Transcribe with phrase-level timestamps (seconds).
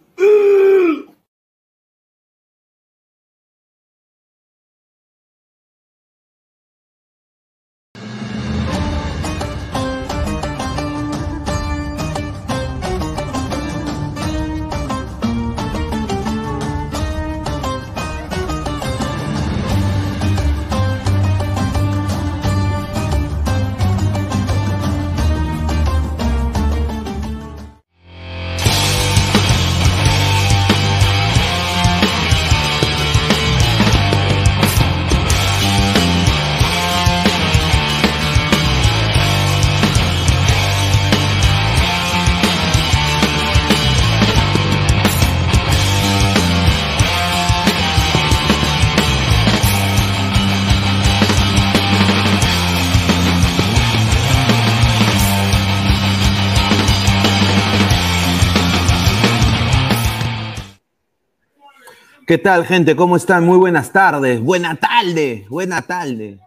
[62.34, 62.96] ¿Qué tal, gente?
[62.96, 63.46] ¿Cómo están?
[63.46, 64.40] Muy buenas tardes.
[64.40, 65.46] Buena tarde.
[65.48, 66.40] Buena tarde.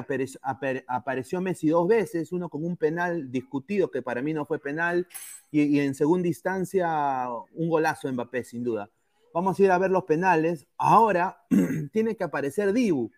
[0.88, 5.06] apareció, Messi dos veces, uno con un penal discutido que para mí no fue penal,
[5.52, 8.90] y, en segunda instancia un golazo de Mbappé, sin duda.
[9.34, 10.66] Vamos a ir a ver los penales.
[10.78, 11.46] Ahora
[11.92, 13.12] tiene que aparecer Dibu.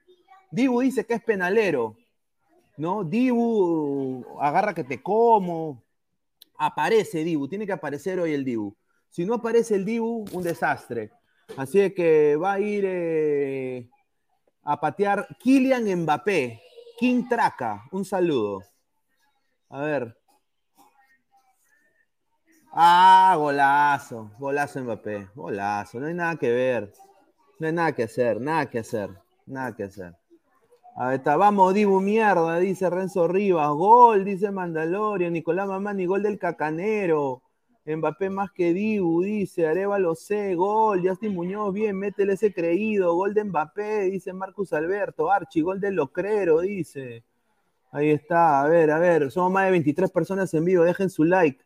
[0.49, 1.95] Dibu dice que es penalero,
[2.77, 3.03] ¿no?
[3.03, 5.83] Dibu, agarra que te como.
[6.57, 8.75] Aparece Dibu, tiene que aparecer hoy el Dibu.
[9.09, 11.11] Si no aparece el Dibu, un desastre.
[11.55, 13.89] Así que va a ir eh,
[14.63, 16.61] a patear Kylian Mbappé.
[16.99, 18.63] King Traca, un saludo.
[19.69, 20.17] A ver.
[22.71, 24.31] Ah, golazo.
[24.39, 25.29] Golazo Mbappé.
[25.35, 25.99] Golazo.
[25.99, 26.91] No hay nada que ver.
[27.59, 28.41] No hay nada que hacer.
[28.41, 29.09] Nada que hacer.
[29.45, 30.15] Nada que hacer.
[30.95, 31.37] Ahí está.
[31.37, 33.69] Vamos, Dibu, mierda, dice Renzo Rivas.
[33.69, 35.33] Gol, dice Mandalorian.
[35.33, 37.43] Nicolás Mamani, gol del cacanero.
[37.95, 43.33] Mbappé más que Dibu, dice Arevalo C, gol, Justin Muñoz, bien, métele ese creído, gol
[43.33, 47.23] de Mbappé, dice Marcus Alberto, Archi, gol de Locrero, dice.
[47.91, 51.23] Ahí está, a ver, a ver, somos más de 23 personas en vivo, dejen su
[51.23, 51.63] like.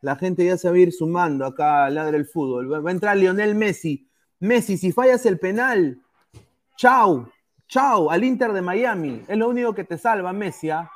[0.00, 2.72] La gente ya se va a ir sumando acá al lado del fútbol.
[2.72, 4.08] Va a entrar Lionel Messi.
[4.40, 6.00] Messi, si fallas el penal,
[6.76, 7.28] chau,
[7.66, 9.22] chau, al Inter de Miami.
[9.26, 10.70] Es lo único que te salva, Messi.
[10.70, 10.90] ¿ah?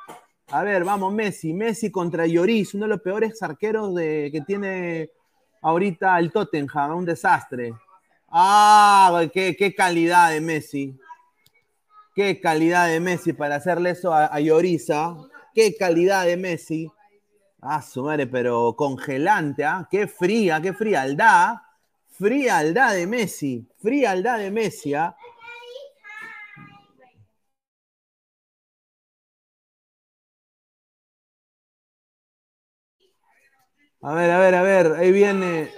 [0.47, 1.53] A ver, vamos, Messi.
[1.53, 5.09] Messi contra Lloris, uno de los peores arqueros que tiene
[5.61, 7.73] ahorita el Tottenham, un desastre.
[8.29, 10.97] Ah, qué, qué, calidad de Messi.
[12.15, 15.15] Qué calidad de Messi para hacerle eso a, a Llorisa.
[15.53, 16.91] Qué calidad de Messi.
[17.61, 19.87] Ah, su madre, pero congelante, ¿ah?
[19.89, 21.55] Qué fría, qué frialdad.
[22.11, 23.65] Frialdad de Messi.
[23.81, 25.15] Frialdad de Messi, ¿ah?
[34.03, 35.71] A ver, a ver, a ver, ahí viene.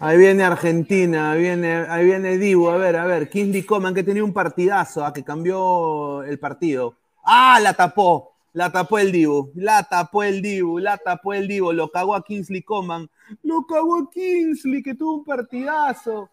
[0.00, 2.70] Ahí viene Argentina, ahí viene, ahí viene Dibu.
[2.70, 3.28] A ver, a ver.
[3.28, 6.96] Kingsley Coman que tenía un partidazo, ah, que cambió el partido.
[7.24, 7.60] ¡Ah!
[7.62, 8.32] La tapó.
[8.54, 9.52] La tapó el Dibu.
[9.54, 10.78] La tapó el Dibu.
[10.78, 11.72] La tapó el Dibu.
[11.72, 13.08] Lo cagó a Kingsley Coman.
[13.42, 16.30] Lo cagó a Kingsley, que tuvo un partidazo.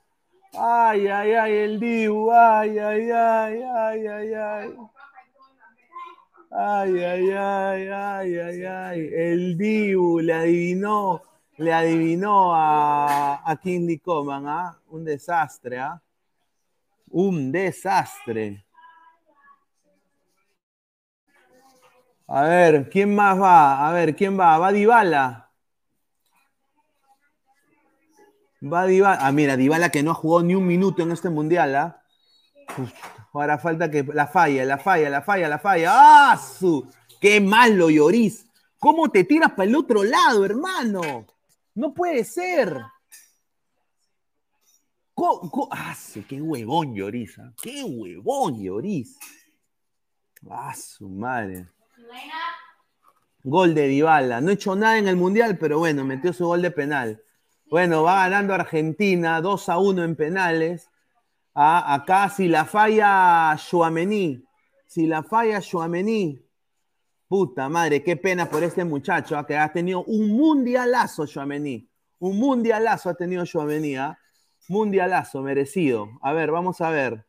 [0.54, 2.32] Ay, ay, ay, el Dibu.
[2.32, 4.76] Ay, ay, ay, ay, ay, ay.
[6.52, 9.10] Ay, ay, ay, ay, ay, ay.
[9.14, 14.80] El Dibu le adivinó le adivinó a, a Kingsley Coman, ¿ah?
[14.88, 16.02] Un desastre, ¿ah?
[17.10, 18.66] Un desastre.
[22.28, 23.88] A ver, ¿quién más va?
[23.88, 24.58] A ver, ¿quién va?
[24.58, 25.52] ¿Va Dybala?
[28.62, 29.18] Va Dybala.
[29.20, 32.02] Ah, mira, Dybala que no ha jugado ni un minuto en este mundial, ¿ah?
[33.34, 35.92] Ahora falta que la falla, la falla, la falla, la falla.
[35.92, 36.38] ¡Ah!
[36.38, 36.88] Su!
[37.20, 38.46] ¡Qué malo, Lloris!
[38.80, 41.26] ¿Cómo te tiras para el otro lado, hermano?
[41.76, 42.82] No puede ser.
[45.72, 45.96] Ah,
[46.28, 47.38] ¡Qué huevón Lloris!
[47.40, 47.54] ¿ah?
[47.62, 49.18] ¡Qué huevón Lloris!
[50.50, 51.68] ¡Ah, su madre!
[53.44, 54.42] Gol de Dybala.
[54.42, 57.22] No ha hecho nada en el Mundial, pero bueno, metió su gol de penal.
[57.70, 60.90] Bueno, va ganando Argentina 2 a 1 en penales.
[61.62, 64.42] Ah, acá si la falla Chouameni,
[64.88, 66.50] si la falla Chouameni,
[67.30, 69.46] Puta madre, qué pena por este muchacho ¿ah?
[69.46, 71.88] que ha tenido un mundialazo, Joamení.
[72.18, 74.18] Un mundialazo ha tenido Joamení, ¿ah?
[74.68, 76.10] Mundialazo, merecido.
[76.24, 77.28] A ver, vamos a ver.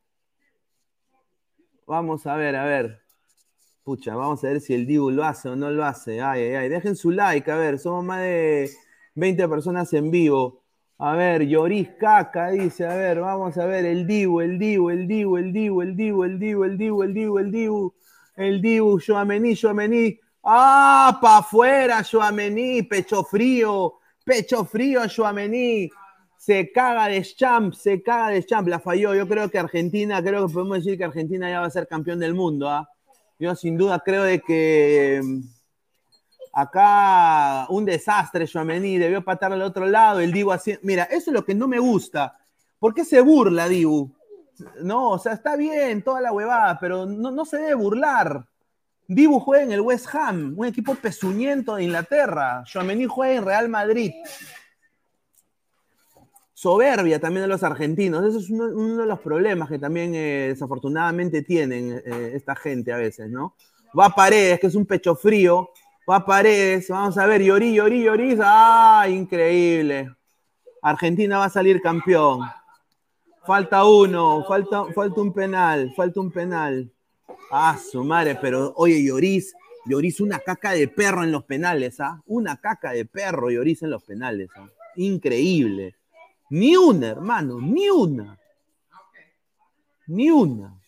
[1.86, 3.02] Vamos a ver, a ver.
[3.82, 6.22] Pucha, vamos a ver si el Dibu lo hace o no lo hace.
[6.22, 6.68] Ay, ay, ay.
[6.70, 7.78] Dejen su like, a ver.
[7.78, 8.70] Somos más de
[9.16, 10.59] 20 personas en vivo.
[11.02, 15.08] A ver, Lloris Caca dice, a ver, vamos a ver, el Dibu, el Dibu, el
[15.08, 17.94] Dibu, el Dibu, el Dibu, el Dibu, el Dibu, el Dibu, el Dibu
[18.40, 20.18] el Dibu, Joamení, Joamení.
[20.42, 22.82] ¡Ah, pa' afuera, Joamení!
[22.82, 25.90] Pecho frío, pecho frío, Joamení.
[26.38, 28.66] Se caga de champ, se caga de champ.
[28.68, 29.14] La falló.
[29.14, 32.18] Yo creo que Argentina, creo que podemos decir que Argentina ya va a ser campeón
[32.18, 32.68] del mundo.
[32.68, 32.88] ¿ah?
[33.38, 35.40] Yo sin duda creo de que mm,
[36.52, 38.98] acá un desastre, Joamení.
[38.98, 40.20] Debió patar al otro lado.
[40.20, 40.78] El Dibu así.
[40.82, 42.38] Mira, eso es lo que no me gusta.
[42.78, 44.10] ¿Por qué se burla, Dibu?
[44.82, 48.46] No, o sea, está bien toda la huevada, pero no, se debe burlar.
[49.06, 52.64] Dibu juega en el West Ham, un equipo pezuñento de Inglaterra.
[52.70, 54.12] Joamení juega en Real Madrid.
[56.54, 58.24] Soberbia también de los argentinos.
[58.24, 62.98] Eso es uno, de los problemas que también eh, desafortunadamente tienen eh, esta gente a
[62.98, 63.54] veces, ¿no?
[63.98, 65.70] Va a Paredes, que es un pecho frío.
[66.08, 68.36] Va Paredes, vamos a ver, Llorí, Llorí, Llorí.
[68.42, 70.10] ¡Ah, increíble!
[70.82, 72.40] Argentina va a salir campeón.
[73.44, 76.90] Falta uno, falta, falta un penal, falta un penal.
[77.50, 79.54] Ah, su madre, pero oye, Lloris,
[79.86, 82.22] Lloris, una caca de perro en los penales, ¿ah?
[82.26, 84.68] Una caca de perro, Lloris, en los penales, ¿ah?
[84.96, 85.96] Increíble.
[86.50, 88.38] Ni una, hermano, ni una.
[90.06, 90.79] Ni una.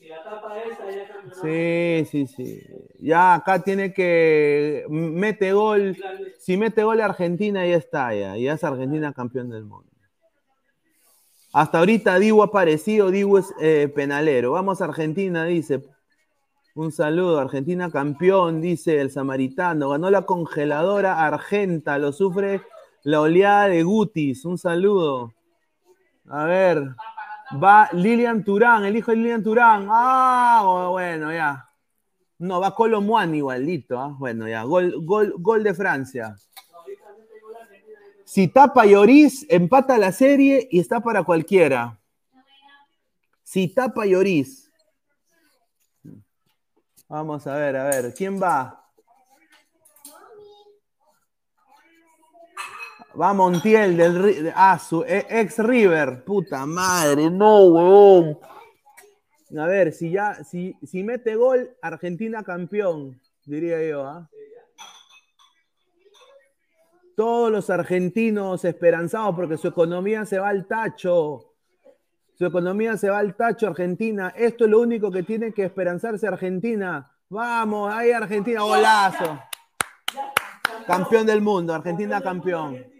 [1.40, 2.62] Sí, sí, sí.
[2.98, 5.96] Ya acá tiene que mete gol.
[6.38, 8.36] Si mete gol Argentina, ya está, ya.
[8.36, 9.90] Ya es Argentina campeón del mundo.
[11.52, 14.52] Hasta ahorita ha aparecido, Dibu es eh, penalero.
[14.52, 15.82] Vamos a Argentina, dice.
[16.74, 19.90] Un saludo, Argentina campeón, dice el samaritano.
[19.90, 22.62] Ganó la congeladora Argenta, lo sufre
[23.02, 24.46] la oleada de Gutis.
[24.46, 25.34] Un saludo.
[26.30, 26.94] A ver,
[27.60, 29.86] va Lilian Turán, el hijo de Lilian Turán.
[29.90, 31.68] Ah, bueno, ya.
[32.38, 33.98] No, va Colo Muani igualito.
[33.98, 34.14] ¿ah?
[34.18, 34.62] Bueno, ya.
[34.64, 36.36] Gol, gol, gol de Francia.
[38.24, 41.98] Si tapa Lloris, empata la serie y está para cualquiera.
[43.42, 44.70] Si tapa Lloris.
[47.08, 48.81] Vamos a ver, a ver, ¿quién va?
[53.20, 56.24] Va Montiel del ah, su e, ex River.
[56.24, 58.38] Puta madre, no, huevón.
[59.58, 64.28] A ver, si ya, si, si mete gol, Argentina campeón, diría yo, ¿ah?
[67.14, 71.52] Todos los argentinos esperanzados porque su economía se va al tacho.
[72.34, 74.32] Su economía se va al tacho, Argentina.
[74.34, 77.12] Esto es lo único que tiene que esperanzarse Argentina.
[77.28, 79.38] Vamos, ahí Argentina, golazo.
[80.86, 82.92] Campeón del mundo, Argentina campeón.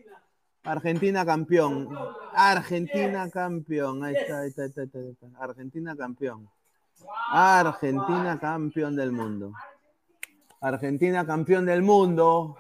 [0.65, 1.89] Argentina campeón.
[2.35, 4.05] Argentina campeón.
[4.05, 5.27] Ahí está, ahí está, ahí está, está.
[5.39, 6.49] Argentina campeón.
[7.31, 9.53] Argentina campeón del mundo.
[10.61, 12.57] Argentina campeón del mundo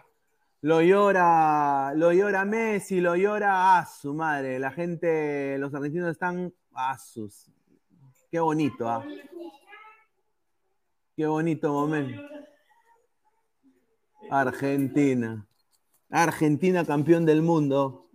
[0.63, 4.59] lo llora, lo llora Messi, lo llora a su madre.
[4.59, 7.51] La gente, los argentinos están a sus.
[8.31, 9.05] Qué bonito, ¿ah?
[11.17, 12.23] Qué bonito momento.
[14.31, 15.47] Argentina.
[16.13, 18.07] Argentina campeón del mundo.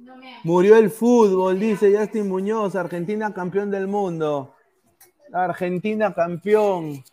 [0.43, 2.75] Murió el fútbol, dice Justin Muñoz.
[2.75, 4.53] Argentina campeón del mundo.
[5.33, 7.03] Argentina campeón.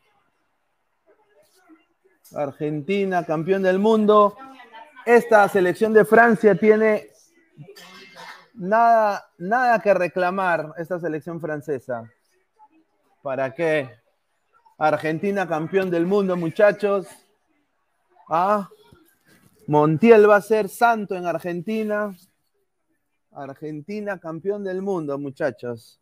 [2.35, 4.37] Argentina campeón del mundo.
[5.07, 7.09] Esta selección de Francia tiene
[8.55, 12.11] nada, nada que reclamar, esta selección francesa.
[13.23, 13.91] ¿Para qué?
[14.77, 17.07] Argentina campeón del mundo, muchachos.
[18.29, 18.69] Ah,
[19.67, 22.15] Montiel va a ser santo en Argentina.
[23.33, 26.01] Argentina campeón del mundo, muchachos.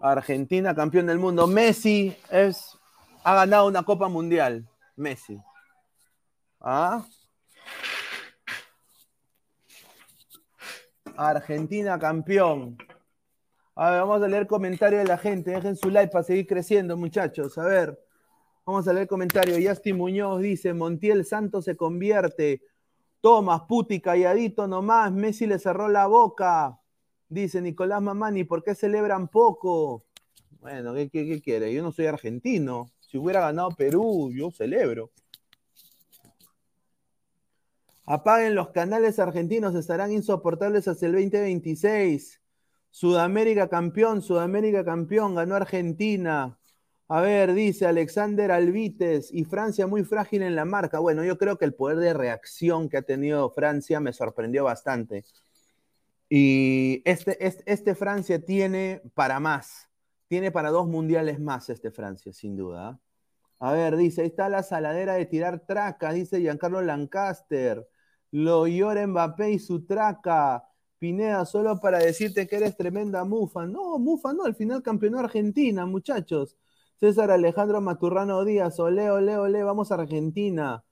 [0.00, 1.46] Argentina campeón del mundo.
[1.46, 2.78] Messi es,
[3.24, 4.68] ha ganado una Copa Mundial.
[4.96, 5.40] Messi.
[6.60, 7.04] ¿Ah?
[11.16, 12.76] Argentina campeón.
[13.74, 15.50] A ver, vamos a leer comentarios de la gente.
[15.50, 17.56] Dejen su like para seguir creciendo, muchachos.
[17.58, 18.05] A ver,
[18.66, 19.58] vamos a leer comentarios.
[19.62, 22.60] Justin Muñoz dice: Montiel Santos se convierte.
[23.20, 25.12] Tomás, puti, calladito nomás.
[25.12, 26.78] Messi le cerró la boca.
[27.28, 30.04] Dice Nicolás Mamani, ¿por qué celebran poco?
[30.60, 31.72] Bueno, ¿qué, qué quiere?
[31.72, 32.90] Yo no soy argentino.
[33.00, 35.10] Si hubiera ganado Perú, yo celebro.
[38.04, 42.40] Apaguen los canales argentinos, estarán insoportables hasta el 2026.
[42.90, 46.56] Sudamérica campeón, Sudamérica campeón, ganó Argentina.
[47.08, 50.98] A ver, dice Alexander Alvites, y Francia muy frágil en la marca.
[50.98, 55.24] Bueno, yo creo que el poder de reacción que ha tenido Francia me sorprendió bastante.
[56.28, 59.88] Y este, este, este Francia tiene para más,
[60.28, 63.00] tiene para dos mundiales más este Francia, sin duda.
[63.60, 67.88] A ver, dice, ahí está la saladera de tirar traca, dice Giancarlo Lancaster.
[68.32, 70.64] Lo llora Mbappé y su traca.
[70.98, 73.66] Pineda, solo para decirte que eres tremenda mufa.
[73.66, 76.56] No, mufa no, al final campeonó Argentina, muchachos.
[76.98, 80.84] César Alejandro Maturrano Díaz, ole, ole, ole, vamos a Argentina.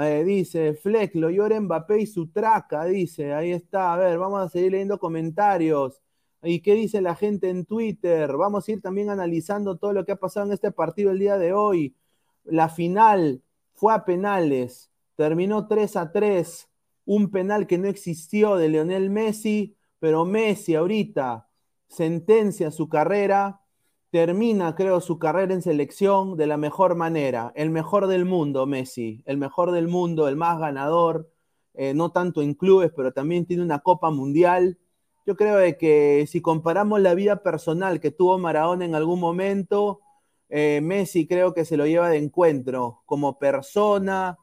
[0.00, 3.94] Eh, dice, Fleck, lo llora Mbappé y su traca, dice, ahí está.
[3.94, 6.02] A ver, vamos a seguir leyendo comentarios.
[6.42, 8.36] ¿Y qué dice la gente en Twitter?
[8.36, 11.38] Vamos a ir también analizando todo lo que ha pasado en este partido el día
[11.38, 11.96] de hoy.
[12.44, 13.42] La final
[13.74, 16.68] fue a penales, terminó 3 a 3
[17.06, 21.48] un penal que no existió de Leonel Messi, pero Messi ahorita
[21.88, 23.62] sentencia su carrera,
[24.10, 29.22] termina, creo, su carrera en selección de la mejor manera, el mejor del mundo, Messi,
[29.26, 31.30] el mejor del mundo, el más ganador,
[31.74, 34.78] eh, no tanto en clubes, pero también tiene una Copa Mundial.
[35.26, 40.00] Yo creo que si comparamos la vida personal que tuvo Maradona en algún momento,
[40.48, 44.38] eh, Messi creo que se lo lleva de encuentro como persona,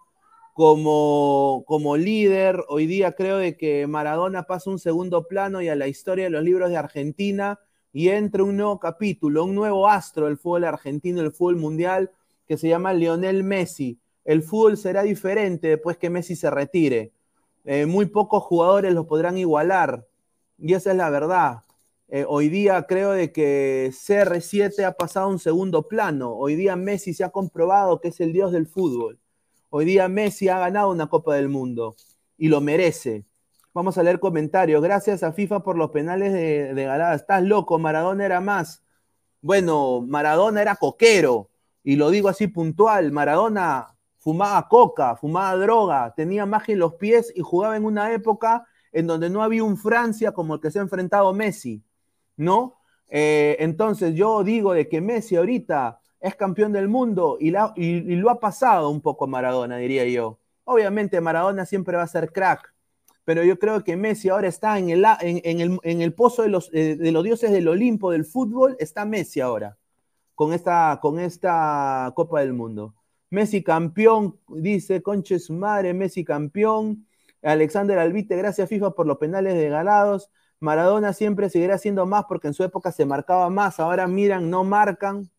[0.53, 2.63] como, como líder.
[2.69, 6.29] Hoy día creo de que Maradona pasa un segundo plano y a la historia de
[6.29, 7.59] los libros de Argentina
[7.95, 12.11] y entra un nuevo capítulo, un nuevo astro del fútbol argentino, el fútbol mundial,
[12.45, 13.97] que se llama Lionel Messi.
[14.25, 17.13] El fútbol será diferente después que Messi se retire.
[17.63, 20.05] Eh, muy pocos jugadores lo podrán igualar.
[20.59, 21.63] Y esa es la verdad.
[22.09, 26.33] Eh, hoy día creo de que CR7 ha pasado a un segundo plano.
[26.33, 29.19] Hoy día Messi se ha comprobado que es el dios del fútbol.
[29.69, 31.95] Hoy día Messi ha ganado una Copa del Mundo
[32.37, 33.23] y lo merece.
[33.75, 34.81] Vamos a leer comentarios.
[34.81, 37.13] Gracias a FIFA por los penales de, de Galada.
[37.13, 38.81] Estás loco, Maradona era más.
[39.41, 41.49] Bueno, Maradona era coquero,
[41.83, 43.11] y lo digo así puntual.
[43.11, 48.65] Maradona fumaba coca, fumaba droga, tenía magia en los pies y jugaba en una época
[48.93, 51.83] en donde no había un Francia como el que se ha enfrentado Messi,
[52.37, 52.75] ¿no?
[53.09, 58.39] Eh, entonces yo digo de que Messi ahorita es campeón del mundo y, lo ha
[58.39, 60.39] pasado un poco Maradona, diría yo.
[60.63, 62.73] Obviamente Maradona siempre va a ser crack,
[63.25, 67.67] pero yo creo que Messi ahora está en el, pozo de los, eh, dioses del
[67.67, 69.77] Olimpo del fútbol, está Messi ahora,
[70.35, 72.95] con esta, con esta Copa del Mundo.
[73.31, 77.05] Messi campeón, dice Conche su madre, Messi campeón.
[77.41, 80.31] Alexander Albite, gracias FIFA por los penales de galados.
[80.59, 84.63] Maradona siempre seguirá siendo más porque en su época se marcaba más, ahora miran, no
[84.63, 85.29] marcan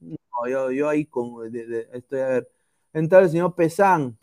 [0.45, 1.55] yo, ahí con,
[1.93, 2.51] estoy a ver.
[2.93, 4.19] Entonces, señor Pesán.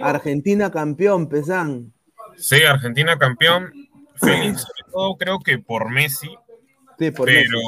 [0.00, 1.92] Argentina campeón, Pesán.
[2.36, 3.72] Sí, Argentina campeón.
[4.16, 6.28] Feliz, sobre todo creo que por Messi.
[6.98, 7.58] Sí, por pero,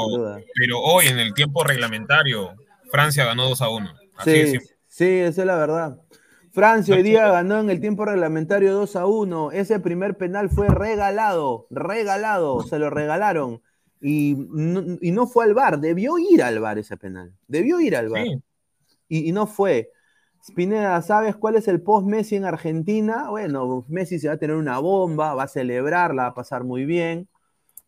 [0.55, 2.55] pero hoy en el tiempo reglamentario,
[2.91, 3.95] Francia ganó 2 a 1.
[4.25, 6.01] sí, sí, esa es la verdad.
[6.53, 9.53] Francia hoy día ganó en el tiempo reglamentario 2 a 1.
[9.53, 13.63] Ese primer penal fue regalado, regalado, se lo regalaron
[14.01, 18.27] y no, fue al bar, debió ir al bar ese penal, debió ir al bar.
[19.09, 19.91] Y, no fue.
[20.43, 23.29] Spineda, ¿sabes cuál es el post Messi en Argentina?
[23.29, 26.65] Bueno, Messi se va a tener una bomba, va a celebrar, la va a pasar
[26.65, 27.29] muy bien.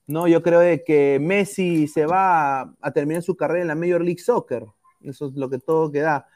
[0.06, 4.20] No, yo creo que Messi se va a, terminar su carrera en la Major League
[4.20, 4.66] Soccer.
[5.00, 6.26] Eso es lo que todo queda.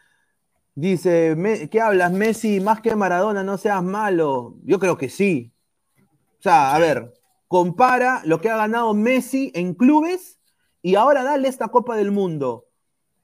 [0.74, 1.36] Dice,
[1.70, 2.60] ¿qué hablas, Messi?
[2.60, 4.56] Más que Maradona, no seas malo.
[4.62, 5.52] Yo creo que sí.
[6.38, 7.12] O sea, a ver,
[7.48, 10.38] compara lo que ha ganado Messi en clubes
[10.80, 12.68] y ahora dale esta Copa del Mundo.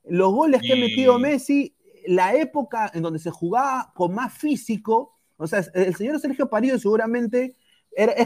[0.05, 5.19] Los goles que ha metido Messi, la época en donde se jugaba con más físico,
[5.37, 7.57] o sea, el señor Sergio Parido seguramente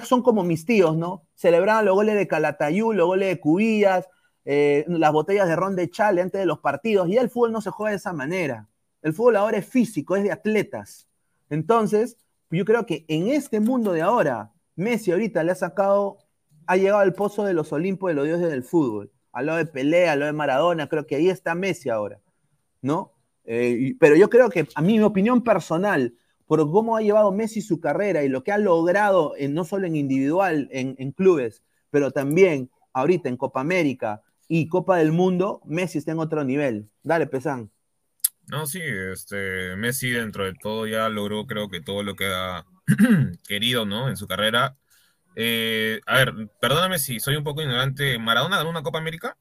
[0.05, 1.27] son como mis tíos, ¿no?
[1.35, 4.09] Celebraban los goles de Calatayú, los goles de Cubillas,
[4.45, 7.61] eh, las botellas de ron de chale antes de los partidos, y el fútbol no
[7.61, 8.69] se juega de esa manera.
[9.03, 11.09] El fútbol ahora es físico, es de atletas.
[11.51, 12.17] Entonces,
[12.51, 16.19] yo creo que en este mundo de ahora, Messi ahorita le ha sacado,
[16.67, 19.11] ha llegado al pozo de los Olimpos de los dioses del fútbol.
[19.33, 22.21] Al lado de Pelé, al lado de Maradona, creo que ahí está Messi ahora,
[22.83, 23.16] ¿no?
[23.47, 26.15] Eh, pero yo creo que, a mí, mi opinión personal,
[26.47, 29.97] por cómo ha llevado Messi su carrera y lo que ha logrado, no solo en
[29.97, 36.13] individual, en, clubes, pero también ahorita en Copa América y Copa del Mundo, Messi está
[36.13, 36.89] en otro nivel.
[37.03, 37.71] Dale, Pesán.
[38.49, 42.65] No, sí, este, Messi dentro de todo ya logró creo que todo lo que ha
[43.49, 44.09] querido, ¿no?
[44.09, 44.77] En su carrera.
[45.35, 48.19] Eh, a ver, perdóname si soy un poco ignorante.
[48.19, 49.37] ¿Maradona ganó una Copa América?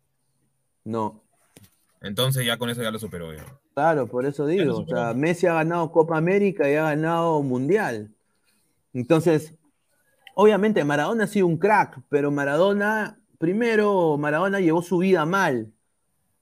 [0.84, 1.25] No.
[2.06, 3.34] Entonces ya con eso ya lo superó.
[3.34, 3.44] Ya.
[3.74, 4.78] Claro, por eso digo.
[4.78, 8.13] O sea, Messi ha ganado Copa América y ha ganado Mundial.
[8.94, 9.56] Entonces,
[10.36, 15.74] obviamente Maradona ha sido un crack, pero Maradona, primero, Maradona llevó su vida mal.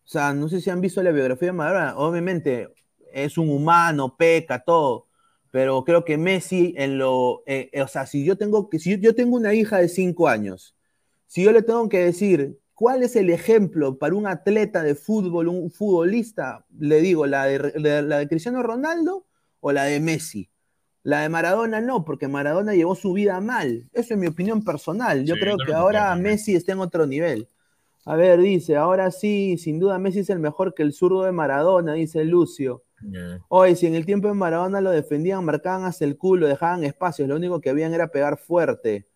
[0.04, 1.97] O sea, no sé si han visto la biografía de Maradona.
[1.97, 2.67] Obviamente
[3.13, 5.08] es un humano, peca, todo.
[5.49, 9.15] Pero creo que Messi en lo, eh, o sea, si yo tengo que, si yo
[9.15, 10.76] tengo una hija de cinco años,
[11.28, 15.48] si yo le tengo que decir ¿Cuál es el ejemplo para un atleta de fútbol,
[15.48, 16.65] un futbolista?
[16.78, 19.26] Le digo, ¿la de, la de Cristiano Ronaldo
[19.62, 20.50] o la de Messi?
[21.02, 23.89] La de Maradona no, porque Maradona llevó su vida mal.
[23.93, 25.24] Eso es mi opinión personal.
[25.24, 27.48] Yo creo que ahora Messi está en otro nivel.
[28.04, 31.32] A ver, dice, ahora sí, sin duda Messi es el mejor que el zurdo de
[31.32, 32.84] Maradona, dice Lucio.
[33.48, 37.30] Hoy, si en el tiempo de Maradona lo defendían, marcaban hasta el culo, dejaban espacios,
[37.30, 39.08] lo único que habían era pegar fuerte.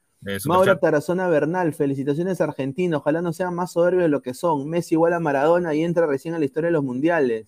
[0.46, 4.68] Mauro Tarazona Bernal, felicitaciones Argentina, ojalá no sean más soberbios de lo que son.
[4.70, 7.46] Messi igual a Maradona y entra recién a la historia de los mundiales.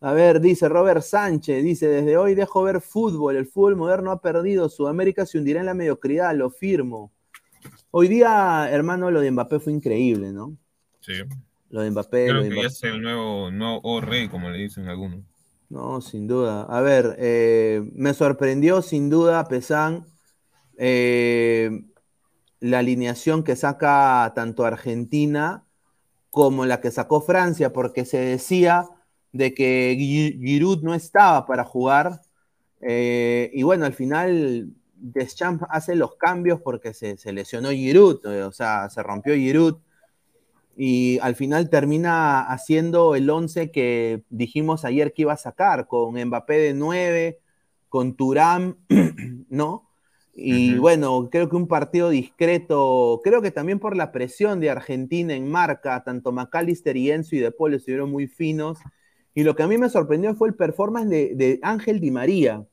[0.00, 4.20] A ver, dice Robert Sánchez, dice, desde hoy dejo ver fútbol, el fútbol moderno ha
[4.20, 7.12] perdido, Sudamérica se hundirá en la mediocridad, lo firmo.
[7.92, 10.56] Hoy día, hermano, lo de Mbappé fue increíble, ¿no?
[11.00, 11.12] Sí.
[11.70, 12.26] Lo de Mbappé.
[12.26, 15.20] Creo que es el nuevo, nuevo rey, como le dicen algunos.
[15.68, 16.64] No, sin duda.
[16.64, 20.04] A ver, eh, me sorprendió sin duda Pesán
[20.78, 21.84] eh,
[22.60, 25.64] la alineación que saca tanto Argentina
[26.30, 28.88] como la que sacó Francia, porque se decía
[29.32, 32.22] de que Giroud no estaba para jugar.
[32.80, 38.52] Eh, y bueno, al final Deschamps hace los cambios porque se, lesionó Giroud, eh, o
[38.52, 39.78] sea, se rompió Giroud.
[40.76, 46.14] Y al final termina haciendo el 11 que dijimos ayer que iba a sacar, con
[46.14, 47.40] Mbappé de 9,
[47.88, 48.78] con Turán,
[49.50, 49.91] ¿no?
[50.34, 55.34] Y bueno, creo que un partido discreto, creo que también por la presión de Argentina
[55.34, 58.78] en marca, tanto McAllister y Enzo y De Paul estuvieron muy finos.
[59.34, 62.64] Y lo que a mí me sorprendió fue el performance de, Ángel Di María.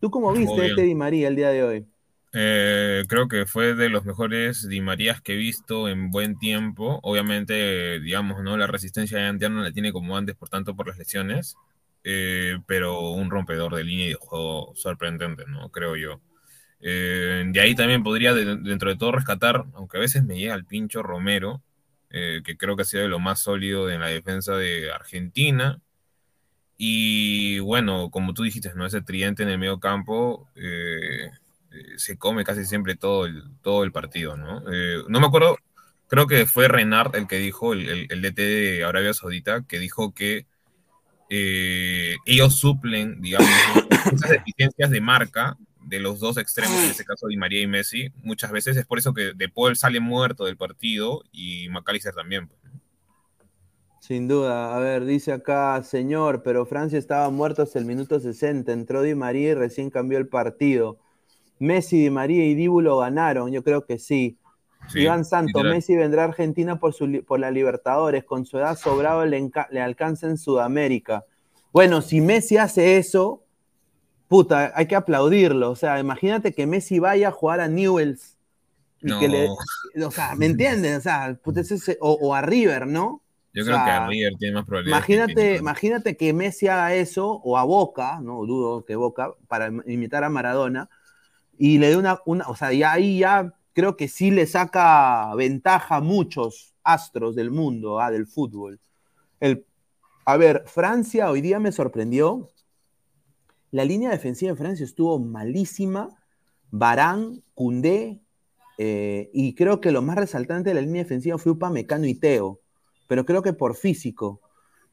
[0.00, 1.86] ¿Tú cómo viste este Di María el día de hoy?
[2.32, 7.00] Eh, creo que fue de los mejores Di Marías que he visto en buen tiempo.
[7.02, 8.58] Obviamente, digamos, ¿no?
[8.58, 11.56] La resistencia ya no la tiene como antes, por tanto, por las lesiones.
[12.04, 15.70] Eh, pero un rompedor de línea y de juego sorprendente, ¿no?
[15.70, 16.20] Creo yo.
[16.80, 20.66] Eh, de ahí también podría, dentro de todo, rescatar, aunque a veces me llega al
[20.66, 21.62] pincho Romero,
[22.10, 25.80] eh, que creo que ha sido de lo más sólido en la defensa de Argentina.
[26.78, 28.86] Y bueno, como tú dijiste, ¿no?
[28.86, 31.30] ese tridente en el medio campo eh,
[31.96, 34.36] se come casi siempre todo el, todo el partido.
[34.36, 34.62] ¿no?
[35.08, 35.58] no me acuerdo,
[36.08, 40.14] creo que fue Renard el que dijo, el, el, DT de Arabia Saudita, que dijo
[40.14, 40.46] que
[41.28, 43.48] ellos suplen, digamos,
[44.12, 48.12] esas deficiencias de marca de los dos extremos, en este caso Di María y Messi,
[48.22, 52.48] muchas veces es por eso que De Paul sale muerto del partido y McAllister también.
[52.48, 52.60] Pues,
[54.00, 58.72] Sin duda, a ver, dice acá, señor, pero Francia estaba muerto hasta el minuto 60,
[58.72, 60.98] entró Di María y recién cambió el partido.
[61.60, 64.38] Messi, Di María y Díbulo ganaron, yo creo que sí.
[64.94, 69.24] Iván Santos, Messi vendrá a Argentina por, su, por la Libertadores, con su edad sobrado
[69.24, 71.24] le, le alcanza en Sudamérica.
[71.72, 73.45] Bueno, si Messi hace eso,
[74.28, 75.70] puta, hay que aplaudirlo.
[75.70, 78.36] O sea, imagínate que Messi vaya a jugar a Newells.
[79.00, 79.48] Y que le,
[80.06, 80.98] o sea, ¿me entiendes?
[80.98, 81.38] O sea,
[82.00, 83.22] o, a River, ¿no?
[83.52, 85.08] Yo creo que a River tiene más probabilidades.
[85.08, 90.24] Imagínate, imagínate que Messi haga eso, o a Boca, no dudo que Boca, para imitar
[90.24, 90.90] a Maradona,
[91.58, 95.34] y le dé una, una, o sea, y ahí ya creo que sí le saca
[95.34, 98.78] ventaja a muchos astros del mundo, ah, del fútbol.
[99.40, 99.64] El,
[100.24, 102.50] a ver, Francia hoy día me sorprendió
[103.76, 106.08] la línea defensiva de Francia estuvo malísima.
[106.70, 108.22] Barán, Cundé,
[108.78, 112.58] eh, y creo que lo más resaltante de la línea defensiva fue Upamecano y Teo,
[113.06, 114.40] pero creo que por físico.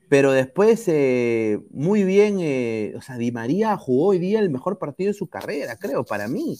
[0.09, 4.77] Pero después, eh, muy bien, eh, o sea, Di María jugó hoy día el mejor
[4.77, 6.59] partido de su carrera, creo, para mí.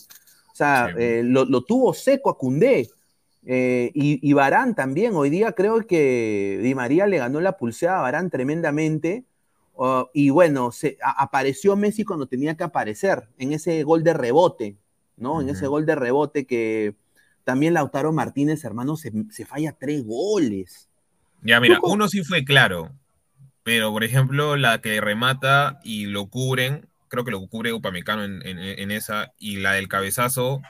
[0.50, 2.88] O sea, lo, tuvo seco a Cundé.
[3.44, 8.30] y, Barán también, hoy día creo que Di María le ganó la pulseada a Barán
[8.30, 9.26] tremendamente.
[10.12, 14.76] Y bueno, se, apareció Messi cuando tenía que aparecer, en ese gol de rebote,
[15.16, 15.40] ¿no?
[15.40, 16.94] En ese gol de rebote que,
[17.44, 19.12] también Lautaro Martínez, hermano, se,
[19.44, 20.88] falla tres goles.
[21.42, 22.90] Ya, mira, uno sí fue claro,
[23.62, 28.42] pero por ejemplo, la que remata y lo cubren, creo que lo cubre Upamecano en,
[28.44, 30.62] en, esa, y la del cabezazo,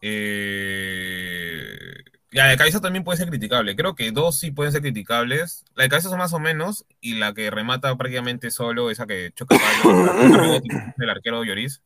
[0.00, 2.02] eh,
[2.32, 3.76] la del cabezazo también puede ser criticable.
[3.76, 5.64] Creo que dos sí pueden ser criticables.
[5.74, 9.56] La de cabezazo más o menos, y la que remata prácticamente solo, esa que choca
[10.98, 11.82] el arquero Lloris,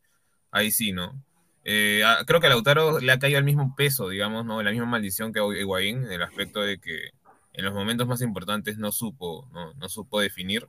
[0.53, 1.21] ahí sí, ¿no?
[1.65, 4.63] Eh, ah, creo que a Lautaro le ha caído el mismo peso, digamos, ¿no?
[4.63, 7.11] La misma maldición que a Higuaín, en el aspecto de que
[7.53, 10.67] en los momentos más importantes no supo, no, supo definir.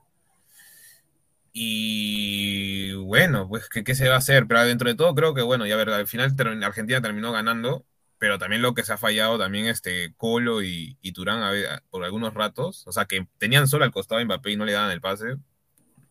[1.54, 4.48] Y bueno, pues ¿qué, se va a hacer?
[4.48, 7.86] Pero dentro de todo creo que, bueno, ya ver, al final Argentina terminó ganando,
[8.20, 11.42] pero también lo que se ha fallado también este Colo y, Turán
[11.90, 14.74] por algunos ratos, o sea, que tenían solo al costado de Mbappé y no le
[14.74, 15.38] daban el pase,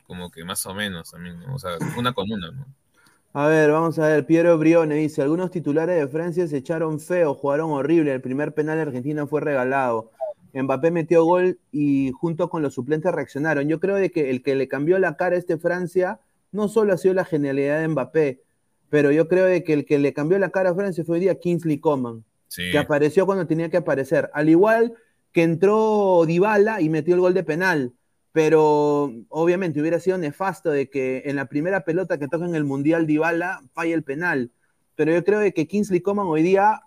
[0.04, 2.66] como que más o menos también, O sea, una con una, ¿no?
[3.32, 4.24] A ver, vamos a ver.
[4.24, 8.14] Piero Brione dice: Algunos titulares de Francia se echaron feo, jugaron horrible.
[8.14, 10.10] El primer penal de Argentina fue regalado.
[10.54, 13.68] Mbappé metió gol y junto con los suplentes reaccionaron.
[13.68, 16.18] Yo creo de que el que le cambió la cara a este Francia
[16.50, 18.42] no solo ha sido la genialidad de Mbappé,
[18.88, 21.20] pero yo creo de que el que le cambió la cara a Francia fue hoy
[21.20, 22.24] día Kingsley Coman,
[22.54, 24.30] que apareció cuando tenía que aparecer.
[24.32, 24.94] Al igual
[25.32, 27.92] que entró Dybala y metió el gol de penal
[28.36, 32.64] pero obviamente hubiera sido nefasto de que en la primera pelota que toca en el
[32.64, 34.52] Mundial Dybala falle el penal.
[34.94, 36.82] Pero yo creo que Kingsley Coman hoy día,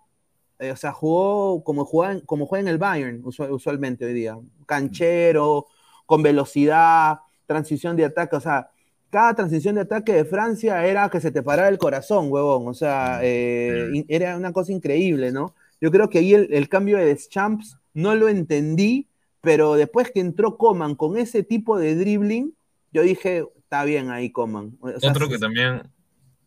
[0.60, 4.38] eh, o sea, jugó como juega, como juega en el Bayern usualmente hoy día.
[4.68, 5.66] Canchero,
[6.06, 8.70] con velocidad, transición de ataque, o sea,
[9.10, 12.68] cada transición de ataque de Francia era que se te parara el corazón, huevón.
[12.68, 15.56] O sea, eh, era una cosa increíble, ¿no?
[15.82, 19.10] Yo creo que ahí el, el cambio de Deschamps no lo entendí
[19.42, 22.54] pero después que entró Coman con ese tipo de dribbling,
[22.92, 24.78] yo dije, está bien ahí Coman.
[24.82, 25.84] Otro que también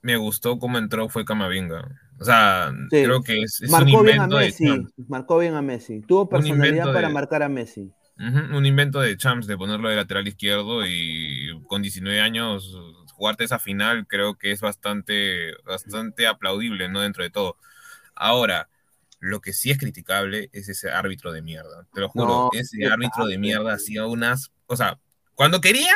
[0.02, 1.88] me gustó cómo entró fue Camavinga.
[2.18, 6.00] O sea, creo que es, marcó un invento bien a Messi, Marcó bien a Messi.
[6.02, 7.90] Tuvo personalidad para marcar a Messi.
[8.22, 12.76] Un invento de Champs de ponerlo de lateral izquierdo y con 19 años
[13.12, 17.00] jugarte esa final creo que es bastante, bastante aplaudible, ¿no?
[17.00, 17.56] Dentro de todo.
[18.14, 18.68] Ahora,
[19.20, 21.86] lo que sí es criticable es ese árbitro de mierda.
[21.94, 24.50] Te lo juro, ese árbitro de mierda hacía unas.
[24.66, 24.98] O sea,
[25.34, 25.94] cuando quería,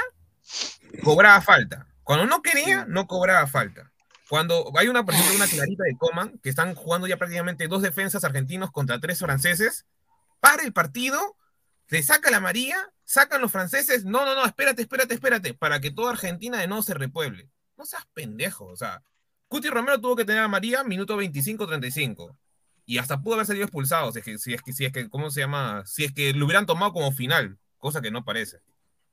[1.03, 1.89] cobraba falta.
[2.05, 3.91] Cuando no quería, no cobraba falta.
[4.29, 7.83] Cuando hay una, por ejemplo, una clarita de Coman, que están jugando ya prácticamente dos
[7.83, 9.87] defensas argentinos contra tres franceses,
[10.39, 11.37] para el partido,
[11.89, 15.91] le saca la María, sacan los franceses, no, no, no, espérate, espérate, espérate, para que
[15.91, 17.49] toda Argentina de nuevo se repueble.
[17.76, 19.03] No seas pendejo, o sea,
[19.49, 22.37] Cuti Romero tuvo que tener a María minuto 25-35
[22.84, 25.09] y hasta pudo haber salido expulsado si es que, si es que, si es que,
[25.09, 25.84] ¿cómo se llama?
[25.87, 28.59] Si es que lo hubieran tomado como final, cosa que no parece.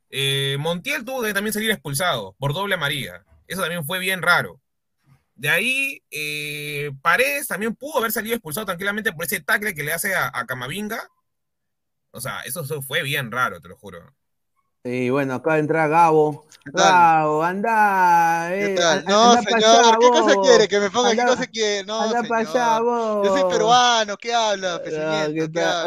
[0.10, 3.26] Eh, Montiel tuvo que también salir expulsado por doble amarilla.
[3.48, 4.62] Eso también fue bien raro.
[5.36, 9.94] De ahí, eh, Paredes también pudo haber salido expulsado tranquilamente por ese tackle que le
[9.94, 11.10] hace a Camavinga.
[12.16, 14.00] O sea, eso fue bien raro, te lo juro.
[14.84, 16.46] Y bueno, acá entra Gabo.
[16.66, 18.56] Gabo, anda.
[18.56, 18.76] Eh,
[19.08, 20.68] no, señor, ¿qué cosa quiere?
[20.68, 21.86] Que me ponga, ¿qué cosa quiere?
[21.86, 23.26] No, anda para allá, vos.
[23.26, 24.82] Yo soy peruano, ¿qué habla,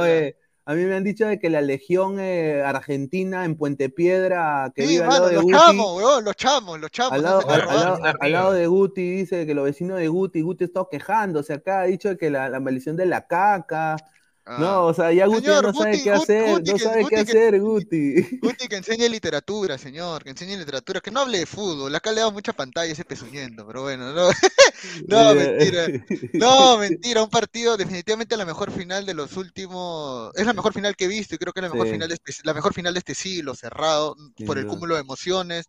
[0.01, 0.37] Oye,
[0.69, 4.85] a mí me han dicho de que la Legión eh, Argentina en Puente Piedra, que
[4.85, 5.57] vive al lado de los Guti.
[5.57, 7.13] Chamos, weón, los chamos, los chamos.
[8.21, 11.85] Al lado, de Guti dice que los vecinos de Guti, Guti está quejándose acá, ha
[11.85, 13.97] dicho que la, la maldición de la caca,
[14.47, 14.81] no, ah.
[14.83, 18.39] o sea, ya Guti no sabe qué hacer, no sabe qué hacer, Guti.
[18.41, 22.21] Guti que enseñe literatura, señor, que enseñe literatura, que no hable de fútbol, acá le
[22.21, 24.29] da mucha pantalla ese pezuñendo, pero bueno, no,
[25.09, 25.87] no, mentira,
[26.35, 30.95] no, mentira, un partido definitivamente la mejor final de los últimos, es la mejor final
[30.95, 32.95] que he visto y creo que es la mejor, final, de este, la mejor final
[32.95, 34.15] de este siglo, cerrado,
[34.47, 35.69] por el cúmulo de emociones,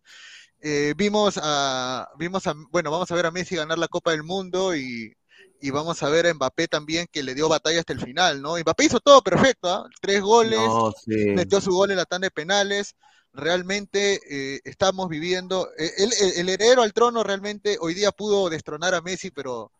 [0.60, 4.22] eh, vimos a, vimos a, bueno, vamos a ver a Messi ganar la Copa del
[4.22, 5.16] Mundo y
[5.60, 8.56] y vamos a ver a Mbappé también que le dio batalla hasta el final, ¿no?
[8.58, 9.88] Mbappé hizo todo perfecto, ¿ah?
[10.00, 10.60] tres goles,
[11.06, 12.94] metió su gol en la tanda de penales,
[13.32, 15.90] realmente eh, estamos viviendo, eh,
[16.36, 19.70] el, heredero al trono realmente hoy día pudo destronar a Messi, pero,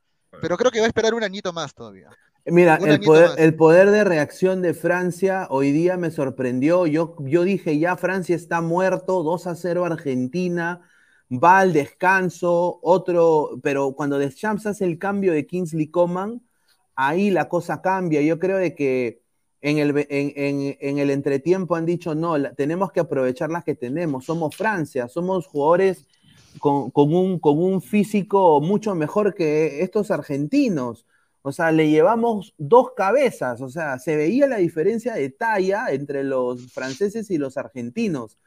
[0.41, 2.11] pero creo que va a esperar un añito más todavía.
[2.45, 6.87] Mira, el poder, el poder, de reacción de Francia hoy día me sorprendió.
[6.87, 10.81] Yo, yo dije, ya Francia está muerto, 2 a 0 Argentina
[11.31, 16.43] va al descanso, otro, pero cuando Deschamps hace el cambio de Kingsley Coman,
[16.95, 18.23] ahí la cosa cambia.
[18.23, 19.23] Yo creo de que
[19.61, 25.09] en el, en, entretiempo han dicho, no, tenemos que aprovechar las que tenemos, somos Francia,
[25.09, 26.07] somos jugadores
[26.61, 31.07] con, un, con un físico mucho mejor que estos argentinos.
[31.43, 36.25] O sea, le llevamos dos cabezas, o sea, se veía la diferencia de talla entre
[36.25, 38.39] los franceses y los argentinos.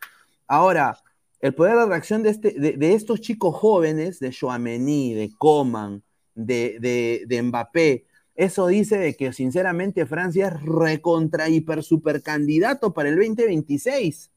[0.45, 0.97] Ahora,
[1.41, 6.03] el poder de reacción de, este, de, estos chicos jóvenes, de Chouameni, de Coman,
[6.35, 13.09] de, de, Mbappé, eso dice de que sinceramente Francia es recontra hiper super candidato para
[13.09, 14.31] el 2026.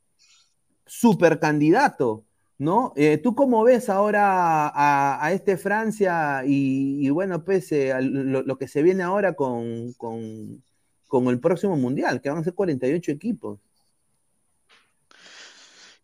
[0.86, 2.24] Super candidato,
[2.58, 2.92] ¿no?
[2.96, 8.82] Eh, ¿Tú cómo ves ahora a, este Francia y, bueno, pese a lo, que se
[8.82, 13.60] viene ahora con, con, el próximo Mundial, que van a ser 48 equipos?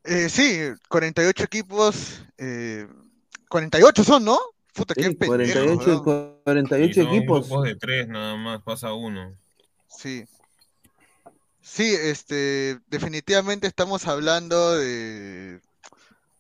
[0.05, 2.23] Eh, sí, 48 equipos,
[3.49, 4.39] 48 eh, son, ¿no?
[4.75, 6.03] 48,
[6.45, 7.63] 48 equipos.
[7.63, 9.37] de tres nada más, pasa uno.
[9.89, 10.25] Sí.
[11.61, 15.61] Sí, este, definitivamente estamos hablando de,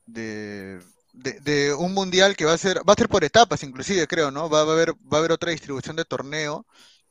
[0.06, 4.48] de, un mundial que va a ser, va a ser por etapas, inclusive creo, ¿no?
[4.48, 6.66] Va, a haber, va a haber otra distribución de torneo.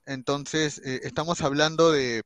[0.06, 2.24] Entonces, eh, estamos hablando de,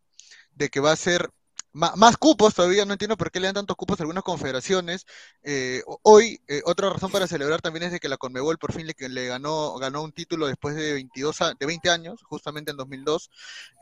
[0.55, 1.30] de que va a ser
[1.74, 5.07] más cupos todavía, no entiendo por qué le dan tantos cupos a algunas confederaciones.
[5.43, 8.86] Eh, hoy, eh, otra razón para celebrar también es de que la Conmebol por fin
[8.86, 13.32] le, le ganó, ganó un título después de, 22 de 20 años, justamente en 2002.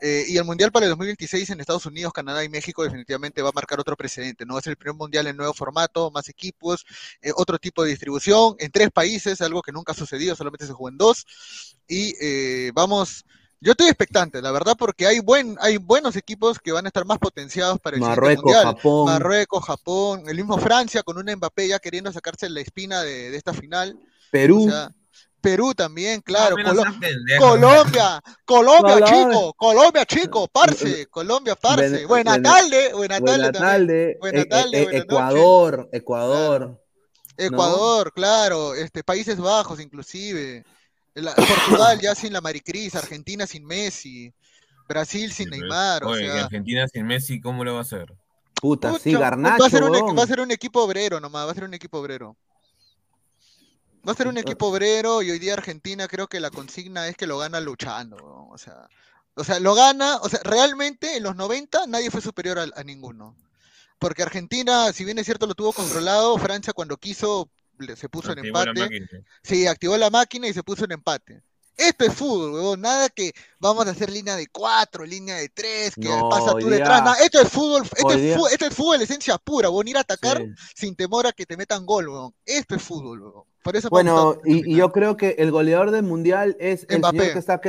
[0.00, 3.50] Eh, y el Mundial para el 2026 en Estados Unidos, Canadá y México definitivamente va
[3.50, 4.46] a marcar otro precedente.
[4.46, 6.86] No va a ser el primer Mundial en nuevo formato, más equipos,
[7.36, 10.88] otro tipo de distribución en tres países, algo que nunca ha sucedido, solamente se jugó
[10.88, 11.26] en dos.
[11.86, 13.24] Y vamos
[13.62, 17.04] yo estoy expectante, la verdad, porque hay buen, hay buenos equipos que van a estar
[17.04, 18.64] más potenciados para el Marruecos, mundial.
[18.64, 19.06] Japón.
[19.06, 23.54] Marruecos, Japón, el mismo Francia con un Mbappé ya queriendo sacarse la espina de, esta
[23.54, 23.96] final.
[24.32, 24.68] Perú.
[25.40, 26.56] Perú también, claro.
[27.38, 32.04] Colombia, Colombia, chico, Colombia, chico, parce, Colombia, parce.
[32.06, 34.16] buena tarde, buena tarde.
[34.20, 36.82] Buena tarde, Ecuador, Ecuador.
[37.36, 40.64] Ecuador, claro, este, Países Bajos inclusive.
[41.14, 44.32] Portugal ya sin la Maricris, Argentina sin Messi,
[44.88, 46.04] Brasil sin Neymar.
[46.04, 48.14] Oye, Argentina sin Messi, ¿cómo lo va a hacer?
[48.54, 49.60] Puta, sí, Garnacho.
[49.60, 51.74] Va a, ser un, va a ser un equipo obrero nomás, va a ser un
[51.74, 52.36] equipo obrero.
[54.06, 57.16] Va a ser un equipo obrero y hoy día Argentina creo que la consigna es
[57.16, 58.16] que lo gana luchando.
[58.50, 58.88] O sea,
[59.34, 62.84] o sea, lo gana, o sea, realmente en los 90 nadie fue superior a, a
[62.84, 63.36] ninguno.
[63.98, 67.48] Porque Argentina, si bien es cierto, lo tuvo controlado, Francia cuando quiso
[67.96, 69.08] se puso en empate.
[69.42, 71.42] Sí, activó la máquina y se puso en empate.
[71.76, 72.80] Esto es fútbol, huevón.
[72.80, 77.20] Nada que vamos a hacer línea de cuatro, línea de tres, que pasa tú detrás.
[77.22, 79.88] esto es fútbol, esto es, fútbol, esto es fútbol esencia pura, huevón.
[79.88, 82.34] Ir a atacar sin temor a que te metan gol, huevón.
[82.44, 83.44] Esto es fútbol, huevón.
[83.62, 87.38] Por eso bueno, y, yo creo que el goleador del mundial es el señor que
[87.38, 87.60] está,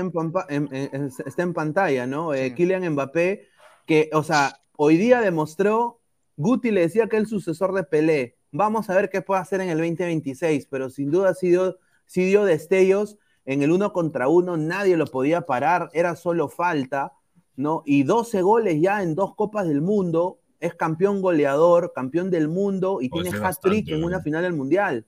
[0.49, 2.34] en, está en pantalla, ¿no?
[2.34, 3.47] Eh, Kylian Mbappé,
[3.86, 6.01] que, o sea, hoy día demostró,
[6.36, 9.62] Guti le decía que es el sucesor de Pelé Vamos a ver qué puede hacer
[9.62, 13.18] en el 2026, pero sin duda sí dio, sí dio destellos.
[13.45, 17.14] En el uno contra uno nadie lo podía parar, era solo falta,
[17.56, 17.82] ¿no?
[17.86, 22.99] Y 12 goles ya en dos Copas del Mundo, es campeón goleador, campeón del mundo
[23.01, 25.06] y tiene hat-trick en una final del Mundial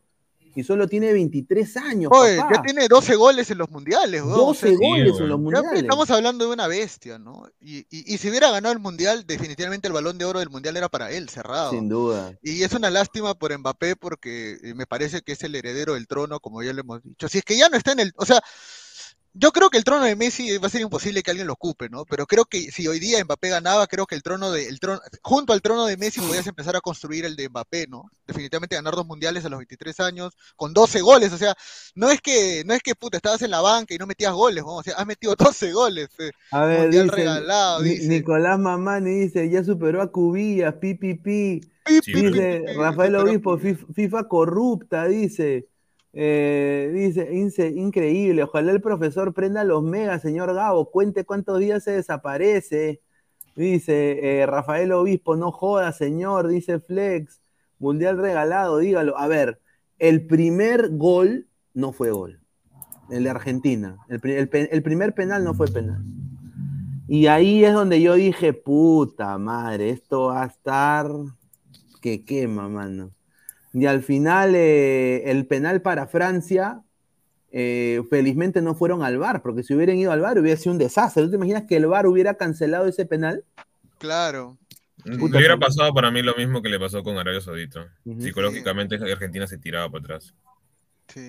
[0.56, 2.12] y solo tiene 23 años.
[2.16, 5.82] Oye, ya tiene 12 goles en los mundiales, 12 goles en los mundiales.
[5.82, 7.47] Estamos hablando de una bestia, ¿no?
[7.60, 10.88] Y, y, si hubiera ganado el mundial, definitivamente el balón de oro del mundial era
[10.88, 11.72] para él, cerrado.
[11.72, 12.38] Sin duda.
[12.41, 16.08] Y es una lástima por Mbappé porque eh, me parece que es el heredero del
[16.08, 17.28] trono, como ya le hemos dicho.
[17.28, 18.14] Si es que ya no está en el.
[18.16, 18.41] O sea,
[19.38, 21.89] yo creo que el trono de Messi va a ser imposible que alguien lo ocupe,
[21.89, 22.05] ¿no?
[22.05, 25.01] Pero creo que si hoy día Mbappé ganaba, creo que el trono de, el trono,
[25.21, 28.09] junto al trono de Messi podías empezar a construir el de Mbappé, ¿no?
[28.25, 31.53] Definitivamente ganar dos mundiales a los 23 años, con 12 goles, o sea,
[31.95, 34.63] no es que, no es que puta, estabas en la banca y no metías goles,
[34.63, 34.77] ¿no?
[34.77, 36.07] o sea, has metido 12 goles.
[36.17, 36.31] Eh.
[36.51, 41.61] A ver, dice, regalado, Nicolás Mamani dice, ya superó a Cubillas, pi, pi, pi.
[42.05, 45.67] dice, Rafael Obispo, FIFA corrupta, dice.
[46.18, 51.91] Eh, dice, increíble, ojalá el profesor prenda los megas, señor Gabo, cuente cuántos días se
[51.91, 53.01] desaparece.
[53.55, 57.41] Dice eh, Rafael Obispo, no joda, señor, dice Flex.
[57.80, 59.18] Mundial regalado, dígalo.
[59.18, 59.59] A ver,
[59.99, 62.39] el primer gol no fue gol.
[63.09, 63.97] El de Argentina.
[64.07, 66.01] El, el primer penal no fue penal.
[67.07, 71.07] Y ahí es donde yo dije, puta madre, esto va a estar
[72.01, 73.11] que quema, mano.
[73.76, 76.82] Y al final eh, el penal para Francia,
[77.51, 80.78] eh, felizmente no fueron al VAR, porque si hubieran ido al VAR hubiera sido un
[80.78, 81.23] desastre.
[81.23, 83.43] ¿Tú te imaginas que el VAR hubiera cancelado ese penal?
[83.97, 84.57] Claro.
[85.19, 87.93] Puta, hubiera pasado para mí lo mismo que le pasó con Arabia Saudita.
[88.17, 90.34] Psicológicamente Argentina se tiraba para atrás.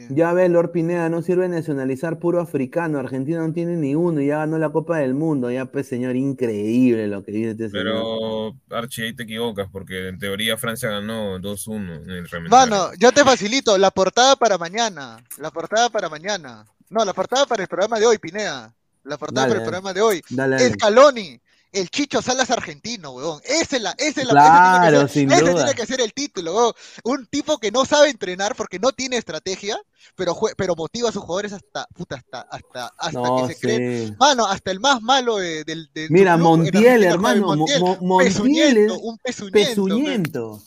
[0.09, 2.99] Ya ve, Lord Pineda, no sirve nacionalizar puro africano.
[2.99, 5.51] Argentina no tiene ni uno y ya ganó la Copa del Mundo.
[5.51, 7.85] Ya, pues, señor, increíble lo que dice este señor.
[7.85, 13.13] Pero, Archie, ahí te equivocas, porque en teoría Francia ganó 2-1 en el Mano, yo
[13.13, 15.23] te facilito, la portada para mañana.
[15.39, 16.65] La portada para mañana.
[16.89, 18.75] No, la portada para el programa de hoy, Pineda.
[19.05, 20.23] La portada para el programa de hoy.
[20.59, 21.41] es Caloni
[21.73, 23.41] el Chicho Salas argentino, weón.
[23.45, 26.13] Esa es la, esa es la claro, ese tiene, que ser, tiene que ser el
[26.13, 26.73] título, weón.
[27.05, 29.79] Un tipo que no sabe entrenar porque no tiene estrategia,
[30.15, 34.17] pero pero motiva a sus jugadores hasta puta, hasta hasta hasta que se cree.
[34.19, 37.57] Mano, hasta el más malo de, del Mira, Montiel, hermano,
[38.01, 40.61] Montiel, un pezuñento.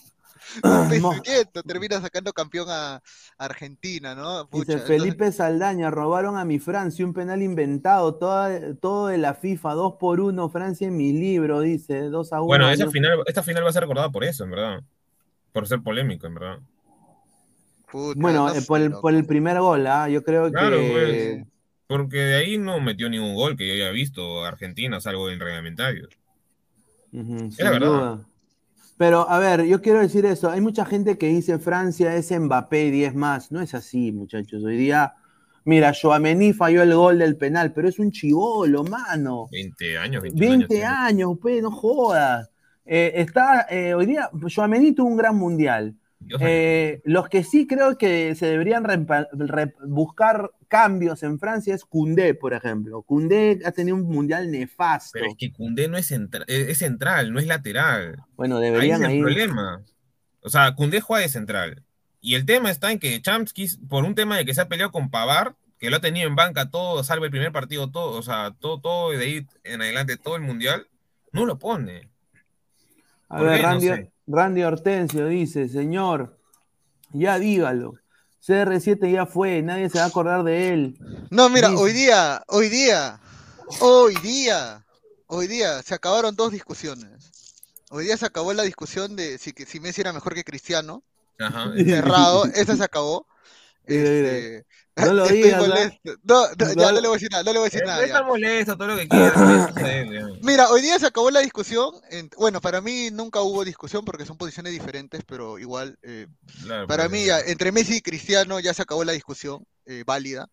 [1.66, 3.02] termina sacando campeón a
[3.38, 4.46] Argentina, ¿no?
[4.46, 9.94] Dice Felipe Saldaña, robaron a mi Francia, un penal inventado, todo de la FIFA, dos
[10.00, 12.48] por uno, Francia en mi libro, dice, dos a uno.
[12.48, 14.84] Bueno, esa final, esta final va a ser recordada por eso, en verdad.
[15.52, 16.60] Por ser polémico, en verdad.
[18.16, 20.10] bueno, eh, por, el, por, el, primer gol, ¿ah?
[20.10, 20.92] yo creo claro, que...
[20.92, 21.48] Pues,
[21.88, 26.10] porque de ahí no metió ningún gol que yo haya visto Argentina, salvo en reglamentarios.
[27.12, 28.20] es la verdad.
[29.00, 30.50] Pero, a ver, yo quiero decir eso.
[30.50, 33.50] Hay mucha gente que dice Francia es Mbappé y 10 más.
[33.50, 34.62] No es así, muchachos.
[34.62, 35.14] Hoy día,
[35.64, 39.48] mira, Joamení falló el gol del penal, pero es un chivolo, mano.
[39.54, 42.52] 20 años, 20 años, pues, no jodas.
[42.86, 45.96] Eh, está, eh, hoy día, Joamení tuvo un gran mundial.
[46.42, 48.86] Eh, los que sí creo que se deberían
[49.88, 53.02] buscar cambios en Francia es Koundé, por ejemplo.
[53.02, 55.12] Koundé ha tenido un mundial nefasto.
[55.14, 58.24] Pero es que Koundé no es, es central, no es lateral.
[58.38, 59.84] Bueno, deberían Ahí es el problema.
[60.42, 61.84] O sea, Koundé juega de central.
[62.22, 64.92] Y el tema está en que Chamsky, por un tema de que se ha peleado
[64.92, 68.22] con Pavar, que lo ha tenido en banca todo, salvo el primer partido, todo, o
[68.22, 70.88] sea, todo, todo de ahí en adelante, todo el mundial,
[71.32, 72.10] no lo pone.
[73.30, 76.38] A ver, Randy, Randy Hortensio dice, señor,
[77.12, 77.96] ya dígalo.
[78.46, 80.98] CR7 ya fue, nadie se va a acordar de él.
[81.30, 83.20] No, mira, hoy día, hoy día,
[83.82, 84.86] hoy día,
[85.28, 87.32] hoy día se acabaron dos discusiones.
[87.92, 91.04] Hoy día se acabó la discusión de si, si Messi era mejor que Cristiano.
[91.40, 91.72] Ajá.
[91.76, 93.26] Cerrado, esa se acabó.
[93.90, 94.68] Este,
[95.06, 95.64] no lo digas.
[96.24, 98.04] No, ya no le voy a decir nada, no le voy a decir nada.
[98.04, 99.74] Está molesto, todo lo que quieras.
[100.42, 101.94] Mira, hoy día se acabó la discusión.
[102.38, 106.28] bueno, para mí nunca hubo discusión porque son posiciones diferentes, pero igual, eh,
[106.88, 109.66] para mí, entre Messi y Cristiano ya se acabó la discusión.
[109.92, 110.48] Eh, válida.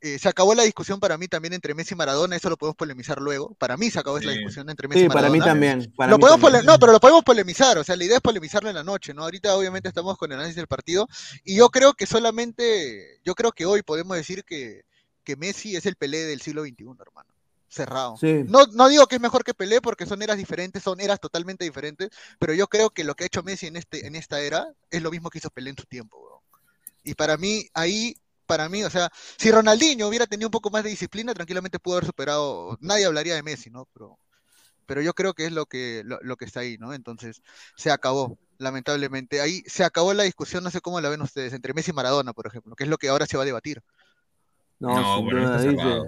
[0.00, 2.74] Eh, se acabó la discusión para mí también entre Messi y Maradona, eso lo podemos
[2.74, 3.54] polemizar luego.
[3.54, 5.28] Para mí se acabó esa discusión entre Messi y Maradona.
[5.28, 5.94] para mí también.
[6.64, 9.22] No, pero lo podemos polemizar, o sea, la idea es polemizarlo en la noche, ¿no?
[9.22, 11.06] Ahorita obviamente estamos con el análisis del partido
[11.44, 14.82] y yo creo que solamente, yo creo que hoy podemos decir que,
[15.22, 17.30] que Messi es el Pelé del siglo XXI, hermano
[17.68, 18.16] cerrado.
[18.48, 21.64] No, no digo que es mejor que Pelé porque son eras diferentes, son eras totalmente
[21.64, 22.10] diferentes,
[22.40, 25.00] pero yo creo que lo que ha hecho Messi en, este, en esta era es
[25.00, 26.42] lo mismo que hizo Pelé en su tiempo.
[27.04, 28.16] Y para mí ahí
[28.50, 31.98] para mí, o sea, si Ronaldinho hubiera tenido un poco más de disciplina, tranquilamente pudo
[31.98, 33.86] haber superado, nadie hablaría de Messi, ¿no?
[33.92, 34.18] Pero,
[34.86, 36.92] pero yo creo que es lo que, lo, que está ahí, ¿no?
[36.92, 37.42] Entonces,
[37.76, 39.40] se acabó, lamentablemente.
[39.40, 42.32] Ahí se acabó la discusión, no sé cómo la ven ustedes, entre Messi y Maradona,
[42.32, 43.84] por ejemplo, que es lo que ahora se va a debatir.
[44.80, 46.02] No, no dice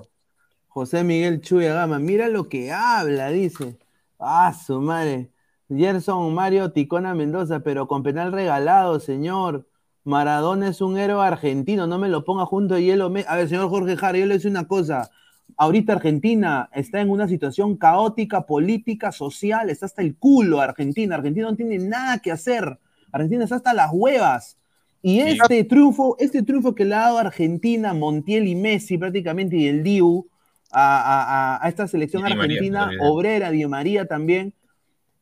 [0.66, 3.78] José Miguel Chuya Gama, mira lo que habla, dice.
[4.18, 5.30] Ah, su madre.
[5.68, 9.68] Gerson Mario Ticona Mendoza, pero con penal regalado, señor.
[10.04, 13.12] Maradona es un héroe argentino, no me lo ponga junto a hielo.
[13.26, 15.10] A ver, señor Jorge Jara, yo le decir una cosa.
[15.56, 21.16] Ahorita Argentina está en una situación caótica, política, social, está hasta el culo Argentina.
[21.16, 22.78] Argentina no tiene nada que hacer.
[23.12, 24.56] Argentina está hasta las huevas.
[25.02, 29.66] Y este triunfo, este triunfo que le ha dado Argentina, Montiel y Messi prácticamente, y
[29.66, 30.28] el Diu,
[30.72, 34.54] a, esta selección argentina, obrera, Di María también,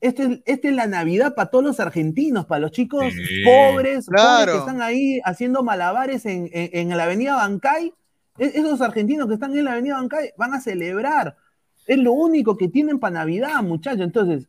[0.00, 3.12] esta es, la Navidad para todos los argentinos, para los chicos
[3.44, 7.92] pobres, que están ahí haciendo malabares en, la avenida Bancay.
[8.38, 11.36] E, esos argentinos que están en la avenida Bancay van a celebrar.
[11.86, 14.00] Es lo único que tienen para Navidad, muchachos.
[14.00, 14.48] Entonces,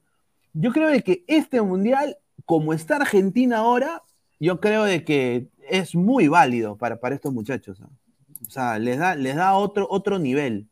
[0.54, 4.04] yo creo de que este mundial, como está Argentina ahora,
[4.40, 7.82] yo creo de que es muy válido para, para estos muchachos.
[7.82, 10.68] O sea, les da, les da otro, otro nivel,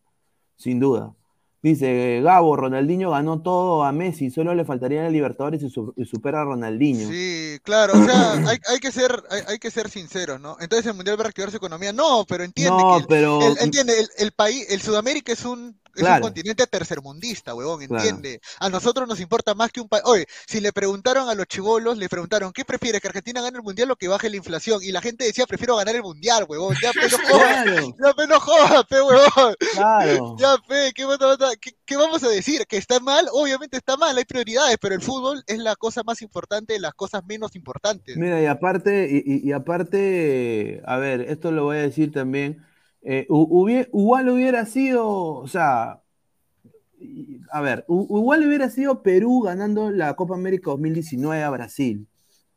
[0.55, 1.13] sin duda.
[1.61, 6.45] Dice Gabo, Ronaldinho ganó todo a Messi, solo le faltaría la Libertadores y, supera a
[6.45, 7.09] Ronaldinho.
[7.09, 8.33] Sí, claro, o sea,
[8.69, 10.55] hay, que ser, hay, que ser sinceros, ¿no?
[10.61, 11.91] Entonces el Mundial va a reactivar su economía.
[11.91, 13.39] No, pero entiende que el, pero...
[13.59, 18.03] entiende, el, país, el Sudamérica es un es un continente tercermundista, huevón, Claro.
[18.03, 18.41] entiende.
[18.59, 20.03] A nosotros nos importa más que un país.
[20.05, 23.63] Oye, si le preguntaron a los chivolos, le preguntaron, ¿qué prefieres, que Argentina gane el
[23.63, 24.79] mundial o que baje la inflación?
[24.83, 26.75] Y la gente decía, prefiero ganar el mundial, huevón.
[26.81, 29.55] Ya, pe, no jodas, Claro, ya, pe, no jodas, pe, huevón.
[29.73, 30.35] claro.
[30.39, 32.65] Ya, pe, ¿qué, vamos a- qué- qué vamos a decir?
[32.67, 33.27] ¿Que está mal?
[33.31, 36.93] Obviamente está mal, hay prioridades, pero el fútbol es la cosa más importante de las
[36.93, 38.15] cosas menos importantes.
[38.17, 42.65] Mira, y aparte, y, y- y aparte, a ver, esto lo voy a decir también.
[43.01, 46.01] Eh, igual hubiera sido, o sea,
[47.51, 52.07] a ver, igual hubiera sido Perú ganando la Copa América 2019 a Brasil.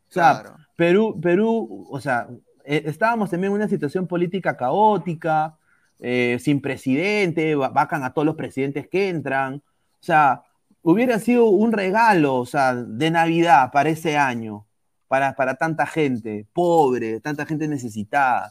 [0.08, 0.56] O sea, Claro.
[0.76, 2.28] Perú, Perú, o sea,
[2.64, 5.56] eh, estábamos también en una situación política caótica,
[6.00, 9.54] eh, sin presidente, va- vacan a todos los presidentes que entran.
[9.56, 9.62] O
[10.04, 10.42] sea,
[10.82, 14.66] hubiera sido un regalo, o sea, de Navidad para ese año,
[15.06, 18.50] para, para tanta gente pobre, tanta gente necesitada.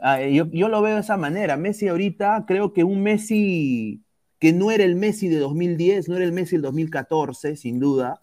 [0.00, 1.56] Ah, yo, yo lo veo de esa manera.
[1.56, 4.02] Messi ahorita, creo que un Messi
[4.38, 8.20] que no era el Messi de 2010, no era el Messi del 2014, sin duda,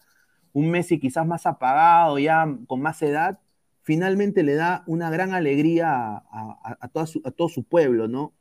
[0.52, 3.38] un Messi quizás más apagado, ya con más edad,
[3.82, 8.08] finalmente le da una gran alegría a, a- a toda su- a todo su pueblo,
[8.08, 8.32] ¿no?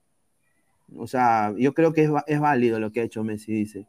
[0.95, 3.85] O sea, yo creo que es, válido lo que ha hecho Messi, dice.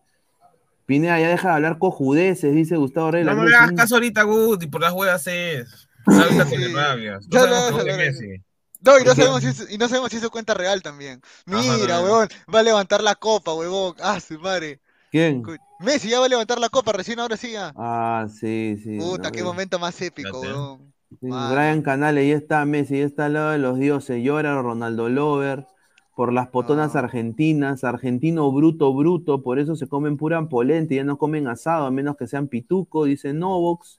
[0.85, 3.27] Pineda, ya deja de hablar cojudeces, dice Gustavo Reyes.
[3.27, 5.89] No me hagas caso ahorita, Guti, por las huevas es.
[6.07, 6.75] Ahorita te Sí.
[6.75, 7.27] rabias.
[7.31, 7.97] Ya No.
[7.97, 8.43] Messi.
[8.81, 11.21] No, y no, sabemos si es, y no sabemos si es su cuenta real también.
[11.47, 12.05] Ajá, Mira, también.
[12.05, 13.95] huevón, va a levantar la copa, huevón.
[14.01, 14.81] Ah, su madre.
[15.11, 15.43] ¿Quién?
[15.81, 17.73] Messi ya va a levantar la copa, recién ahora sí ya.
[17.77, 18.99] Ah, sí, sí.
[18.99, 19.47] Puta, no, qué no.
[19.47, 20.93] momento más épico, huevón.
[21.21, 24.23] Brian Canales, ya está Messi, ya está al lado de los dioses.
[24.23, 25.67] Llora Ronaldo Lover
[26.15, 27.01] por las potonas No.
[27.01, 27.85] argentinas.
[27.85, 29.43] Argentino bruto, bruto.
[29.43, 32.49] Por eso se comen pura polenta y ya no comen asado, a menos que sean
[32.49, 33.99] pituco, dice Novox.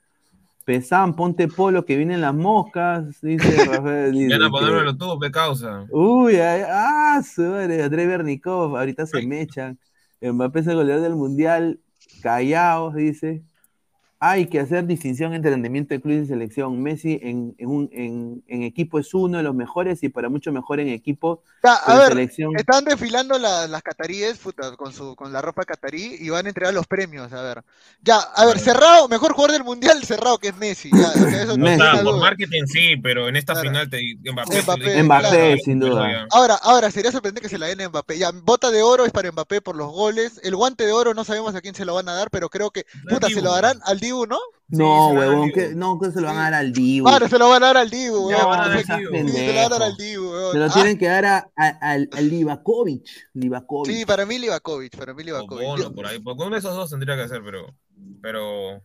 [0.70, 4.12] Pesán, ponte polo que vienen las moscas, dice Rafael.
[4.12, 5.88] dice Van a ponérmelo tú, pe causa.
[5.90, 9.80] Uy, ay, ah, su madre, André Bernikov, ahorita se mechan.
[10.22, 11.80] Mbappé es el goleador del mundial,
[12.22, 13.42] callaos, dice.
[14.22, 16.82] Hay que hacer distinción entre rendimiento de club y selección.
[16.84, 20.52] Messi en, en, un, en, en equipo es uno de los mejores y para mucho
[20.52, 21.42] mejor en equipo.
[21.64, 22.52] Ya, pero a en ver, selección.
[22.58, 26.50] están desfilando la- las cataríes puta, con, su, con la ropa catarí y van a
[26.50, 27.64] entregar los premios, a ver.
[28.02, 30.90] Ya, a ver, Cerrado, mejor jugador del mundial, Cerrado, que es Messi.
[30.92, 31.80] Ya, o sea, eso no Messi.
[31.80, 33.70] O sea, tenga por marketing sí, pero en esta Claro.
[33.70, 34.02] final te
[34.34, 34.62] Mbappé.
[34.64, 35.58] Mbappé, te- Mbappé, claro.
[35.64, 36.28] sin duda.
[36.32, 38.18] Ahora, ahora, sería sorprendente que se la den a Mbappé.
[38.18, 40.42] Ya, bota de oro es para Mbappé por los goles.
[40.44, 42.70] El guante de oro no sabemos a quién se lo van a dar, pero creo
[42.72, 44.40] que, puta, se lo darán al Dibu, ¿no?
[44.72, 47.08] No, huevón, que, no, que se lo van a dar al Dibu.
[47.08, 48.38] Claro, se lo van a dar al Dibu, weón.
[48.38, 50.52] se lo van a dar al Dibu, weón.
[50.52, 53.04] Se lo Ah, tienen que dar a, a- al, al Livakovic.
[53.34, 53.92] Livakovic.
[53.96, 55.66] Sí, para mí Livakovic, para mí O Livakovic.
[55.68, 56.20] Bono por ahí.
[56.20, 57.76] Porque uno de esos dos tendría que hacer, pero.
[58.22, 58.82] Pero.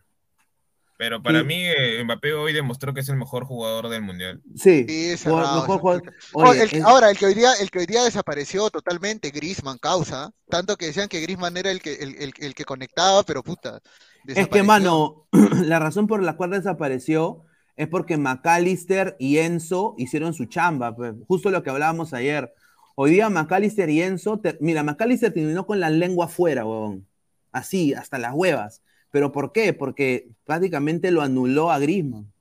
[0.97, 1.45] Pero para Sí.
[1.45, 4.41] mí, eh, Mbappé hoy demostró que es el mejor jugador del mundial.
[4.55, 4.85] Sí.
[4.87, 6.13] Sí, cerrado, mejor jugador-.
[6.33, 8.69] Oye, Oh, el que- es- Ahora, el que hoy día, el que hoy día desapareció
[8.69, 10.31] totalmente, Griezmann, causa.
[10.49, 13.81] Tanto que decían que Griezmann era el que, el, el- el que conectaba, pero puta.
[14.27, 15.25] Es que, mano,
[15.63, 17.41] la razón por la cual desapareció
[17.75, 22.53] es porque McAllister y Enzo hicieron su chamba, pues, justo lo que hablábamos ayer.
[22.95, 27.05] Hoy día McAllister y Enzo, te- mira, McAllister terminó con la lengua afuera, huevón.
[27.51, 28.81] Así, hasta las huevas.
[29.11, 29.73] ¿Pero por qué?
[29.73, 32.31] Porque prácticamente lo anuló a Griezmann.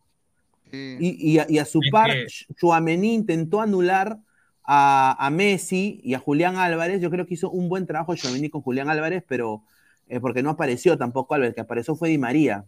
[0.71, 0.97] Sí.
[1.01, 2.27] Y, y a, y a su Es par, que-
[2.57, 4.19] Chouameni intentó anular
[4.65, 7.01] a, a Messi y a Julián Álvarez.
[7.01, 9.63] Yo creo que hizo un buen trabajo Chouameni con Julián Álvarez, pero
[10.09, 12.65] eh, porque no apareció tampoco Álvarez, que apareció fue Di María.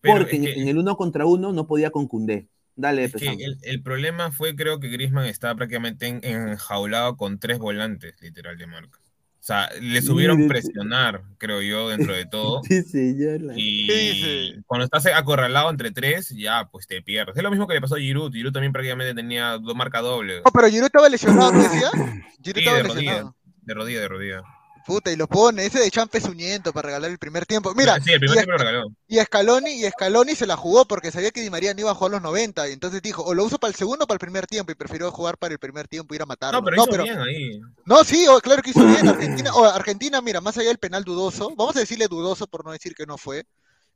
[0.00, 2.48] Pero porque en, que- en el uno contra uno no podía con Cundé.
[2.78, 7.38] Dale, Es que el, el problema fue, creo que Griezmann estaba prácticamente en- enjaulado con
[7.38, 8.98] tres volantes, literal, de marca.
[9.00, 12.60] O sea, le subieron presionar, creo yo, dentro de todo.
[12.68, 13.40] Sí, señor.
[13.56, 14.62] Y ¿Qué dice?
[14.66, 17.36] cuando estás acorralado entre tres, ya, pues te pierdes.
[17.36, 18.32] Es lo mismo que le pasó a Giroud.
[18.32, 20.42] Giroud también prácticamente tenía dos marca doble.
[20.44, 21.90] No, pero Giroud estaba lesionado, ¿qué decía?
[21.92, 23.00] Giroud Sí, estaba de rodilla.
[23.12, 23.36] lesionado.
[23.62, 24.42] De rodilla, de rodilla.
[24.86, 26.24] Puta, y lo pone, ese de Champ es
[26.72, 27.74] para regalar el primer tiempo.
[27.74, 28.88] Mira, sí, el primer y, tiempo lo regaló.
[29.08, 31.94] y Scaloni, y Scaloni se la jugó porque sabía que Di María no iba a
[31.94, 34.20] jugar los 90, y entonces dijo, o lo uso para el segundo o para el
[34.20, 36.60] primer tiempo, y prefirió jugar para el primer tiempo y ir a matarlo.
[36.60, 37.60] No, pero hizo bien ahí.
[37.84, 39.08] No, sí, o- claro que hizo bien.
[39.08, 42.72] Argentina, o Argentina, mira, más allá del penal dudoso, vamos a decirle dudoso por no
[42.72, 43.44] decir que no fue.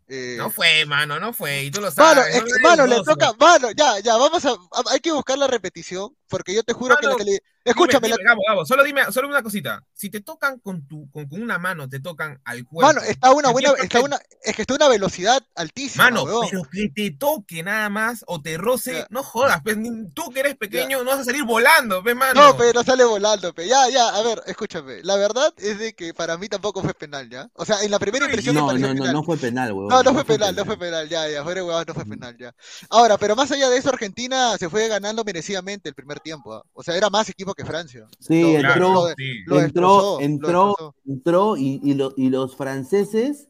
[0.08, 1.62] eh, No fue, mano, no fue.
[1.64, 2.42] Y tú lo sabes.
[2.62, 6.16] Mano, no le toca, mano, ya, ya, vamos a, a- hay que buscar la repetición,
[6.30, 7.16] porque yo te juro que la
[7.64, 9.84] escúchame, Dime, la- Gabo, Gabo, solo dime, solo una cosita.
[9.92, 12.94] Si te tocan con tu, con, con una mano, te tocan al cuerpo.
[12.94, 16.04] mano, está una ¿en qué buena, está a una, es que está una velocidad altísima,
[16.04, 16.46] Mano, weón.
[16.50, 19.06] pero que te toque nada más o te roce, Ya.
[19.10, 19.76] no jodas, pues,
[20.14, 22.40] tú que eres pequeño no vas a salir volando, pues, mano.
[22.40, 23.66] No, pero sale volando, pe.
[23.68, 25.02] Ya, ya, a ver, escúchame.
[25.02, 27.50] La verdad es de que para mí tampoco fue penal, ¿ya?
[27.54, 29.12] O sea, en la primera impresión me No, pareció no, no, penal.
[29.14, 29.88] no fue penal, huevón.
[29.88, 32.54] No, no fue penal, no fue penal, ya, ya, fuera huevón, no fue penal, ya.
[32.88, 36.54] Ahora, pero más allá de eso, Argentina se fue ganando merecidamente el primer primer tiempo.
[36.54, 36.62] ¿ah?
[36.72, 38.06] O sea, era más equipo que Francia.
[38.18, 39.44] Sí, Lo- entró, lo- sí.
[39.46, 43.48] lo entró, entró, entró y, y lo- y los franceses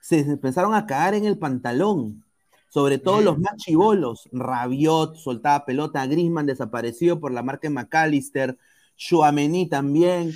[0.00, 2.22] se empezaron a caer en el pantalón.
[2.68, 4.28] Sobre todo los más chivolos.
[4.32, 8.58] Rabiot soltaba pelota, Grisman desapareció por la marca de McAllister,
[8.96, 10.30] Chouameni también,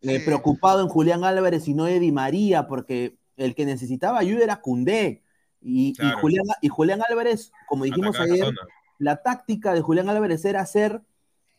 [0.00, 0.24] eh, Sí.
[0.24, 4.60] preocupado en Julián Álvarez y no de Di María, porque el que necesitaba ayuda era
[4.60, 5.22] Cundé.
[5.62, 6.18] Y, y Claro.
[6.20, 8.60] Julián, y Julián Álvarez, como dijimos Atacar ayer, zona.
[8.98, 11.00] la táctica de Julián Álvarez era hacer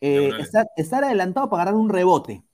[0.00, 2.44] eh, estar, estar adelantado para ganar un rebote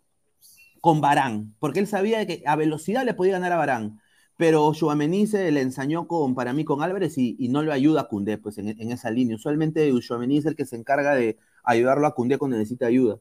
[0.80, 4.00] con Barán, porque él sabía que a velocidad le podía ganar a Barán.
[4.38, 8.00] Pero Chouameni se le ensañó con, para mí con Álvarez y, y no lo ayuda
[8.00, 9.36] a Cundé pues, en, en esa línea.
[9.36, 13.18] Usualmente Chouameni es el que se encarga de ayudarlo a Cundé cuando necesita ayuda.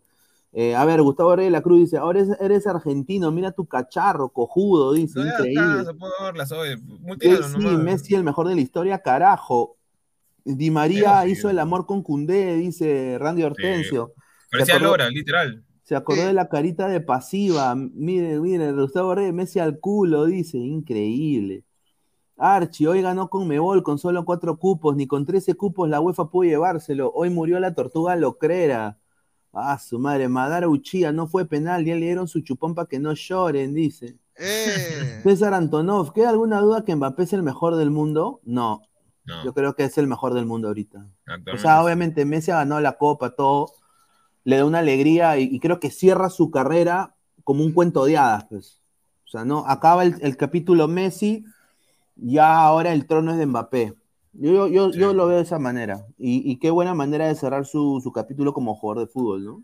[0.53, 3.65] Eh, a ver, Gustavo Rey de la Cruz dice, ahora eres, eres argentino, mira tu
[3.65, 5.84] cacharro, cojudo, dice, No increíble.
[6.24, 6.78] verlas hoy.
[7.22, 7.84] Sí, nomás.
[7.84, 9.78] Messi el mejor de la historia, carajo.
[10.43, 14.13] Di María hizo el amor con Cundé, dice Randy Hortensio.
[14.51, 15.63] Parecía acordó- Lora, literal.
[15.83, 16.27] Se acordó Sí.
[16.27, 17.75] de la carita de pasiva.
[17.75, 20.57] Mire, mire, Gustavo Reyes, Messi al culo, dice.
[20.57, 21.63] Increíble.
[22.37, 26.29] Archie, hoy ganó con Mebol con solo cuatro cupos, ni con 13 cupos la UEFA
[26.29, 27.11] pudo llevárselo.
[27.13, 28.97] Hoy murió la tortuga locrera.
[29.53, 32.99] Ah, su madre, Madara Uchía, no fue penal, ya le dieron su chupón para que
[32.99, 34.17] no lloren, dice.
[34.37, 38.39] Eh, César Antonov, ¿queda alguna duda que Mbappé es el mejor del mundo?
[38.43, 38.81] No,
[39.32, 41.05] No, yo creo que es el mejor del mundo ahorita.
[41.53, 43.71] O sea, obviamente Messi ha ganado la copa, todo.
[44.43, 48.17] Le da una alegría y, y creo que cierra su carrera como un cuento de
[48.17, 48.82] hadas, pues.
[49.25, 51.45] O sea, no, acaba el, el capítulo Messi,
[52.15, 53.95] ya ahora el trono es de Mbappé.
[54.34, 54.99] Yo, yo, yo, Sí.
[54.99, 56.05] yo lo veo de esa manera.
[56.17, 59.63] Y, y qué buena manera de cerrar su, su capítulo como jugador de fútbol, ¿no?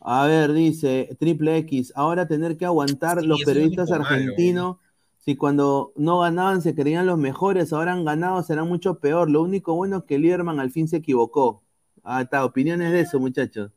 [0.00, 4.76] A ver, dice Triple X, ahora tener que aguantar Sí, los periodistas malo, argentinos,
[5.30, 9.30] si cuando no ganaban se creían los mejores, ahora han ganado, será mucho peor.
[9.30, 11.62] Lo único bueno es que Lieberman al fin se equivocó.
[12.02, 13.70] Ah, está, opiniones de eso, muchachos.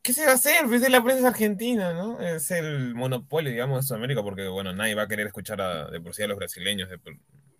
[0.00, 0.64] ¿Qué se va a hacer?
[0.66, 2.20] Pues es la prensa argentina, ¿no?
[2.20, 6.00] Es el monopolio, digamos, de Sudamérica, porque, bueno, nadie va a querer escuchar a, de
[6.00, 7.00] por sí a los brasileños de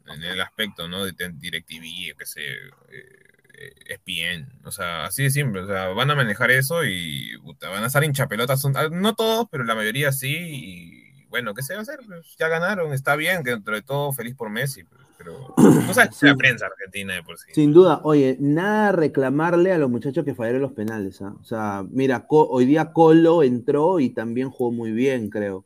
[0.07, 1.05] en el aspecto, ¿no?
[1.05, 3.22] De ten- DirecTV, qué sé, eh,
[3.55, 7.69] eh, ESPN, o sea, así de simple, o sea, van a manejar eso y puta,
[7.69, 11.73] van a estar hinchapelotas, ah, no todos, pero la mayoría sí, y bueno, ¿qué se
[11.75, 12.01] va a hacer?
[12.07, 15.55] Pues ya ganaron, está bien, que dentro de todo feliz por Messi, pues, pero
[15.87, 16.27] tú sabes Sí.
[16.27, 17.49] la prensa argentina de por sí.
[17.55, 21.23] Sin duda, oye, nada reclamarle a los muchachos que fallaron los penales.
[21.23, 21.35] ¿ah?
[21.41, 25.65] O sea, mira, hoy día Colo entró y también jugó muy bien, creo.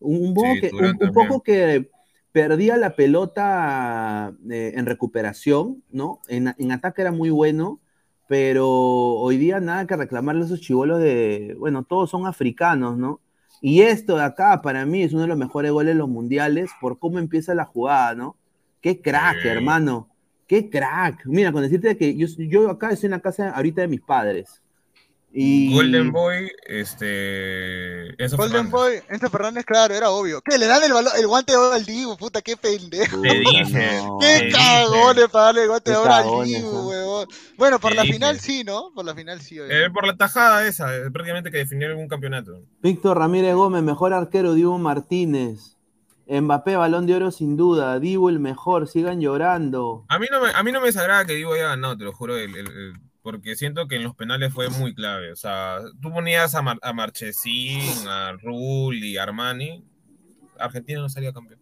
[0.00, 1.90] Un, un poco, Sí, que, Turán un- un poco que
[2.34, 6.20] perdía la pelota eh, en recuperación, ¿no?
[6.26, 7.80] En, en ataque era muy bueno,
[8.26, 13.20] pero hoy día nada que reclamarle a esos chivolos de, bueno, todos son africanos, ¿no?
[13.60, 16.72] Y esto de acá, para mí, es uno de los mejores goles de los mundiales
[16.80, 18.36] por cómo empieza la jugada, ¿no?
[18.80, 19.48] Qué crack, Sí.
[19.48, 20.08] hermano.
[20.48, 21.26] Qué crack.
[21.26, 24.60] Mira, con decirte que yo, yo acá estoy en la casa ahorita de mis padres.
[25.36, 25.74] Y...
[25.74, 28.22] Golden Boy, este.
[28.22, 28.70] Enzo Golden Fernández.
[28.70, 30.40] Boy, Enzo Fernández, claro, era obvio.
[30.42, 30.58] ¿Qué?
[30.58, 33.20] Le dan el, balón, el guante de oro al Dibu, puta, qué pendejo.
[33.20, 34.18] Te dije, no.
[34.20, 37.28] Qué cagones para darle el guante de oro al Dibu, huevón.
[37.56, 38.14] Bueno, por Te la dije.
[38.14, 38.92] final sí, ¿no?
[38.94, 42.60] Por la final sí, Eh, por la tajada esa, eh, prácticamente que definió algún campeonato.
[42.80, 45.76] Víctor Ramírez Gómez, mejor arquero, Dibu Martínez.
[46.26, 47.98] Mbappé, balón de oro sin duda.
[47.98, 50.04] Dibu el mejor, sigan llorando.
[50.08, 52.12] A mí no me, a mí no me desagrada que Divo haya ganado, te lo
[52.12, 52.92] juro, el- el- el-
[53.24, 55.32] porque siento que en los penales fue muy clave.
[55.32, 59.84] O sea, tú ponías a, Mar- a Marchesín, a Rulli, a Armani,
[60.58, 61.60] Argentina no salía campeón.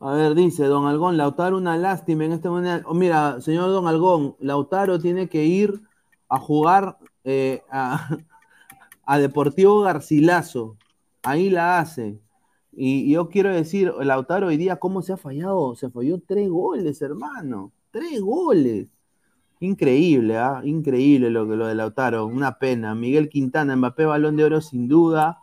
[0.00, 2.88] A ver, dice Don Algón, Lautaro una lástima en este momento.
[2.88, 5.80] Oh, mira, señor Don Algón, Lautaro tiene que ir
[6.28, 8.08] a jugar eh, a,
[9.06, 10.78] a Deportivo Garcilaso.
[11.24, 12.20] Ahí la hace.
[12.72, 15.76] Y, y yo quiero decir, Lautaro hoy día, ¿cómo se ha fallado?
[15.76, 17.72] Se falló tres goles, hermano.
[17.92, 18.97] Tres goles.
[19.60, 20.60] Increíble, ¿ah?
[20.64, 22.26] Increíble lo, que- lo de Lautaro.
[22.26, 22.94] Una pena.
[22.94, 25.38] Miguel Quintana, Mbappé, balón de oro sin duda.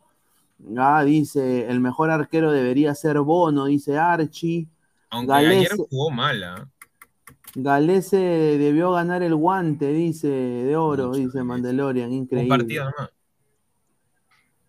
[0.78, 4.68] Ah, dice, el mejor arquero debería ser Bono, dice Archie.
[5.10, 6.70] Aunque Galese- ayer jugó mal, ¿ah?
[7.56, 12.50] Galese debió ganar el guante, dice, de oro, Mucho, dice Un increíble.
[12.50, 13.10] partido nomás.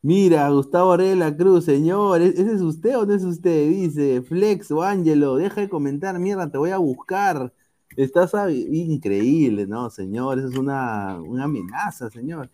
[0.02, 3.68] Mira, Gustavo de la Cruz, señor, ¿e- ¿ese es usted o no es usted?
[3.68, 7.52] Dice, Flex o Ángelo, deja de comentar, mierda, te voy a buscar.
[7.96, 10.38] Estás a- increíble, ¿no, señor?
[10.38, 12.50] Eso es una, una amenaza, señor.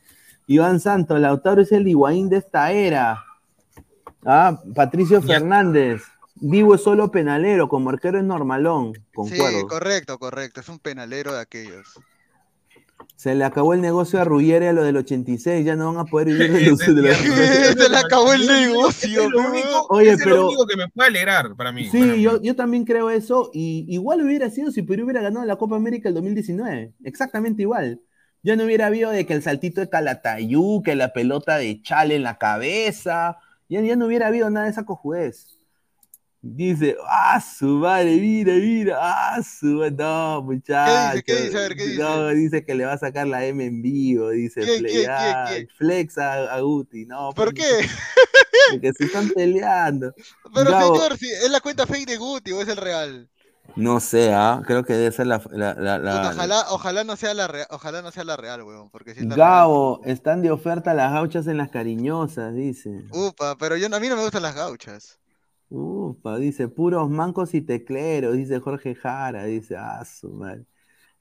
[0.47, 3.24] Iván Santos, Lautaro es el Higuaín de esta era.
[4.24, 5.20] Ah, Patricio.
[5.22, 6.03] Fernández,
[6.36, 9.66] Divo es solo penalero, como arquero es normalón, Sí, concuerdo.
[9.68, 10.61] correcto, correcto.
[10.61, 12.01] Es un penalero de aquellos.
[13.23, 16.11] Se le acabó el negocio a Ruggeri a lo del 86, ya no van a
[16.11, 16.79] poder vivir de los...
[16.81, 20.66] de los- Se le acabó el negocio, Es lo único, Oye, es lo pero- único
[20.66, 21.89] que me puede alegrar para mí.
[21.89, 23.49] Sí, yo, yo también creo eso.
[23.55, 26.95] Y igual hubiera sido si Perú hubiera ganado la Copa América el 2019.
[27.05, 28.01] Exactamente igual.
[28.43, 32.16] Ya no hubiera habido de que el saltito de Calatayú, que la pelota de Chale
[32.16, 33.37] en la cabeza.
[33.68, 35.61] Ya, ya no hubiera habido nada de esa cojudez.
[36.45, 39.93] Dice, ah, su madre, mira, mira, ah, su madre.
[39.93, 41.22] No, muchachos.
[41.24, 41.57] ¿Qué dice?
[41.57, 42.03] A ver, ¿qué dice?
[42.03, 44.30] No, dice que le va a sacar la M en vivo.
[44.30, 45.68] Dice, ¿Quién, Fle- quién, ah, quién?
[45.68, 47.07] flex a, a Guti.
[47.07, 47.88] No, ¿Por pues, qué?
[48.72, 50.12] Porque se están peleando.
[50.55, 50.97] Pero Gabo.
[50.97, 53.28] señor, si es la cuenta fake de Guti o es el real.
[53.76, 54.62] No sé, ¿ah?
[54.66, 55.40] creo que debe ser la.
[55.53, 58.62] la- la- la- Puta, ojalá, ojalá no sea la real, ojalá no sea la real,
[58.64, 63.05] weón, porque si es la Gabo, están de oferta las gauchas en las cariñosas, dice.
[63.12, 65.20] Upa, pero yo, a mí no me gustan las gauchas.
[65.75, 70.66] Upa, dice, puros mancos y tecleros, dice Jorge Jara, dice, ah, su madre.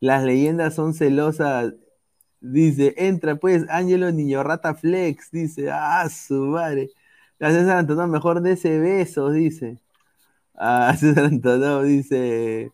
[0.01, 1.73] Las leyendas son celosas,
[2.41, 6.91] dice, entra pues, Ángelo Niño Rata Flex, dice, ah, su madre.
[7.39, 9.81] La César mejor de ese besos, dice.
[10.55, 12.73] Ah, César Antonio dice,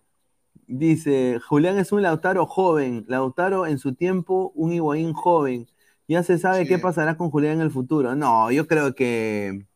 [0.67, 5.67] dice, Julián es un Lautaro joven, Lautaro en su tiempo, un Higuaín joven.
[6.09, 6.67] Ya se sabe Sí.
[6.67, 8.15] qué pasará con Julián en el futuro.
[8.15, 9.66] No, yo creo que...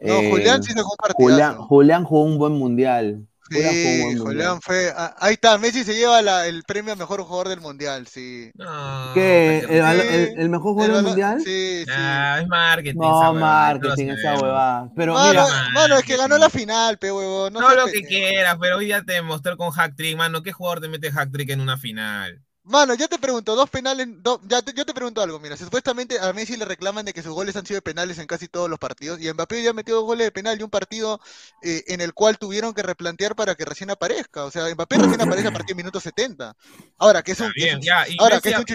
[0.00, 1.16] No, eh, Julián sí sacó un partidazo.
[1.16, 3.26] Julián, Julián jugó un buen mundial.
[3.50, 4.92] Julián jugó un Sí, Julián fue.
[4.94, 8.50] ah, ahí está, Messi se lleva la- el premio a mejor jugador del mundial, sí.
[8.54, 9.58] No, ¿Qué?
[9.60, 11.40] ¿El, mejor jugador El del mundial?
[11.40, 11.90] Sí, sí.
[11.90, 12.98] Ah, es marketing.
[12.98, 14.90] No, esa marketing, esa huevada.
[14.94, 17.52] Pero mano, mira, mano, es que ganó la final, pe huevón.
[17.54, 20.42] No, No lo que quieras, pero hoy ya te demostró con hack trick, mano.
[20.42, 22.42] ¿Qué jugador te mete hack trick en una final?
[22.68, 24.06] Mano, yo te pregunto, dos penales,
[24.46, 27.32] ya te- yo te pregunto algo, mira, supuestamente a Messi le reclaman de que sus
[27.32, 30.04] goles han sido de penales en casi todos los partidos, y Mbappé ya metió dos
[30.04, 31.18] goles de penal y un partido
[31.62, 35.20] eh, en el cual tuvieron que replantear para que recién aparezca, o sea, Mbappé recién
[35.22, 36.54] aparece a partir del minuto 70.
[36.98, 38.04] Ahora, que es un, bien, ya.
[38.16, 38.66] Ahora, Messi, que es un,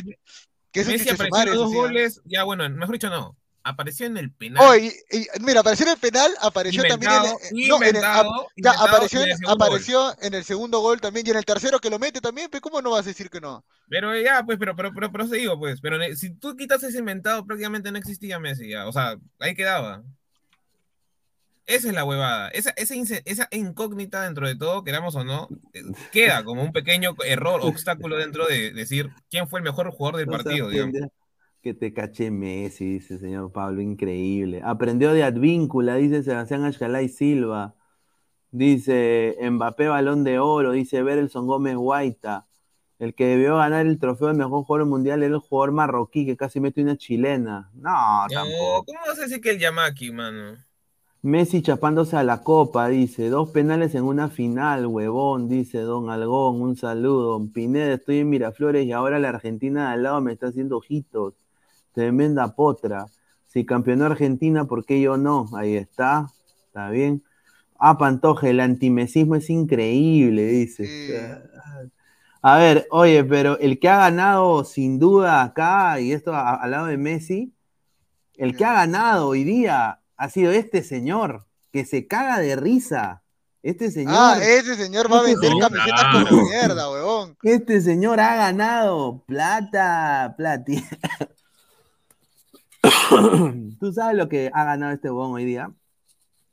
[0.72, 2.22] que es un Messi apareció dos goles.
[2.26, 3.38] Ya, bueno, mejor dicho, no.
[3.66, 4.62] Apareció en el penal.
[4.62, 7.96] Oh, y- y- mira, apareció en el penal, apareció también en, inventado, eh, no, en
[7.96, 8.02] el-
[8.58, 9.68] ya apareció, en el segundo gol.
[9.68, 12.62] apareció en el segundo gol también y en el tercero que lo mete también, pero
[12.62, 13.64] ¿cómo no vas a decir que no?
[13.90, 15.80] Pero ya, pues, pero, pero, pero, pero se digo, pues.
[15.80, 18.86] Pero si tú quitas ese inventado, prácticamente no existía Messi ya.
[18.86, 20.04] O sea, ahí quedaba.
[21.66, 22.50] Esa es la huevada.
[22.50, 22.94] Esa, esa,
[23.24, 28.18] esa incógnita dentro de todo, queramos o no, eh, queda como un pequeño error, obstáculo
[28.18, 31.10] dentro de decir quién fue el mejor jugador del partido, digamos.
[31.64, 34.62] Que te caché Messi, dice señor Pablo, increíble.
[34.64, 37.74] Aprendió de Advíncula, dice Sebastián Ashkalay Silva.
[38.52, 42.48] Dice Mbappé Balón de Oro, dice Berelson Gómez Guaita.
[43.00, 46.38] El que debió ganar el trofeo de mejor jugador mundial era el jugador marroquí que
[46.38, 47.72] casi mete una chilena.
[47.74, 48.86] No, No, tampoco.
[48.86, 50.58] ¿cómo vas a decir que el Yamaki, mano?
[51.22, 53.30] Messi chapándose a la copa, dice.
[53.30, 56.62] Dos penales en una final, huevón, dice Don Algón.
[56.62, 57.42] Un saludo.
[57.54, 61.36] Pineda, estoy en Miraflores y ahora la Argentina de al lado me está haciendo ojitos.
[61.94, 63.06] Tremenda potra.
[63.48, 65.48] Si campeonó Argentina, ¿por qué yo no?
[65.56, 66.28] Ahí está.
[66.68, 67.24] Está bien.
[67.80, 70.86] Ah, Pantoja, el antimesismo es increíble, dice.
[70.86, 71.14] Sí.
[72.42, 76.72] A ver, oye, pero el que ha ganado sin duda acá, y esto a- al
[76.72, 77.54] lado de Messi,
[78.36, 83.22] el que ha ganado hoy día ha sido este señor, que se caga de risa.
[83.62, 86.26] Este señor, Ah, ese señor va a Este vender señor- camisetas Ah.
[86.30, 87.38] como mierda, huevón.
[87.44, 90.84] este señor ha ganado plata, plati.
[93.80, 95.72] ¿Tú sabes lo que ha ganado este huevón hoy día?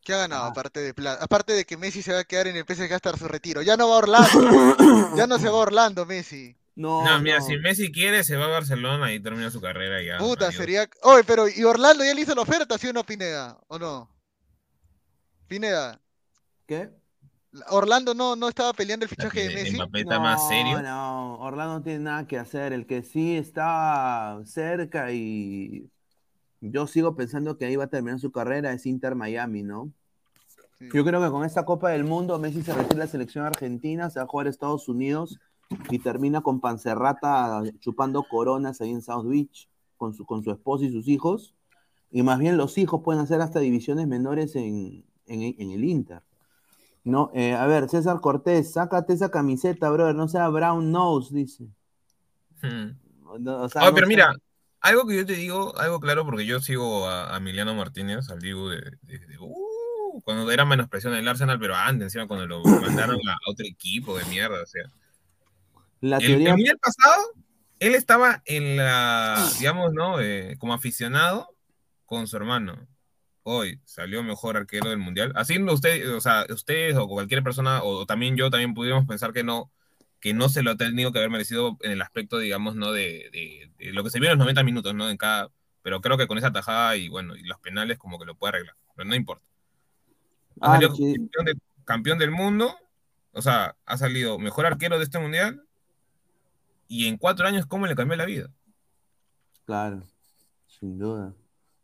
[0.02, 0.48] ¿Qué ha ganado Ah.
[0.48, 1.22] aparte de plata?
[1.22, 3.62] Aparte de que Messi se va a quedar en el PSG hasta su retiro.
[3.62, 4.76] Ya no va a Orlando.
[5.16, 6.56] ya no se va a Orlando, Messi.
[6.76, 7.44] No, No, mira, no.
[7.44, 10.18] si Messi quiere, se va a Barcelona y termina su carrera y ya.
[10.18, 10.56] Puta, adiós.
[10.56, 10.88] sería.
[11.02, 13.58] Oye, pero ¿y Orlando ya le hizo la oferta, sí o no, Pineda?
[13.68, 14.08] ¿O no?
[15.48, 16.00] Pineda,
[16.66, 16.88] ¿Qué?
[17.70, 19.74] Orlando no, no estaba peleando el fichaje de Messi.
[19.74, 20.80] Mbappé está más serio.
[20.80, 22.72] No, Orlando no tiene nada que hacer.
[22.72, 25.90] El que sí está cerca y
[26.60, 29.92] yo sigo pensando que ahí va a terminar su carrera es Inter Miami, ¿no?
[30.78, 30.88] Sí.
[30.94, 34.08] Yo creo que con esta Copa del Mundo Messi se retira de la selección argentina,
[34.10, 35.38] se va a jugar a Estados Unidos
[35.90, 40.84] y termina con Pancerrata chupando coronas ahí en South Beach con su, con su esposa
[40.86, 41.54] y sus hijos.
[42.10, 46.22] Y más bien los hijos pueden hacer hasta divisiones menores en, en- en el Inter.
[47.04, 51.64] No, eh, a ver, César Cortés, sácate esa camiseta, brother, no sea brown nose, dice.
[52.62, 52.90] Hmm.
[53.38, 54.32] No, o sea, no pero sea- mira,
[54.80, 58.40] algo que yo te digo, algo claro, porque yo sigo a, a Emiliano Martínez, al
[58.40, 62.62] Diego de, de- de- uh, cuando era menospresión del Arsenal, pero antes, encima cuando lo
[62.62, 64.84] mandaron a otro equipo de mierda, o sea.
[66.00, 67.22] la El, teoría, el mundial pasado,
[67.78, 70.20] él estaba en la, digamos, ¿no?
[70.20, 71.54] Eh, como aficionado
[72.06, 72.86] con su hermano.
[73.42, 75.32] Hoy salió mejor arquero del mundial.
[75.34, 79.32] Así no usted, o sea, ustedes o cualquier persona, o también yo, también pudimos pensar
[79.32, 79.70] que no.
[80.20, 82.92] Que no se lo ha tenido que haber merecido en el aspecto, digamos, ¿no?
[82.92, 83.30] De,
[83.78, 85.08] de, lo que se vio en los 90 minutos, ¿no?
[85.08, 85.50] En cada,
[85.82, 88.50] pero creo que con esa tajada y bueno, y los penales como que lo puede
[88.50, 89.44] arreglar, pero no importa.
[90.60, 92.76] Ha salido campeón, campeón del mundo,
[93.32, 95.64] o sea, ha salido mejor arquero de este mundial
[96.86, 98.50] y en cuatro años, ¿cómo le cambió la vida?
[99.64, 100.02] Claro,
[100.66, 101.34] sin duda.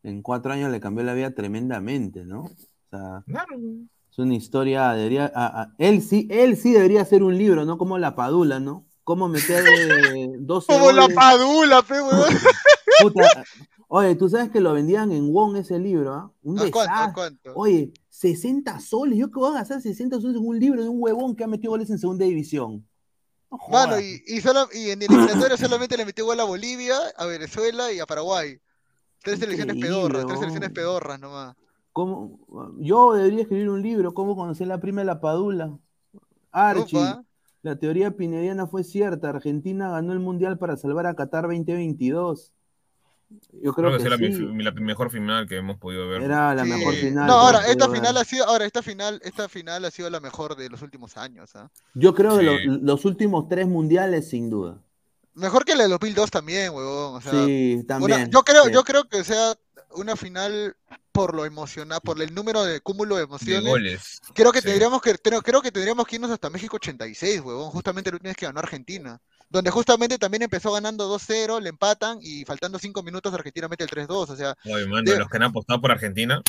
[0.02, 2.42] En cuatro años le cambió la vida tremendamente, ¿no?
[2.42, 2.56] O
[2.90, 3.24] sea,
[4.16, 5.30] es una historia, debería,
[5.76, 7.76] él sí, él sí debería hacer un libro, ¿no?
[7.76, 8.86] Como la Padula, ¿no?
[9.04, 9.62] Cómo meter
[10.40, 11.96] 12 Como la Padula, pe,
[13.02, 13.44] Puta,
[13.88, 16.32] Oye, tú sabes que lo vendían en Wong ese libro, ¿ah?
[16.42, 17.52] Un ¿A cuánto, cuánto?
[17.54, 19.18] Oye, 60 soles.
[19.18, 21.46] ¿Yo qué voy a gastar 60 soles en un libro de un huevón que ha
[21.46, 22.88] metido goles en segunda división?
[23.70, 27.26] Mano, y, y, solo, y en el eliminatorio solamente le metió gol a Bolivia, a
[27.26, 28.58] Venezuela y a Paraguay.
[29.22, 31.54] Tres selecciones pedorras, tres selecciones pedorras nomás.
[31.96, 32.38] ¿Cómo?
[32.78, 35.78] Yo debería escribir un libro, ¿Cómo conocer la prima de la Padula?
[36.52, 37.00] Archie,
[37.62, 39.30] la teoría pinediana fue cierta.
[39.30, 42.52] Argentina ganó el Mundial para salvar a Qatar 2022.
[43.62, 46.20] Yo creo, que, es la, mejor final que hemos podido ver.
[46.20, 47.28] Era la mejor final.
[47.28, 50.54] No, ahora esta final ha sido, ahora esta final, esta final ha sido la mejor
[50.54, 51.56] de los últimos años.
[51.56, 51.70] ¿ah?
[51.94, 54.82] Yo creo que los últimos tres mundiales, sin duda.
[55.32, 57.22] Mejor que la de 2002 también, huevón.
[57.22, 58.30] sí, también.
[58.30, 59.54] yo creo, yo creo que sea
[59.94, 60.76] una final
[61.16, 64.20] por lo emocional, por el número de cúmulo de emociones.
[64.34, 67.70] Creo que tendríamos que, creo que tendríamos que irnos hasta México 86, huevón.
[67.70, 72.44] Justamente lo tienes que ganó Argentina donde justamente también empezó ganando 2-0, le empatan y
[72.44, 74.56] faltando 5 minutos Argentina mete el 3-2, o sea...
[74.64, 76.42] Oye, mano, los que han apostado por Argentina...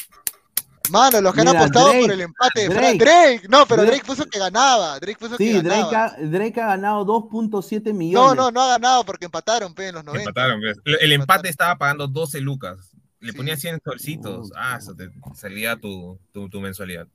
[0.89, 2.69] Mano, los que han apostado por el empate.
[2.69, 4.99] Drake, Drake no, pero Drake, puso que ganaba.
[4.99, 5.89] Drake puso sí, que ganaba.
[5.89, 8.35] Drake ha, Drake ha ganado 2.7 millones.
[8.35, 10.29] No, no, no ha ganado porque empataron pe, en los 90.
[10.29, 12.95] Empataron, El, empate estaba pagando 12 lucas.
[13.19, 14.51] Le ponía 100 solcitos.
[14.55, 17.07] Ah, eso te salía tu, tu, tu mensualidad.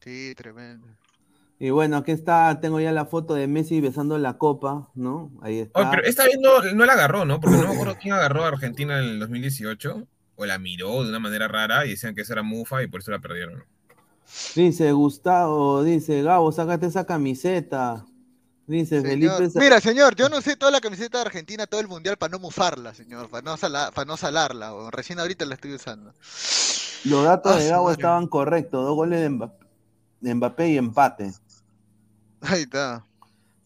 [0.00, 0.86] Sí, tremendo.
[1.62, 5.30] Y bueno, aquí está, tengo ya la foto de Messi besando la copa, ¿no?
[5.42, 5.90] Ahí está.
[5.90, 7.38] pero esta vez no, la agarró, ¿no?
[7.38, 11.10] Porque no me acuerdo quién agarró a Argentina en el 2018, o la miró de
[11.10, 13.62] una manera rara y decían que esa era mufa y por eso la perdieron.
[14.54, 18.06] Dice Gustavo, dice Gabo, sácate esa camiseta.
[18.70, 19.50] Dice Felipe.
[19.56, 22.38] Mira, señor, yo no sé toda la camiseta de Argentina, todo el mundial para no
[22.38, 24.74] mufarla, señor, para no, para no salarla.
[24.74, 26.12] O recién ahorita la estoy usando.
[27.04, 29.28] Los datos de ah, Gabo estaban correctos: dos goles
[30.20, 31.32] de Mbappé y empate.
[32.42, 33.04] Ahí está.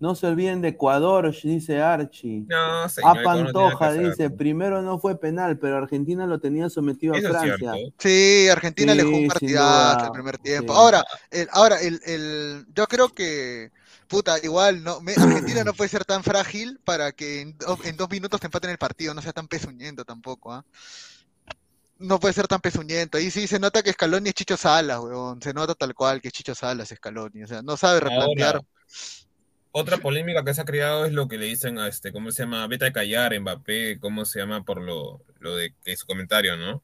[0.01, 2.45] No se olviden de Ecuador, dice Archie.
[2.49, 7.21] No, señor, a Pantoja dice, primero no fue penal, pero Argentina lo tenía sometido a
[7.21, 7.73] Francia.
[7.99, 10.73] Sí, Argentina le jugó un partidazo el primer tiempo.
[10.73, 13.71] Ahora, el, ahora el, el, yo creo que,
[14.15, 18.47] puta, igual, no, Argentina no puede ser tan frágil para que en, dos minutos te
[18.47, 20.65] empaten el partido, no sea tan pezuñento tampoco, ¿ah?
[21.99, 23.19] no puede ser tan pezuñento.
[23.19, 25.41] Ahí sí se nota que Scaloni es Chicho Salas, weón.
[25.43, 27.45] Se nota tal cual que es Chicho Salas Scaloni.
[27.45, 28.61] O sea, no sabe replantear.
[29.73, 32.43] otra polémica que se ha creado es lo que le dicen a este, ¿cómo se
[32.43, 32.67] llama?
[32.67, 34.65] Beta de callar, Mbappé, ¿cómo se llama?
[34.65, 36.83] Por lo, lo de que su comentario, ¿no?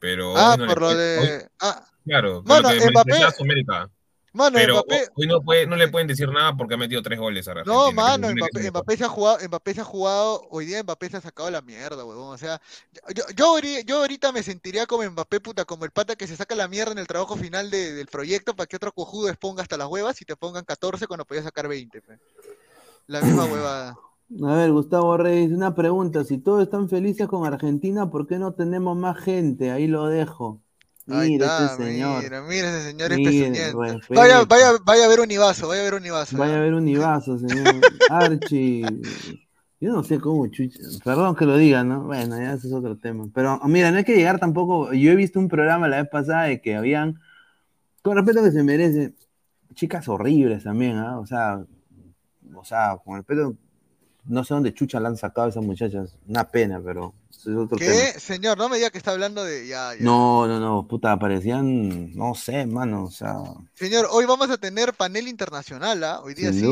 [0.00, 0.36] Pero.
[0.36, 1.48] Ah, por lo de.
[1.60, 1.86] Ah.
[2.04, 3.12] Claro, bueno, Mbappé.
[4.32, 4.84] Mano, pero
[5.16, 7.74] hoy no, puede, no le pueden decir nada porque ha metido tres goles a Argentina.
[7.74, 11.20] No, mano, Mbappé, se ha jugado, Mbappé se ha jugado, hoy día Mbappé se ha
[11.20, 12.34] sacado la mierda, huevón.
[12.34, 12.60] O sea,
[13.14, 16.54] yo, yo, yo, ahorita me sentiría como Mbappé, puta, como el pata que se saca
[16.54, 19.88] la mierda en el trabajo final del proyecto para que otro cojudo exponga hasta las
[19.88, 22.02] huevas y te pongan 14 cuando podía sacar 20.
[23.06, 23.96] La misma huevada.
[24.44, 26.22] A ver, Gustavo Reyes, una pregunta.
[26.22, 29.70] Si todos están felices con Argentina, ¿por qué no tenemos más gente?
[29.70, 30.60] Ahí lo dejo.
[31.08, 32.22] Mira, este señor.
[32.22, 33.74] Mira, mira ese señor es
[34.10, 36.36] Vaya, vaya, vaya a ver un Ibazo, vaya a ver un Ibazo.
[36.36, 37.74] Vaya a ver un Ibazo, señor.
[38.10, 38.84] Archie.
[39.80, 40.78] Yo no sé cómo, chucha.
[41.04, 42.04] Perdón que lo diga, ¿no?
[42.04, 43.26] Bueno, ya ese es otro tema.
[43.32, 44.92] Pero mira, no hay que llegar tampoco.
[44.92, 47.20] Yo he visto un programa la vez pasada de que habían,
[48.02, 49.14] con respeto que se merece,
[49.74, 51.18] chicas horribles también, ¿ah?
[51.18, 51.64] O sea,
[52.54, 53.56] o sea, con respeto
[54.26, 56.18] no sé dónde chucha la han sacado esas muchachas.
[56.26, 57.14] Una pena, pero
[57.46, 58.18] es otro ¿Qué?
[58.18, 59.66] Señor, no me diga que está hablando de.
[59.66, 62.14] Ya, No, no, no, puta, parecían.
[62.14, 63.36] No sé, mano, o sea.
[63.74, 66.20] Señor, hoy vamos a tener panel internacional, ¿ah?
[66.22, 66.66] Hoy día sí.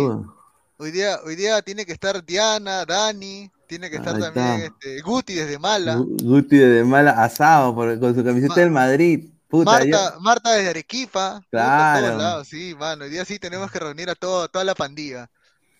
[0.79, 5.35] Hoy día, hoy día tiene que estar Diana, Dani, tiene que estar también este, Guti
[5.35, 5.97] desde Mala.
[5.97, 9.25] Guti desde Mala, asado con su camiseta del Madrid.
[9.49, 11.41] Puta, Marta, Marta desde Arequipa.
[11.51, 12.45] Claro.
[12.45, 13.05] sí, mano.
[13.05, 15.31] Hoy día sí tenemos que reunir a todo, toda la pandilla.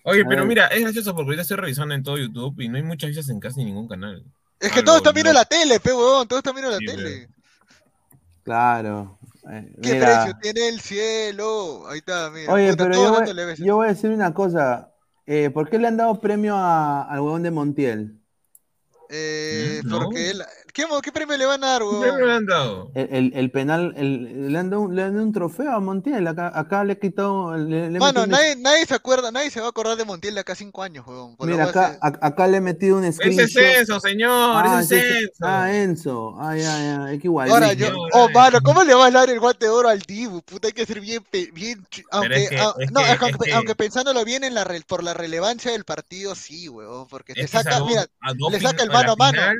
[0.03, 2.83] Oye, pero mira, es gracioso porque ahorita estoy revisando en todo YouTube y no hay
[2.83, 4.23] muchas vistas en casi ningún canal.
[4.59, 7.29] Es que todos están viendo la tele, pe huevón, todos están viendo la tele.
[8.43, 9.19] Claro.
[9.51, 11.87] Eh, ¿Qué precio tiene el cielo?
[11.87, 12.51] Ahí está, mira.
[12.51, 14.91] Oye, pero yo voy, yo voy, a decir una cosa.
[15.25, 18.19] Eh, ¿Por qué le han dado premio a, al huevón de Montiel?
[19.09, 20.43] Eh, porque él,
[20.77, 22.01] ¿Qué, qué premio le van a dar, ¿Qué weón?
[22.03, 22.91] premio le han dado?
[22.93, 25.79] El, el- el penal, el- le, han dado, un- le han dado un trofeo a
[25.79, 26.27] Montiel.
[26.27, 27.57] Acá, acá le he quitado.
[27.57, 30.41] Le, Mano, un- nadie, nadie se acuerda, nadie se va a acordar de Montiel de
[30.41, 31.35] acá a cinco años, weón.
[31.39, 33.47] Mira, acá, a- acá le he metido un Ese screenshot.
[33.63, 35.31] es Enzo, señor, Ah, ese es ese Enzo.
[35.41, 36.35] ah, Enzo.
[36.39, 37.15] Ay, ay, ay.
[37.15, 37.49] Es que igual.
[37.49, 40.43] Ahora yo, oh mano, ¿cómo le vas a dar el guante de oro al Dibu?
[40.43, 41.23] Puta, hay que ser bien,
[41.53, 44.43] bien, aunque, es que- es no, que- es que es aunque, que- aunque pensándolo bien
[44.43, 48.05] en la re- por la relevancia del partido, sí, weón, porque te saca, mira,
[48.51, 49.39] le saca el mano a mano.
[49.41, 49.57] final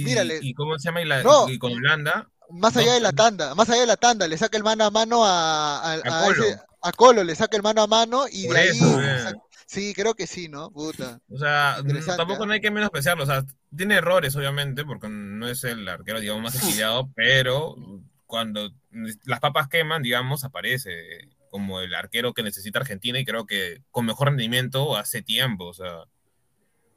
[0.00, 0.38] Y, Mírale.
[0.42, 1.48] y cómo se llama y, la- No.
[1.48, 2.94] y con Holanda más allá No.
[2.94, 5.78] de la tanda, más allá de la tanda, le saca el mano a mano a,
[5.80, 6.44] a, A a Colo.
[6.44, 9.18] ese- a Colo, le saca el mano a mano y Por de ahí, eso, eh.
[9.22, 10.70] saca- sí, creo que sí, ¿no?
[10.70, 11.20] Puta.
[11.30, 12.46] O sea, Interesante, tampoco ¿eh?
[12.46, 13.22] no hay que menospreciarlo.
[13.24, 13.44] O sea,
[13.74, 17.76] tiene errores, obviamente, porque no es el arquero, digamos, más exiliado, pero
[18.26, 18.70] cuando
[19.24, 20.92] las papas queman, digamos, aparece
[21.50, 25.74] como el arquero que necesita Argentina y creo que con mejor rendimiento hace tiempo, o
[25.74, 26.04] sea,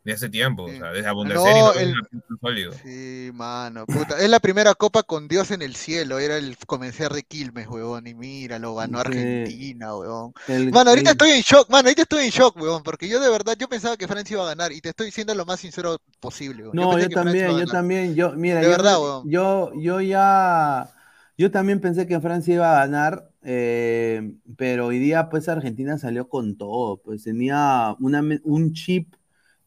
[0.07, 0.77] de hace tiempo, o Sí.
[0.77, 1.93] sea, desde Bundesliga No, el-
[2.39, 2.71] sólido.
[2.81, 4.17] Sí, mano, puta.
[4.21, 8.07] Es la primera copa con Dios en el cielo, era el comenzar de Quilmes, weón,
[8.07, 8.99] y mira, lo ganó.
[8.99, 10.31] Argentina, weón.
[10.47, 13.19] El- Mano, ahorita el- estoy en shock, mano, ahorita estoy en shock, weón, porque yo
[13.19, 15.59] de verdad, yo pensaba que Francia iba a ganar, y te estoy diciendo lo más
[15.59, 16.75] sincero posible, weón.
[16.77, 20.89] No, yo Francia también, yo también, yo, mira, De yo, verdad, yo, yo ya,
[21.37, 26.29] yo también pensé que Francia iba a ganar, eh, pero hoy día pues Argentina salió
[26.29, 29.13] con todo, pues tenía una, un chip,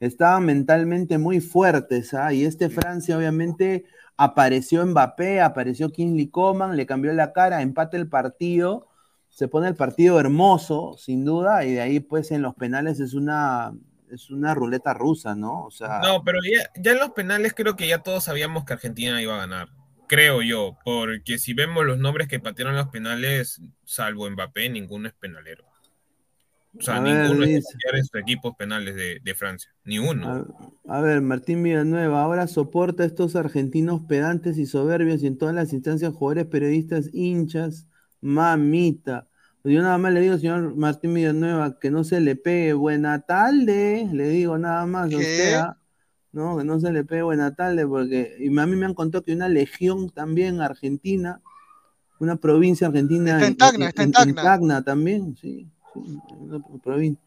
[0.01, 2.33] estaban mentalmente muy fuertes, ¿ah?
[2.33, 3.85] Y este Francia obviamente
[4.17, 8.89] apareció Mbappé, apareció Kingsley Coman, le cambió la cara, empate el partido,
[9.29, 13.15] se pone el partido hermoso, sin duda, y de ahí pues en los penales es
[13.15, 13.73] una,
[14.11, 15.65] es una ruleta rusa, ¿no?
[15.65, 16.01] O sea...
[16.01, 19.35] No, pero ya, ya en los penales creo que ya todos sabíamos que Argentina iba
[19.37, 19.69] a ganar.
[20.09, 25.15] Creo yo, porque si vemos los nombres que patearon los penales, salvo Mbappé, ninguno es
[25.15, 25.70] penalero.
[26.79, 28.19] O sea, A ver, ninguno es dice.
[28.19, 29.71] equipos penales de, de Francia.
[29.85, 30.47] Ni uno.
[30.87, 35.37] A, a ver, Martín Villanueva, ahora soporta a estos argentinos pedantes y soberbios y en
[35.37, 37.87] todas las instancias, jugadores, periodistas, hinchas,
[38.21, 39.27] mamita.
[39.65, 44.09] Yo nada más le digo, señor Martín Villanueva, que no se le pegue buena tarde,
[44.11, 45.77] le digo nada más, sea,
[46.33, 49.23] no, que no se le pegue buena tarde, porque y a mí me han contado
[49.23, 51.43] que una legión también argentina,
[52.21, 54.83] una provincia argentina Está en Tacna, está en Tacna.
[54.83, 55.69] también, sí,
[56.83, 57.23] provincia.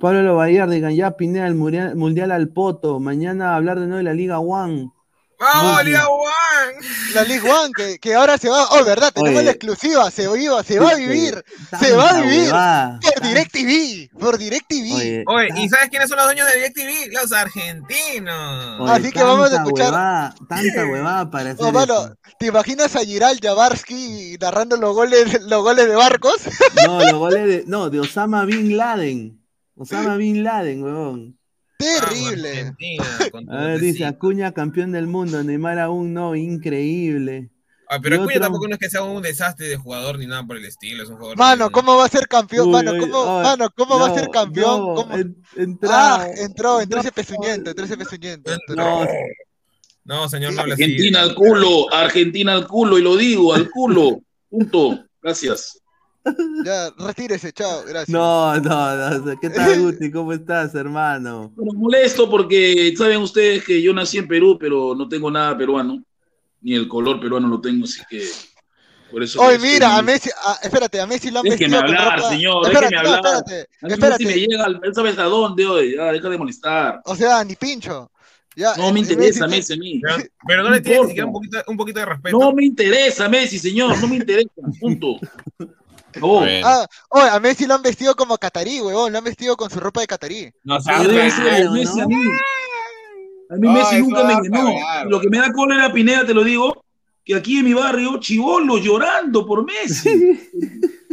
[0.00, 4.02] Pablo Lobayar, digan ya Pineda el mundial, mundial al Poto, mañana hablar de nuevo de
[4.02, 4.90] la Liga One.
[5.38, 6.20] ¡Vamos, Liga bien.
[6.68, 6.86] One!
[7.14, 9.44] La League One, que, que ahora se va, oh, verdad, tenemos Oye.
[9.44, 11.42] la exclusiva, se iba, se va a vivir,
[11.80, 14.94] se va a vivir huevada, por DirecTV, por DirecTV.
[14.94, 17.12] Oye, Oye, tan- ¿y sabes quiénes son los dueños de DirecTV?
[17.12, 18.80] Los argentinos.
[18.80, 22.14] oye, Así que vamos a tanta escuchar- huevada, tanta huevada para hacer Oh, mano, eso.
[22.38, 26.36] ¿te imaginas a Giral Jabarski narrando los goles, los goles de Barcos?
[26.86, 29.42] No, los goles de, no, de Osama Bin Laden.
[29.76, 31.38] Osama Bin Laden, huevón.
[31.78, 32.48] Terrible.
[32.48, 34.04] Vamos, Argentina, con A ver, tu dice.
[34.04, 37.50] Acuña campeón del mundo, Neymar aún no, increíble.
[37.88, 40.44] Ah, pero Acuña otro- tampoco no es que sea un desastre de jugador ni nada
[40.44, 41.02] por el estilo.
[41.04, 41.36] Es un jugador.
[41.38, 42.66] Mano, ¿cómo va a ser campeón?
[42.66, 44.80] Uy, Mano, ¿cómo, ay, mano, ¿cómo va a ser campeón?
[44.80, 45.16] no, ¿Cómo?
[45.16, 46.22] en- entrado.
[46.22, 47.02] Ah, entró, entró No.
[47.02, 48.52] ese pezuñento, entró ese pezuñento.
[48.52, 48.74] entró.
[48.74, 49.06] No,
[50.04, 50.82] No, señor, no hable así.
[50.84, 54.20] Argentina al culo, Argentina al culo, y lo digo, al culo.
[54.50, 55.04] Punto.
[55.22, 55.80] Gracias.
[56.64, 58.08] Ya, retírese, chao, gracias.
[58.08, 59.40] no, no, no.
[59.40, 60.10] ¿Qué tal, Guti?
[60.10, 61.52] ¿Cómo estás, hermano?
[61.54, 66.02] Bueno, molesto porque saben ustedes que yo nací en Perú, pero no tengo nada peruano.
[66.60, 68.24] Ni el color peruano lo tengo, así que.
[69.10, 69.40] Por eso.
[69.40, 72.66] Oye, estoy- mira, a Messi, a- espérate, a Messi lo han Déjeme hablar, ropa- señor,
[72.66, 73.34] Espérate, déjeme no, hablar.
[73.36, 74.24] espérate, A mí espérate.
[74.24, 75.94] Messi me llega, él sabes a dónde, oye.
[75.96, 77.00] Ya, deja de molestar.
[77.04, 78.10] O sea, ni pincho.
[78.56, 80.00] Ya, No me eh, interesa Messi- Messi a mí.
[80.02, 80.16] Pero,
[80.48, 82.38] pero no le tienes siquiera un poquito, un poquito de respeto.
[82.38, 84.50] No me interesa Messi, señor, no me interesa.
[84.80, 85.20] Punto.
[86.20, 86.44] Oh.
[86.64, 86.86] Ah,
[87.32, 90.06] a Messi lo han vestido como catarí, huevón, lo han vestido con su ropa de
[90.06, 90.52] catarí.
[90.64, 90.76] No.
[90.76, 92.02] Messi ¿no?
[92.02, 92.22] a mí.
[93.50, 94.74] A mí Messi nunca me llenó.
[95.08, 96.84] Lo que me da cólera, Pineda, te lo digo,
[97.24, 100.10] que aquí en mi barrio, chivolos llorando por Messi.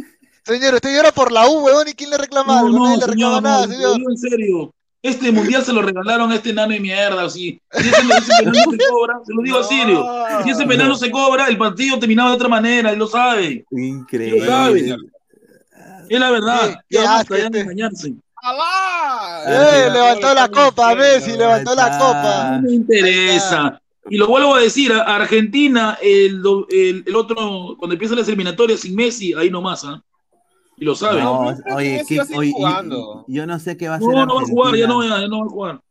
[0.46, 2.86] Señor, usted llora por la U, huevón, ¿y quién le reclama algo?
[2.86, 4.12] Nadie le reclama señor, nada, no, señor.
[4.12, 4.74] en serio.
[5.04, 7.60] Este mundial se lo regalaron a este nano de mierda, así.
[7.74, 10.06] Si ese, ese penal no se cobra, se lo digo en serio.
[10.46, 13.66] Si ese penal no se cobra, el partido terminaba de otra manera, él lo sabe.
[13.72, 14.40] Increíble.
[14.40, 14.96] Lo sabe.
[16.10, 16.76] Es la verdad.
[16.90, 17.60] Qué- qué de este.
[17.60, 18.14] engañarse.
[19.48, 21.98] Eh, levantó la copa, Messi, levantó la Ah.
[22.00, 22.58] copa.
[22.58, 23.80] No me interesa.
[24.10, 28.28] Y lo vuelvo a decir, a Argentina, el, do- el, el otro, cuando empiezan las
[28.28, 30.02] eliminatorias sin Messi, ahí nomás, ¿ah?
[30.78, 31.24] Y lo saben.
[31.24, 33.26] No, No, que oye, Messi ¿qué- va a seguir oye, y- jugando.
[33.28, 35.40] yo no sé qué va a hacer no, va a jugar, ya no, ya no
[35.40, 35.82] va a jugar.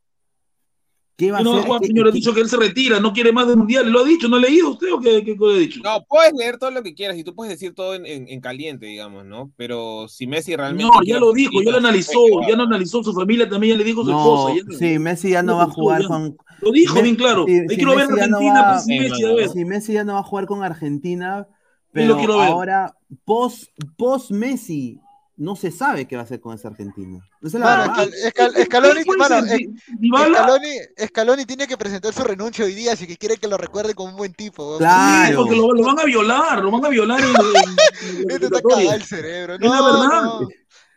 [1.15, 1.67] ¿Qué ¿Qué va a no va a hacer?
[1.69, 3.93] jugar, ¿Qué- señor, ha dicho que él se retira, no quiere más de mundiales.
[3.93, 4.29] ¿Lo ha dicho?
[4.29, 5.81] ¿No ha leído usted o qué, qué, qué ha dicho?
[5.85, 8.41] No, puedes leer todo lo que quieras y tú puedes decir todo en, en- en
[8.41, 9.53] caliente, digamos, ¿no?
[9.57, 10.85] Pero si Messi realmente.
[10.91, 13.79] Señor, ya lo dijo, ya lo analizó, que ya lo analizó, su familia también ya
[13.79, 14.67] le dijo su No, esposa.
[14.73, 16.09] ya- sí, Messi ya no va a jugar ya.
[16.09, 16.37] con.
[16.61, 17.45] Lo dijo Messi- bien claro.
[17.47, 19.49] Ahí sí, quiero ver Messi no Argentina, va- pues, sí, Sí, Messi, a ver.
[19.51, 21.47] Si Messi ya no va a jugar con Argentina,
[21.93, 22.49] Lo pero ver.
[22.49, 22.95] ahora,
[23.25, 23.65] post,
[23.97, 24.99] post Messi,
[25.37, 27.19] no se sabe qué va a hacer con esa Argentina.
[27.43, 28.09] Esa es la Mano, verdad.
[28.15, 29.61] Escal- Escal- Scaloni, ¿Quién puede mano, ser?
[29.61, 30.69] eh, Dybala, Scaloni,
[31.09, 34.11] Scaloni tiene que presentar su renuncia hoy día, así que quiere que lo recuerde como
[34.11, 34.79] un buen tipo.
[34.79, 35.29] Claro.
[35.29, 38.61] Sí, porque lo, lo van a violar, lo van a violar en, en- en está
[38.63, 39.55] cagado el cerebro.
[39.55, 40.23] Es No, la verdad.
[40.23, 40.49] no.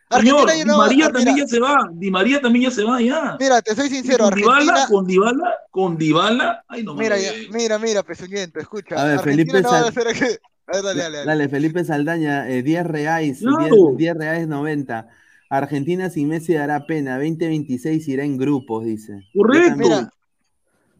[0.08, 0.64] Señor, ya Di.
[0.66, 3.36] María también mira, ya se va, Di María también ya se va, ya.
[3.40, 4.60] mira, te soy sincero, con Argentina.
[4.62, 7.50] Dybala, con Dybala, con Dybala, ay no Mira, ya- mames.
[7.50, 8.94] mira, mira, pesuñento, escucha.
[9.02, 11.26] A ver, Argentina Felipe no va a hacer dale, dale, dale.
[11.26, 13.58] Dale, Felipe Saldaña, eh, 10 reais, Claro.
[13.58, 15.08] 10, 10 reais 90.
[15.48, 19.24] Argentina sin Messi dará pena, 2026 irá en grupos, dice.
[19.32, 19.76] Correcto.
[19.76, 20.10] Mira,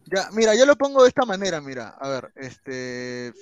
[0.05, 3.33] ya, mira, yo lo pongo de esta manera, mira, a ver, este,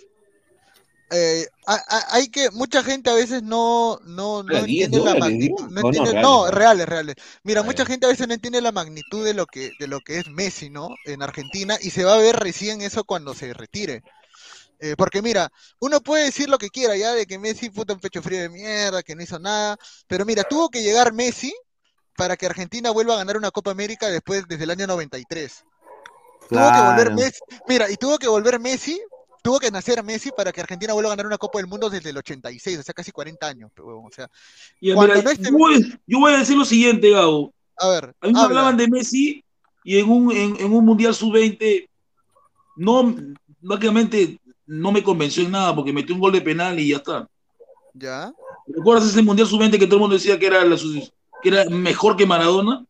[1.12, 5.06] eh, ha- ha- hay que, mucha gente a veces no, no, no Hola, 10 entiende
[5.06, 6.12] la magnitud, no No, no, entiende,
[6.52, 7.16] reales, no, reales.
[7.44, 10.18] Mira, mucha gente a veces no entiende la magnitud de lo que, de lo que
[10.20, 10.90] es Messi, ¿no?
[11.06, 14.02] En Argentina, y se va a ver recién eso cuando se retire.
[14.80, 15.50] Eh, porque mira,
[15.80, 18.50] uno puede decir lo que quiera ya de que Messi puta un pecho frío de
[18.50, 19.78] mierda, que no hizo nada,
[20.08, 21.54] pero mira, tuvo que llegar Messi
[22.16, 25.64] para que Argentina vuelva a ganar una Copa América después desde el año 93.
[26.50, 27.16] Tuvo que volver Claro.
[27.16, 29.02] Messi, mira, y tuvo que volver Messi,
[29.42, 32.10] tuvo que nacer Messi para que Argentina vuelva a ganar una Copa del Mundo desde
[32.10, 34.30] el 86, o sea, casi 40 años, o sea,
[34.80, 37.54] Y, cuando mira, no esté- yo, voy, yo voy a decir lo siguiente, Gabo.
[37.78, 38.46] a ver, A mí me habla.
[38.46, 39.44] hablaban de Messi
[39.84, 41.90] y en un, en, en un Mundial Sub-20
[42.78, 43.16] no,
[43.66, 47.28] prácticamente no me convenció en nada porque metió un gol de penal y ya está.
[47.94, 48.34] ¿Ya?
[48.68, 50.76] ¿Recuerdas ese Mundial Sub-20 que todo el mundo decía que era, la
[51.42, 52.84] que era mejor que Maradona?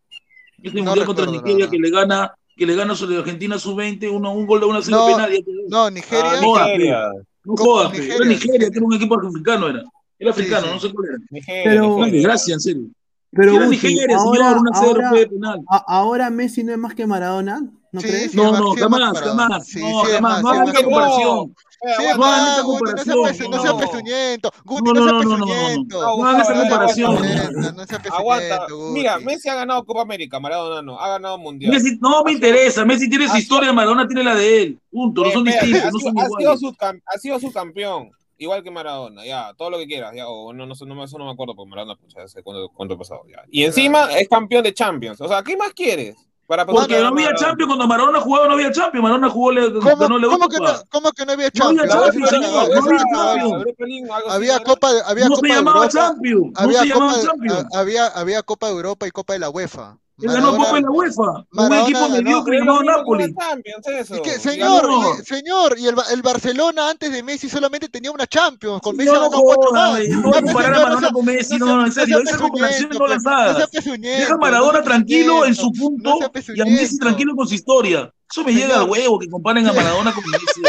[0.64, 4.32] Ese No Mundial contra Nigeria que le gana que le gana sobre Argentina Sub-20, uno-
[4.34, 5.30] un gol de una No, penal.
[5.68, 7.02] No, Nigeria, Ah, Joda, Nigeria.
[7.44, 7.92] No jodas.
[7.92, 9.84] Nigeria, era Nigeria, que era un equipo africano, era.
[10.18, 10.74] Era africano, sí.
[10.74, 11.18] no sé cuál era.
[11.30, 12.14] Nigeria, Pero- Nigeria.
[12.14, 12.84] desgracia, en serio.
[13.32, 15.60] Pero era Guti, Nigeria, ahora, señor, una ahora- de penal.
[15.70, 18.32] a- ahora Messi no es más que Maradona, ¿no Sí, crees?
[18.32, 19.68] sí, No, no, jamás, jamás.
[19.68, 20.22] Sí, No, jamás.
[20.22, 21.56] más, No hagan esta comparación.
[21.86, 23.78] No hagan más, esta Guti, no sea comparación, no sea no.
[23.80, 24.52] pesuñento.
[24.64, 25.46] Guti, No, no no, sea no, no, no, no, no.
[25.46, 26.02] pesuñento.
[26.02, 27.12] No, No hagan esa comparación.
[27.18, 28.60] aguanta, Pesuñento, No sea Aguanta.
[28.66, 29.20] pesuñento, Mira.
[29.20, 31.00] Messi ha ganado Copa América, Maradona no.
[31.00, 31.72] Ha ganado Mundial.
[31.72, 32.86] Messi, no me interesa.
[32.86, 34.80] Messi tiene su historia, Maradona tiene la de él.
[34.92, 35.24] Punto.
[35.24, 37.02] No son distintos, ha no sido- son iguales.
[37.06, 40.74] ha sido subcampeón, igual que Maradona, ya, todo lo que quieras, ya, o no, no,
[40.76, 43.44] sé, no, me- eso no me acuerdo, porque Maradona, pucha, hace cuánto, cuánto pasado, ya.
[43.52, 46.16] Y encima es campeón de Champions, o sea, ¿qué más quieres?
[46.48, 47.34] Para Porque no había?
[47.34, 47.68] Champions.
[47.68, 49.02] Cuando Maradona jugaba, no había Champions.
[49.02, 50.90] Maradona jugó, le, ¿Cómo, ganó la cómo que no, Eurocopa.
[50.92, 51.92] cómo que no había No había Champions?
[51.92, 54.58] Champions, Había- señor, no había- Champions.
[54.60, 54.64] ¿no?
[54.64, 56.42] Copa, de- había No Copa se de llamaba Europa, Champions.
[56.54, 57.66] No había se llamaba Copa, de- Champions.
[57.76, 59.98] a- había, había Copa de Europa y Copa de la UEFA.
[60.22, 61.24] Él ganó Copa en la UEFA.
[61.24, 63.24] Un Maradona equipo ganó- mediocre Es llamado que Napoli.
[63.26, 64.16] una Champions, eso.
[64.16, 65.20] ¿Y qué, Y señor, ganó.
[65.20, 68.96] y- señor, y el, Ba- el Barcelona antes de Messi solamente tenía una Champions, con
[68.96, 70.08] Messi No, no ganó cuatro jodas, más.
[70.10, 73.30] no voy a comparar a Maradona con Messi, no no, en serio, comparaciones pesuñento, no
[73.36, 73.60] hagas.
[73.60, 77.36] No pesuñento, Deja a no Maradona tranquilo en su punto no y a Messi tranquilo
[77.36, 78.10] con su historia.
[78.32, 80.62] Eso me llega al huevo que comparen a Maradona con Messi.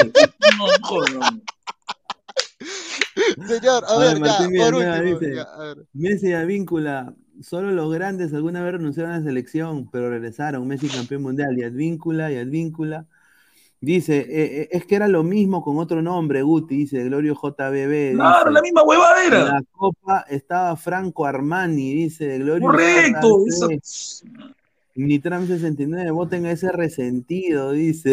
[0.59, 1.35] No, no jodas.
[3.47, 5.77] Señor, a A ver, ver, ya, Martín por último, dice, ya, a ver.
[5.93, 7.14] Messi a víncula.
[7.43, 10.67] Solo los grandes alguna vez renunciaron a la selección, pero regresaron.
[10.67, 13.07] Messi campeón mundial y Advíncula y Advíncula.
[13.79, 14.27] Dice, eh,
[14.63, 18.15] eh, es que era lo mismo con otro nombre, Guti, dice Glorio JBB.
[18.15, 22.67] Claro, dice, la misma huevada en la copa estaba Franco Armani, dice Glorio.
[22.69, 23.39] Correcto.
[24.95, 28.13] Nitram 69, voten a ese resentido, dice.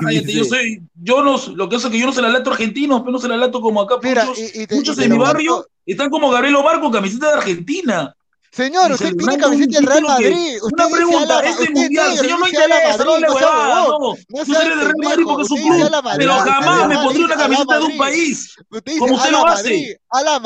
[0.00, 2.28] Cállate, yo Dice, soy, yo no, lo que pasa es que yo no se la
[2.28, 3.96] lato a argentinos, pero no se la lato como acá.
[4.00, 5.70] Mira, muchos y- y te- muchos y te en mi barrio cuento.
[5.86, 8.14] están como Gabriel Omar con camiseta de Argentina.
[8.52, 10.56] Señor, Y usted tiene un camiseta del Real Madrid.
[10.60, 13.84] Usted Una pregunta, este usted mundial, señor, no interesa, no le no huevada,
[14.44, 17.24] sea eres de Real Madrid porque es su usted club, pero usted jamás me la
[17.24, 18.56] una camiseta de un país.
[18.70, 20.00] Usted como usted lo hace.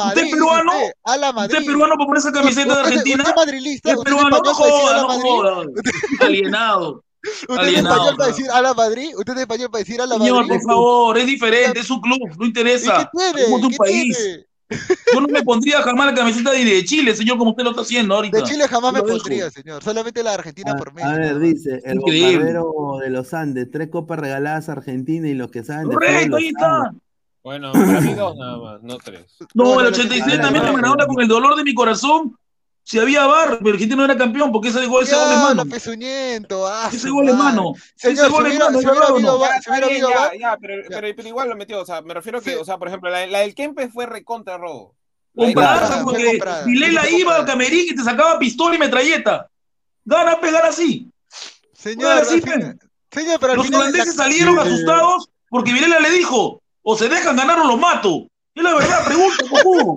[0.08, 0.72] ¿Usted peruano?
[0.74, 1.44] dice usted.
[1.46, 3.24] ¿Usted peruano por poner esa camiseta de Usted- Argentina?
[3.24, 3.36] Usted es
[3.92, 4.38] ¿Es usted es peruano?
[4.44, 5.62] No joda, no joda.
[6.20, 7.04] Alienado.
[7.48, 9.10] Usted es español para decir a la Madrid.
[9.16, 10.60] Usted es español para decir a la Señor, Madrid.
[10.62, 13.10] por favor, es diferente, es su club, no ¿Y interesa.
[13.14, 13.54] qué tiene?
[13.54, 14.16] Un ¿Qué país.
[14.18, 14.46] tiene?
[15.12, 18.14] Yo no me pondría jamás la camiseta de, Chile, señor, como usted lo está haciendo
[18.14, 18.38] ahorita.
[18.38, 19.82] De Chile jamás me pondría, señor.
[19.82, 21.08] Solamente la de Argentina A, por a Messi.
[21.18, 22.36] ver, dice, el Increíble.
[22.36, 26.36] bombardero de los Andes, tres copas regaladas a Argentina y los que saben de Correcto,
[26.36, 26.92] ahí está.
[27.42, 29.36] Bueno, para mí dos nada más, no tres.
[29.54, 31.74] No, No, el no, 86 no, también no, no, Maradona con el dolor de mi
[31.74, 32.36] corazón.
[32.86, 35.64] Si había bar, pero Argentina no era campeón porque ese gol, ese gol es mano.
[35.64, 36.66] pesuñento.
[36.66, 37.72] Ah, Ese gol es mano.
[37.96, 39.94] Señor, Ese gol es mano, pero,
[40.38, 40.56] Ya.
[40.60, 42.56] pero, pero igual lo metió, o sea, me refiero que, Sí.
[42.60, 44.94] o sea, por ejemplo, la, la del Kempes fue recontra robo.
[45.34, 49.48] Comprada, porque Vilela iba al camerín y te sacaba pistola y metralleta.
[50.04, 51.10] Gana pegar así.
[51.72, 52.40] Señor, así,
[53.10, 57.58] Señor, pero Los la- holandeses salieron asustados porque Vilela le dijo, o se dejan ganar
[57.60, 58.26] o los mato.
[58.54, 59.96] Y es la verdad, pregunta, cojudo.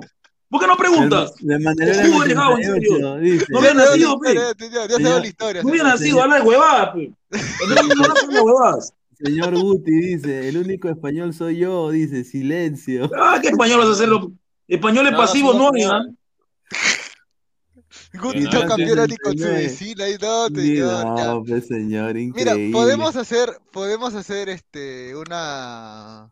[0.50, 1.34] ¿Por qué no preguntas?
[1.40, 3.18] De manera Cojudo dejado, en serio.
[3.18, 3.46] dice.
[3.50, 4.34] No había nacido, pe.
[4.34, 5.62] Ya se va la historia.
[5.64, 7.12] No había nacido, habla de huevadas, pe.
[7.32, 8.94] No, no, no, no, no, huevadas.
[9.22, 13.10] Señor Guti dice, el único español soy yo, dice, silencio.
[13.20, 14.32] Ah, ¿qué español vas a hacerlo?
[14.68, 15.92] Españoles No, pasivos no no, hay, no.
[15.92, 16.06] ¿ah?
[18.14, 19.64] Guti no cambiara del ni con su 39.
[19.64, 21.18] vecina y no, señor.
[21.18, 21.24] ya.
[21.26, 22.22] No, pues señor, Mira,
[22.52, 22.72] increíble.
[22.74, 26.30] podemos hacer, podemos hacer este una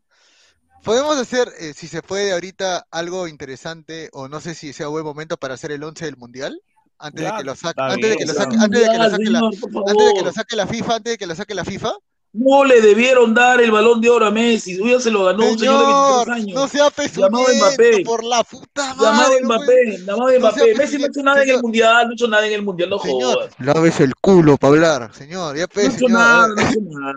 [0.85, 5.03] podemos hacer, eh, si se puede ahorita, algo interesante, o no sé si sea buen
[5.03, 6.61] momento para hacer el 11 del mundial,
[6.99, 8.39] antes de Ya, que lo saque, antes de que lo ya.
[8.39, 10.23] saque, antes de que lo Ya, saque la, señor, por antes de que favor.
[10.23, 11.93] lo saque la FIFA, antes de que lo saque la FIFA.
[12.37, 14.77] No le debieron dar el balón de oro a Messi.
[14.83, 16.55] Ya se lo ganó un señor de Señor, 23 años.
[16.55, 18.03] no sea Llamado Mbappé.
[18.03, 19.41] por la puta Llamado madre.
[19.41, 20.75] no puede- Mbappé, llamado no Mbappé.
[20.75, 22.89] Messi no ha hecho nada en el mundial, no ha hecho nada en el mundial,
[22.89, 23.49] no Señor, jodas.
[23.59, 26.79] laves el culo para hablar, señor, ya No pues, ha hecho nada, no ha hecho
[26.89, 27.13] nada.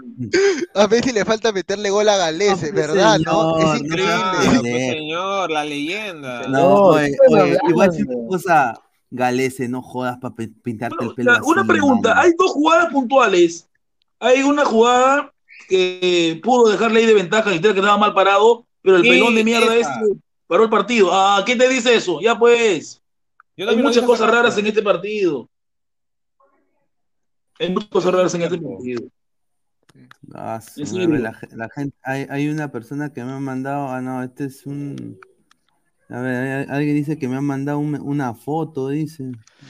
[0.74, 3.18] A Messi le falta meterle gol a Galese, No, pues, ¿verdad?
[3.18, 3.54] ¿no?
[3.58, 4.12] señor, Es no increíble.
[4.14, 6.42] Ah, pues, señor, la leyenda.
[6.48, 8.74] No, No, oye, ¿qué oye, igual si cosa,
[9.10, 12.20] Galese, no jodas para pintarte Bueno, el pelo una así, pregunta, mano.
[12.20, 13.67] hay dos jugadas puntuales.
[14.20, 15.32] Hay una jugada
[15.68, 19.44] que pudo dejarle ahí de ventaja y que estaba mal parado, pero el pelón de
[19.44, 20.00] mierda esa.
[20.00, 21.10] este paró el partido.
[21.12, 22.20] Ah, ¿qué te dice eso?
[22.20, 23.02] Ya pues.
[23.56, 25.48] Yo Hay muchas cosas raras en este partido.
[27.58, 29.02] Hay muchas cosas raras en este partido.
[30.34, 34.64] Ah, la gente, hay, hay una persona que me ha mandado, ah no, este es
[34.64, 35.18] un,
[36.10, 39.24] a ver, alguien dice que me ha mandado un- una foto, dice,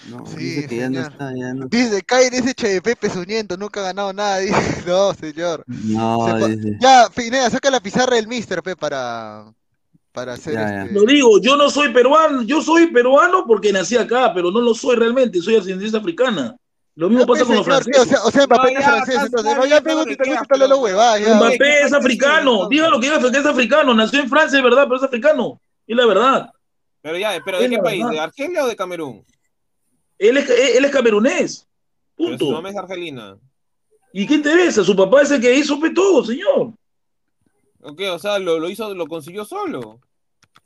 [0.09, 3.57] no, Sí, dice que ya no está, ya no, Dice, cae en ese Pepe pesuñento,
[3.57, 4.39] nunca ha ganado nada.
[4.83, 5.65] Dice, no, señor.
[5.67, 9.53] no, Se dice, Ya, Pineda, saca la pizarra del Mister, Pe, para,
[10.13, 10.83] para hacer Ya, ya.
[10.85, 10.95] este...
[10.95, 14.75] Lo digo, yo no soy peruano, yo soy peruano porque nací acá, pero no lo
[14.75, 16.57] soy realmente, soy ascendencia africana.
[16.95, 18.03] Lo mismo pasa con los franceses.
[18.03, 19.91] o sea, o sea, Mbappé No, es francés, entonces, no, ya, que.
[21.35, 24.85] Mbappé- es africano, diga lo que diga que es africano, nació en Francia, es verdad,
[24.85, 25.61] pero es africano.
[25.89, 26.51] Es la verdad.
[27.03, 27.99] Pero ya, pero ¿de qué país?
[28.05, 28.13] verdad.
[28.13, 29.25] ¿De Argelia o de Camerún?
[30.19, 31.67] Él es, él es camerunés.
[32.17, 32.53] Pero su Punto.
[32.53, 33.37] mamá es argelina.
[34.13, 34.83] ¿Y qué interesa?
[34.85, 36.73] Su papá es el que hizo todo, señor.
[37.81, 40.01] Ok, o sea, lo, lo hizo, lo consiguió solo.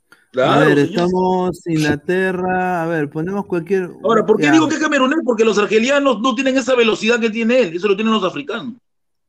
[0.09, 0.89] a Claro, ver, señor.
[0.89, 5.19] estamos Inglaterra, a ver, ponemos cualquier, Ahora, ¿por qué ya, digo que es camerunés?
[5.23, 8.73] Porque los argelianos no tienen esa velocidad que tiene él, eso lo tienen los africanos.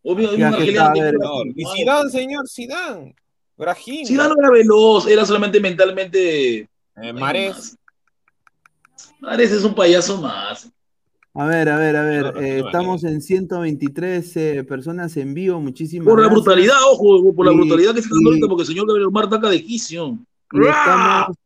[0.02, 1.14] Obvio, hay Ya, un argeliano a ver.
[1.54, 3.14] Y Zidane, señor, Zidane.
[3.56, 4.06] Brahim.
[4.06, 6.68] Zidane no era veloz, era solamente mentalmente.
[6.96, 7.76] Eh, Mares.
[9.20, 10.70] Mares es un payaso más.
[11.34, 15.16] a ver, a ver, a ver, No, no, eh, no, estamos en 123 eh, personas
[15.16, 16.44] en vivo, muchísimas Por la gracias.
[16.44, 19.08] brutalidad, ojo, por la Y- brutalidad que se está dando ahorita, porque el señor Gabriel
[19.08, 20.18] Omar taca de quicio.
[20.52, 21.36] Estamos.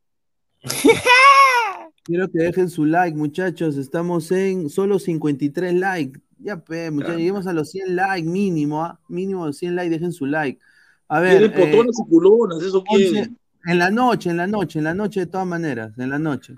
[2.04, 3.76] Quiero que dejen su like, muchachos.
[3.76, 6.20] Estamos en solo 53 likes.
[6.38, 8.98] Ya, pe, muchachos, lleguemos a los 100 likes mínimo, ¿ah?
[9.08, 10.58] Mínimo 100 likes, dejen su like.
[11.08, 13.30] A ver, Tiene eh, potonas y culonas, eso 11 quiere.
[13.64, 16.54] en la noche, en la noche, en la noche de todas maneras, en la noche.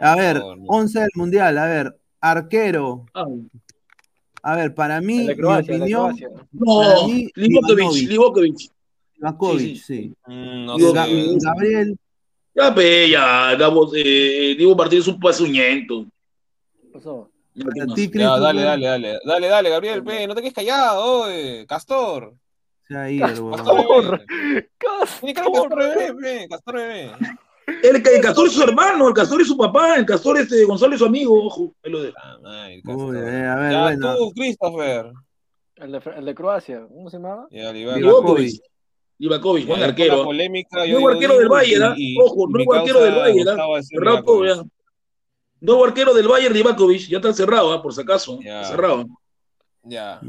[0.00, 0.64] A ver, No, no.
[0.66, 3.06] 11 del Mundial, a ver, arquero.
[3.14, 3.26] Ah,
[4.42, 6.16] A ver, para mí, mi opinión,
[6.52, 7.30] No, mí.
[7.34, 8.10] Livakovic.
[9.18, 10.14] Ivakovic, Sí, sí.
[10.26, 10.78] Mm, no.
[10.78, 11.06] Ga-
[11.42, 11.98] Gabriel,
[12.54, 16.06] Ya, pe, ya, Gabo, eh, Diego Martínez es un pasuñento.
[16.80, 17.30] ¿Qué pasó?
[17.54, 19.18] Ya, dale, dale, dale.
[19.24, 21.66] Dale, dale, Gabriel, pe, no te quedes callado, oye.
[21.66, 22.34] Castor.
[22.90, 23.18] Ya ahí.
[23.20, 24.24] Castor.
[24.78, 25.76] Castor.
[25.76, 27.12] Bebé, bebé.
[27.84, 30.64] El, el Castor es su hermano, el Castor es su papá, el Castor es eh,
[30.64, 31.72] Gonzalo es su amigo, ojo.
[31.84, 32.16] ahí lo dejo.
[32.20, 33.16] Ah, madre, Uy, Castor.
[33.16, 34.16] eh, a ver, Ya, bueno.
[34.16, 35.12] tú, Christopher.
[35.76, 37.46] El de, el de Croacia, ¿cómo se llamaba?
[37.50, 38.60] Ya, Livakovic.
[39.18, 39.66] Livakovic.
[39.68, 40.24] Buen arquero.
[40.24, 41.94] polémica, yo Nuevo digo, arquero del Bayern, ¿ah?
[41.96, 44.64] y- y- Ojo, nuevo arquero del Bayern, ¿ah?
[45.60, 47.80] Nuevo arquero del Bayern, Livakovic, ya está cerrado, ¿ah?
[47.82, 48.40] por si acaso.
[48.42, 48.64] Ya.
[48.64, 49.06] Cerrado.
[49.84, 50.20] Ya.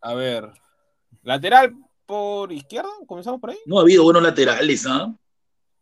[0.00, 0.50] A ver.
[1.22, 1.74] Lateral
[2.06, 3.58] por izquierda, comenzamos por ahí.
[3.66, 5.12] No ha habido buenos laterales, ¿ah?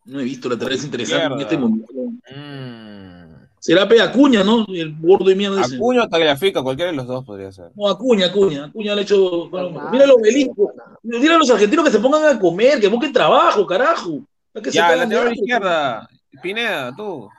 [0.07, 1.89] No he visto laterales interesantes en este mundial.
[2.35, 3.15] Mm.
[3.59, 4.67] Será Pe Acuña, ¿no?
[4.69, 5.77] El gordo de mierda ese.
[5.77, 7.71] Acuña o Tagliafico, cualquiera de los dos podría ser.
[7.75, 8.67] No, Acuña, Acuña.
[8.67, 9.49] Acuña le ha hecho.
[9.49, 10.75] bueno, mira el obelisco.
[11.03, 14.21] Mira a los argentinos que se pongan a comer, que busquen trabajo, carajo.
[14.53, 16.07] Es que se Ya, de lateral izquierda.
[16.43, 17.31] Pineda, tú.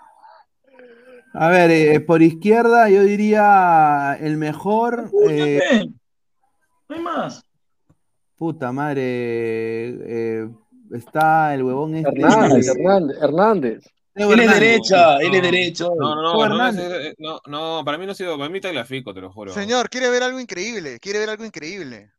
[1.33, 5.05] A ver, eh, por izquierda yo diría el mejor.
[5.07, 5.89] Acuña, eh.
[6.89, 7.43] No hay más.
[8.37, 9.03] Puta madre.
[9.03, 10.49] eh,
[10.93, 12.09] está el huevón este.
[12.09, 13.83] Hernández, eh, Hernández, Hernández.
[14.15, 15.51] Él es derecha, él es No.
[15.51, 15.91] derecho.
[15.99, 19.13] No, no, no, Teo no, no, no, para mí no ha sido, para mí Tagliafico,
[19.13, 19.53] te lo juro.
[19.53, 22.11] Señor, quiere ver algo increíble, quiere ver algo increíble.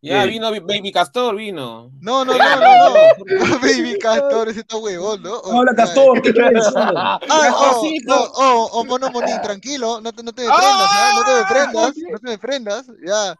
[0.00, 1.90] Ya vino Baby Castor, vino.
[2.00, 3.58] No, no, no, no, no.
[3.62, 5.40] Baby Castor, ese está huevón, ¿no?
[5.42, 6.64] No habla Castor, ¿qué quieres?
[6.76, 8.14] Ah, oh, Castorcito.
[8.36, 11.12] oh, oh, Mono Monín, tranquilo, no te, no te me prendas, ¿ah?
[11.16, 13.36] no te me prendas, no te me prendas, ya.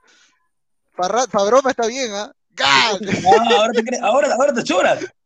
[0.99, 2.33] Para, para broma está bien, ¿ah?
[2.55, 2.99] ¡Gah!
[3.39, 4.75] Ah, ahora te crees, ahora, ahora te.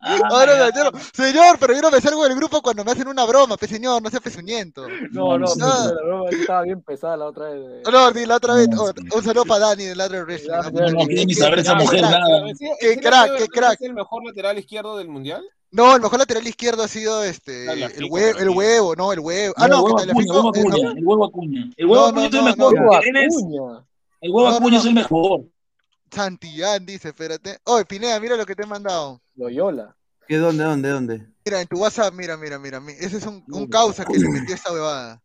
[0.01, 0.91] Ah, Ahora entero.
[1.15, 4.03] Señor, pero yo no me salgo del grupo cuando me hacen una broma, pe señor,
[4.03, 4.87] no sea pezuñento.
[5.13, 7.83] No, no, No, la broma estaba bien pesada la otra vez.
[7.85, 8.69] de- No, di la otra vez.
[8.69, 10.51] No, oh, un saludo para Dani de Ladre Wrestling.
[10.53, 12.11] Ah, no qué- quiere ni saber esa mujer crack.
[12.13, 12.51] nada.
[12.51, 13.81] ¿Ese- Qué crack, qué es crack.
[13.81, 15.43] el mejor lateral izquierdo del mundial?
[15.71, 19.55] No, el mejor lateral izquierdo ha sido este el, huevo, no, el huevo.
[19.57, 22.29] Ah, No, no, el huevo Acuña, el huevo Acuña, eh, el huevo Acuña.
[22.29, 23.05] Es el mejor.
[23.07, 23.37] Es-
[24.21, 25.41] el huevo Acuña es el mejor.
[26.13, 27.59] Santillán dice, espérate.
[27.65, 29.21] Oye, Pineda, mira lo que te he mandado.
[29.35, 29.97] Loyola.
[30.29, 31.27] ¿Qué, dónde, dónde, dónde?
[31.45, 32.81] Mira, en tu WhatsApp, mira, mira, mira.
[32.81, 35.23] mi- Ese es un, un causa que le metió esta huevada.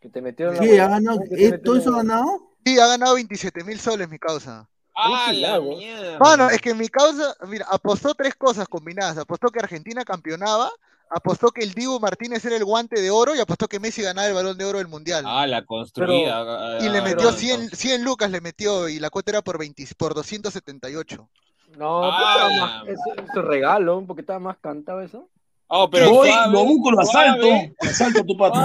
[0.00, 0.80] Que te metieron la ¿Qué?
[0.80, 1.18] ¿Ha ganado?
[1.18, 2.56] ¿Cómo que te ¿Eh, ¿Todo metieron eso ha ganado?
[2.64, 4.68] Sí, ha ganado 27 mil soles mi causa.
[4.94, 6.18] ¡Ah, la mierda!
[6.18, 9.18] Mano, es que mi causa, mira, apostó tres cosas combinadas.
[9.18, 10.70] Apostó que Argentina campeonaba,
[11.10, 14.28] apostó que el Dibu Martínez era el guante de oro y apostó que Messi ganaba
[14.28, 15.24] el balón de oro del mundial.
[15.26, 16.40] Ah, la construida.
[16.40, 19.42] ah, y le ah, metió no, 100, 100 lucas, le metió y la cuota era
[19.42, 21.28] por, 20, por 278.
[21.76, 25.28] No, Ah, estaba más, eso, eso regalo, porque estaba más cantado eso.
[25.68, 27.42] Oh, pero Voy, suave, lo busco, lo asalto.
[27.46, 28.60] suave, asalto a tu pato.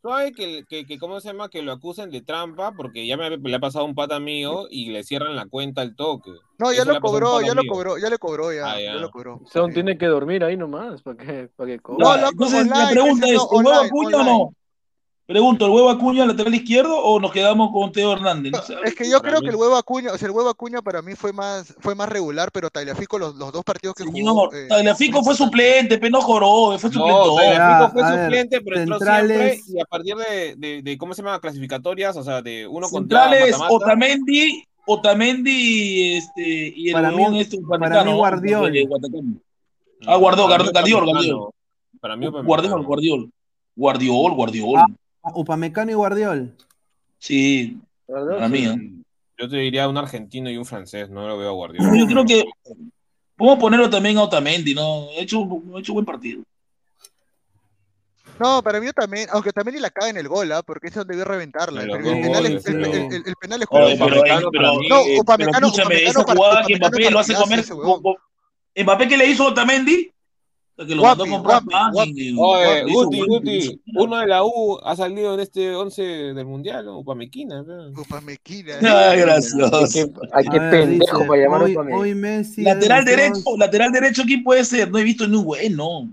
[0.00, 1.48] Suave, que, que, que, ¿cómo se llama?
[1.48, 4.90] Que lo acusen de trampa, porque ya me le ha pasado un pata mío y
[4.90, 6.32] le cierran la cuenta al toque.
[6.58, 8.94] No, ya Eso lo cobró, ya lo cobró, ya le cobró, ya, Ah, ya.
[8.94, 8.94] ya.
[8.94, 9.40] lo cobró.
[9.52, 9.74] Son Sí.
[9.74, 12.04] tiene que dormir ahí nomás, para que, para que cobre.
[12.04, 14.54] No, loco, Entonces, la pregunta es: no, ¿el huevo o no?
[15.28, 18.50] Pregunto, ¿el huevo Acuña lateral izquierdo o nos quedamos con Teo Hernández?
[18.50, 18.60] No.
[18.82, 20.80] Es que yo Para creo mí- que el huevo Acuña, o sea, el huevo Acuña
[20.80, 24.32] para mí fue más, fue más regular, pero Tagliafico los, los dos partidos que Señor,
[24.32, 24.54] jugó.
[24.54, 26.94] eh, Tagliafico fue suplente, pero no joró, fue No,
[27.26, 27.44] suplente.
[27.44, 31.12] Tagliafico fue ver, suplente, pero entró centrales- siempre y a partir de, de, de, ¿cómo
[31.12, 31.38] se llama?
[31.40, 33.56] Clasificatorias, o sea, de uno contra Centrales.
[33.68, 38.72] Otamendi, Otamendi este, y el Para mí- este para mí Guardiol.
[40.06, 41.04] Ah, Guardó, Guardiol.
[41.04, 41.50] Guardiol.
[42.00, 42.82] Para mí Guardiol.
[42.86, 43.30] Guardiol.
[43.76, 44.78] Guardiol, Guardiol.
[44.78, 44.86] Ah.
[45.34, 46.54] Upamecano y Guardiol.
[47.18, 48.64] Sí, para mí.
[48.66, 48.76] ¿eh?
[49.38, 51.96] Yo te diría un argentino y un francés, no lo veo a Guardiola.
[51.96, 52.44] Yo creo que
[53.36, 55.08] podemos ponerlo también a Otamendi, ¿no?
[55.10, 56.42] Ha hecho, ha hecho buen partido.
[58.40, 60.62] No, para mí también, aunque también la caga en el gol, ¿ah?
[60.62, 61.82] porque eso debió reventarla.
[61.82, 63.88] El, Pero el dos penal, es, goles, el, pero- el- el- el penal es justo.
[63.88, 67.64] No, eh, Upamecano- esa jugada que Mbappé lo hace comer.
[68.76, 70.12] Mbappé que le hizo a Otamendi,
[70.86, 72.36] que lo Guapi, mandó guapi, guapi.
[72.38, 73.20] Oye, Guti.
[73.26, 76.98] Guti, uno de la U ha salido en este 11 del Mundial, ¿no?
[76.98, 77.64] Upamequina.
[77.64, 78.00] pe.
[78.00, 78.74] Upamequina.
[78.82, 79.86] Ay, gracioso.
[79.92, 82.62] Qué, ay, qué A ver, pendejo dice, para llamar hoy, hoy Messi.
[82.62, 84.90] Lateral derecho, lateral derecho, ¿quién puede ser?
[84.90, 86.08] No he visto ni un bueno.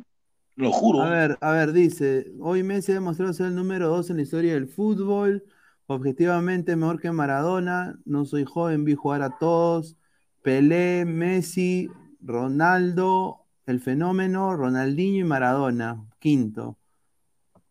[0.55, 1.01] Lo juro.
[1.01, 4.23] A ver, a ver, dice, hoy Messi ha demostrado ser el número dos en la
[4.23, 5.43] historia del fútbol,
[5.85, 9.97] objetivamente mejor que Maradona, no soy joven, vi jugar a todos,
[10.41, 11.89] Pelé, Messi,
[12.21, 16.77] Ronaldo, el fenómeno, Ronaldinho y Maradona, quinto.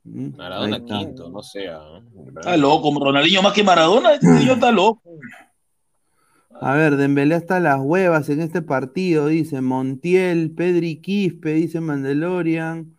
[0.04, 0.98] Mm, Maradona ahí está.
[0.98, 1.68] quinto, no sé.
[1.68, 2.00] ah.
[2.36, 5.02] Está loco, Ronaldinho más que Maradona, este señor está loco.
[6.60, 12.94] A ver, Dembélé hasta las huevas en este partido, dice Montiel, Pedri Quispe, dice Mandalorian.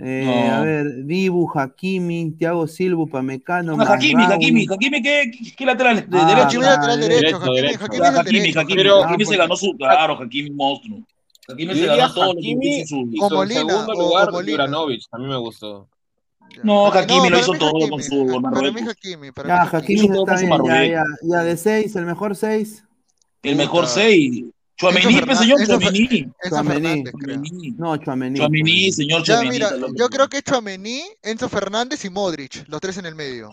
[0.00, 0.54] Eh, No.
[0.54, 6.08] A ver, Dibu, Hakimi, Thiago Silva, Pamecano, Ah, Hakimi, Hakimi, Hakimi, ¿qué, qué, qué lateral?
[6.08, 6.44] ¿De Ah, derecho?
[6.46, 7.84] Hakimi lateral derecho, derecho, Hakimi, derecho.
[7.84, 8.52] Hakimi Hakimi.
[8.52, 10.98] Hakimi, Pero- Hakimi se ganó su, claro, Hakimi monstruo.
[10.98, 11.17] Hakimi
[11.56, 13.10] Yo se ganó todo lo que Hakimi hizo su-
[13.48, 14.30] segundo lugar.
[14.32, 15.88] Juranovic, a mí me gustó.
[16.62, 18.88] No, Hakimi lo hizo todo Hakimi, con su Para mí Marruecos.
[18.90, 19.78] Hakimi, para Ya, mí Hakimi.
[19.82, 22.84] Hakimi Hizo todo está con su ya, ya, ya, de seis, el mejor seis.
[23.42, 23.94] El mejor Puta.
[23.94, 24.44] 6.
[24.76, 26.26] Chuamení, pues, señor, Chuamení.
[26.48, 27.04] Chuamení,
[27.78, 28.38] No, Chuamení.
[28.38, 29.64] Chuamení, señor Ya, Chuamení.
[29.96, 33.50] yo creo que Chuamení, Enzo Fernández y Modric, los tres en el medio.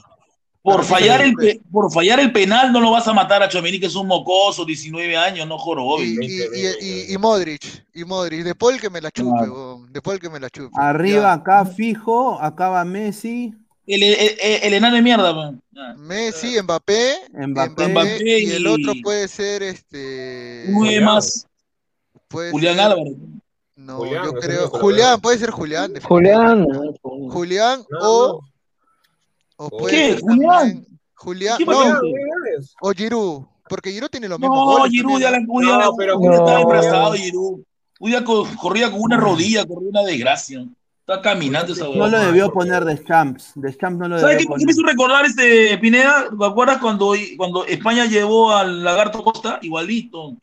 [0.66, 3.80] Por fallar, el, pe- por fallar el penal no lo vas a matar a Chuamení,
[3.80, 6.02] que es un mocoso, 19 años, no joró.
[6.04, 9.54] Y, y, y, y, y Modric, y Modric, de Paul que me la chupe, Claro.
[9.54, 10.72] weón, de Paul que me la chupe.
[10.76, 13.54] Arriba, acá fijo, acá va Messi.
[13.88, 15.62] El, el, el- el enano de mierda, man.
[15.98, 17.88] Messi, Mbappé, Mbappé.
[17.88, 20.66] Mbappé y el otro puede ser este.
[20.70, 21.46] Nueve más,
[22.28, 23.14] puede Julián ser- Álvarez.
[23.76, 24.64] No, Julián, yo creo.
[24.64, 25.94] el Julián, puede ser Julián.
[26.02, 26.66] Julián.
[27.30, 28.34] Julián No, o, no.
[28.38, 28.42] o
[29.58, 29.66] ¿Qué?
[29.70, 30.86] puede ser ¿Julián?
[31.16, 32.02] Julián, ¿Qué no,
[32.82, 35.92] o Giroud, porque Giroud tiene los mismos No, goles Giroud ya, la, ya, No, la-
[35.98, 36.62] pero Giroud estaba no.
[36.62, 37.60] embarazado, Giroud.
[38.26, 40.66] Co- corría con una rodilla, corría una desgracia.
[41.00, 43.52] Está caminando esa No lo debió poner de Champs.
[43.56, 44.70] De Champs no lo ¿Sabes qué, qué me poner.
[44.72, 46.28] hizo recordar este Pineda?
[46.38, 49.60] ¿Te acuerdas cuando, cuando España llevó al Lagarto Costa?
[49.62, 50.36] Igualito.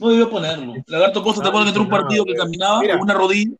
[0.00, 0.74] No debió ponerlo.
[0.88, 3.56] Lagarto Costa, ¿te Ah, acuerdas que entró un partido que caminaba con una rodilla?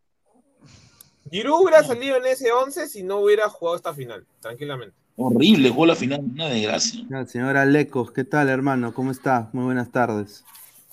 [1.34, 4.94] Giroud hubiera salido en ese 11 si no hubiera jugado esta final, tranquilamente.
[5.16, 7.00] Horrible, jugó la final, una desgracia.
[7.26, 8.94] Señora Lecos, ¿qué tal, hermano?
[8.94, 9.48] ¿Cómo está?
[9.52, 10.44] Muy buenas tardes.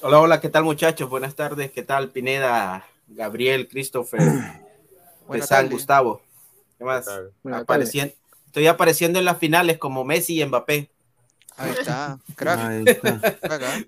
[0.01, 1.07] Hola, hola, ¿qué tal muchachos?
[1.11, 4.19] Buenas tardes, ¿qué tal Pineda, Gabriel, Christopher,
[5.27, 5.69] Buenas San.
[5.69, 6.23] Gustavo?
[6.79, 7.05] ¿Qué más?
[7.43, 8.15] Buenas Aparecien-
[8.47, 10.89] Estoy apareciendo en las finales como Messi y Mbappé.
[11.55, 12.59] Ahí está, crack.
[12.59, 13.21] Ahí está.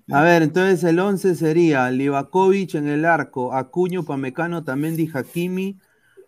[0.08, 0.18] ¿ah?
[0.20, 5.80] A ver, entonces el 11 sería Livakovic en el arco, Acuño, Pamecano, también Hakimi,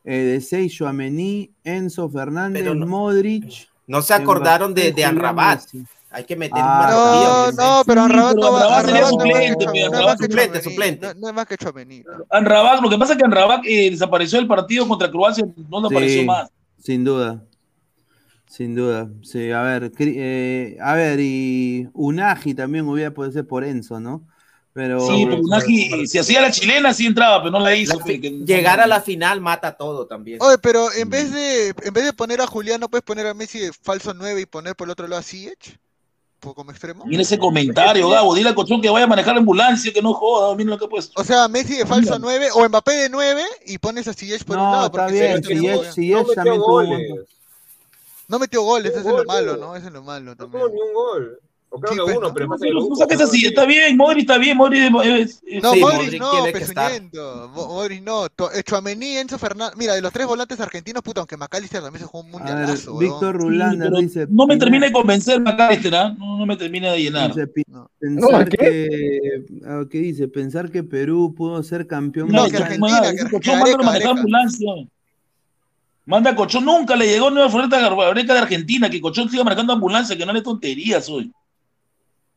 [0.06, 3.68] eh, de 6 Joamení, Enzo Fernández, no- Modric.
[3.88, 5.60] No se acordaron de, de Anrabat.
[6.10, 9.88] Hay que meter Ah, un No, no, pero Anrabat no va que suplente, Chua- mira,
[9.90, 11.14] no es más que suplente.
[11.16, 12.02] No, es más que Chouameni.
[12.30, 15.86] Anrabat, lo que pasa es que Anrabat eh, desapareció del partido contra Croacia, no le
[15.88, 16.48] apareció más.
[16.78, 17.42] Sin duda.
[18.48, 19.10] Sin duda.
[19.22, 24.22] Sí, a ver, eh, a ver, y Unagi también hubiera podido ser por Enzo, ¿no?
[24.76, 27.98] Pero Sí, pero Unagi, si hacía la chilena, sí entraba, pero no la hizo.
[27.98, 30.36] La fe, fi- que- Llegar a la final mata todo también.
[30.42, 33.32] Oye, pero en vez de en vez de poner a Julián, ¿no puedes poner a
[33.32, 35.78] Messi de falso 9 y poner por el otro lado a Ziyech?
[36.40, 37.06] Por- Como extremo.
[37.06, 40.12] Mira ese comentario, Gabo, dile al cochón que vaya a manejar la ambulancia, que no
[40.12, 41.18] joda, mira lo que ha puesto.
[41.18, 44.58] O sea, Messi de falso 9 o Mbappé de 9 y pones a Ziyech por
[44.58, 44.86] un lado.
[44.88, 45.42] está porque bien.
[45.42, 47.10] Ziyech No metió también tuvo goles.
[48.28, 49.56] No metió goles, eso es lo malo.
[49.56, 49.74] ¿no?
[49.74, 50.62] Eso es lo malo No también.
[50.64, 51.40] tuvo ni un gol.
[51.68, 52.34] O creo Sí, que pues, uno, ¿no?
[52.34, 56.52] pero pasa No, está bien, Modri está bien, Modri es- es- No, Sí, no, tiene
[56.52, 56.90] que estar.
[56.92, 57.50] pezuñento.
[57.54, 58.26] Mo- Modric no.
[58.26, 59.76] Eh, Tchouaméni, Enzo Fernández.
[59.76, 62.54] Mira, de los tres volantes argentinos, puta, aunque Macalister también se jugó un A ver,
[62.54, 62.96] mundialazo.
[62.98, 64.26] Víctor Sí, Rulander pero dice.
[64.30, 66.14] no me termina de convencer McAllister, ¿ah?
[66.16, 67.34] no, no me termina de llenar.
[67.34, 67.90] dice, pi- No.
[67.98, 68.56] Pensar ¿qué?
[68.56, 69.44] que.
[69.66, 70.28] ah, ¿Qué dice?
[70.28, 72.56] Pensar que Perú pudo ser campeón No, que.
[72.56, 74.14] Argentina, que- Areca,
[76.06, 79.42] manda a a Cochón, nunca le llegó nueva floreta Areca de Argentina, que Cochón siga
[79.42, 81.32] manejando ambulancia, que no le tonterías hoy.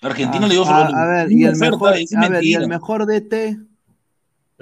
[0.01, 1.03] Argentina Ah, le dio ah, floreta.
[1.03, 3.57] a ver, y el mejor, a ver, y el mejor DT.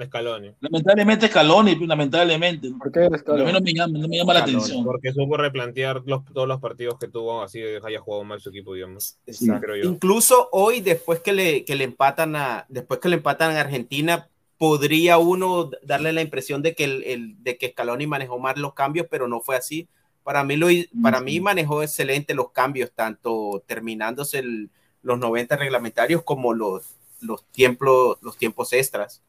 [0.00, 0.52] Scaloni.
[0.60, 2.70] Lamentablemente Scaloni, pues, lamentablemente.
[2.78, 4.84] ¿Por qué A mí no me llama, no me llama la atención.
[4.84, 8.74] Porque supo replantear los- todos los partidos que tuvo, así haya jugado mal su equipo,
[8.74, 9.16] digamos.
[9.26, 9.60] Exacto.
[9.66, 9.90] creo yo.
[9.90, 14.28] Incluso hoy, después que le, que le empatan a, después que le empatan a Argentina,
[14.56, 18.74] podría uno darle la impresión de que el, el- de que Scaloni manejó mal los
[18.74, 19.88] cambios, pero no fue así.
[20.22, 20.68] Para mí, lo,
[21.02, 24.70] para mí manejó excelente los cambios, tanto terminándose el-
[25.02, 29.22] los 90 reglamentarios como los, los, tiempos, los tiempos extras.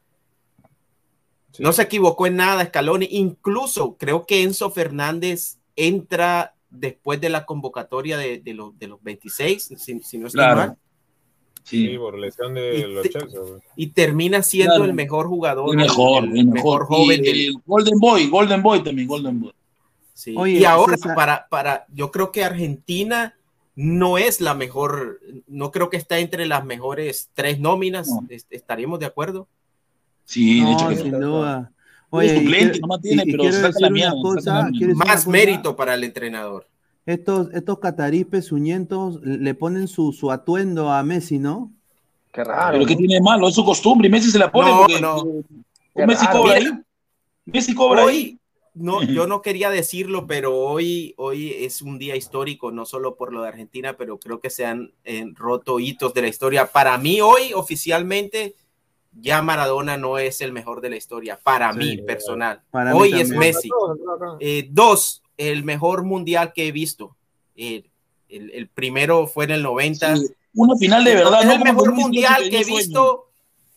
[1.51, 1.63] Sí.
[1.63, 3.07] No se equivocó en nada Scaloni.
[3.11, 9.01] Incluso creo que Enzo Fernández entra después de la convocatoria de, de los, de los
[9.01, 10.55] 26, si, si no estoy Claro.
[10.57, 10.77] mal,
[11.63, 11.97] Sí, Sí.
[11.97, 13.39] por lesión de Y los te- Chelsea.
[13.39, 13.61] güey.
[13.75, 14.85] y termina siendo Claro.
[14.85, 16.85] el mejor jugador, El mejor, el, el mejor mejor.
[16.85, 19.53] joven Y del, el Golden Boy, Golden Boy también, Golden Boy.
[20.13, 20.33] Sí.
[20.37, 23.37] Oye, y ahora, César- para, para, yo creo que Argentina
[23.81, 28.25] no es la mejor, no creo que está entre las mejores tres nóminas, No.
[28.29, 29.47] est- estaríamos de acuerdo.
[30.25, 31.71] Sí, de hecho No, que sin duda.
[32.09, 36.65] Oye, suplente, tiene, pero la cosa, Más mérito para el entrenador.
[37.05, 41.71] Estos, estos catarí pezuñentos le ponen su, su atuendo a Messi, ¿no?
[42.33, 42.73] Qué raro.
[42.73, 42.97] Pero que ¿no?
[42.97, 45.23] tiene de malo, es su costumbre, y Messi se la pone No, porque no.
[46.05, 46.39] Messi raro.
[46.41, 46.71] cobra Mira.
[46.75, 46.81] ahí.
[47.45, 48.38] Messi cobra ahí.
[48.79, 53.33] No, yo no quería decirlo, pero hoy, hoy es un día histórico, no solo por
[53.33, 56.67] lo de Argentina, pero creo que se han eh, roto hitos de la historia.
[56.71, 58.55] Para mí, hoy, oficialmente,
[59.11, 62.61] ya Maradona no es el mejor de la historia, para Sí, mí, eh, personal.
[62.71, 63.29] para mí hoy es.
[63.29, 63.69] Messi.
[64.39, 67.15] Eh, dos, el mejor mundial que he visto.
[67.55, 67.83] Eh,
[68.29, 70.15] el, el primero fue en el 90.
[70.15, 73.29] Sí, Una final de verdad, es no el mejor 2018 mundial que he visto,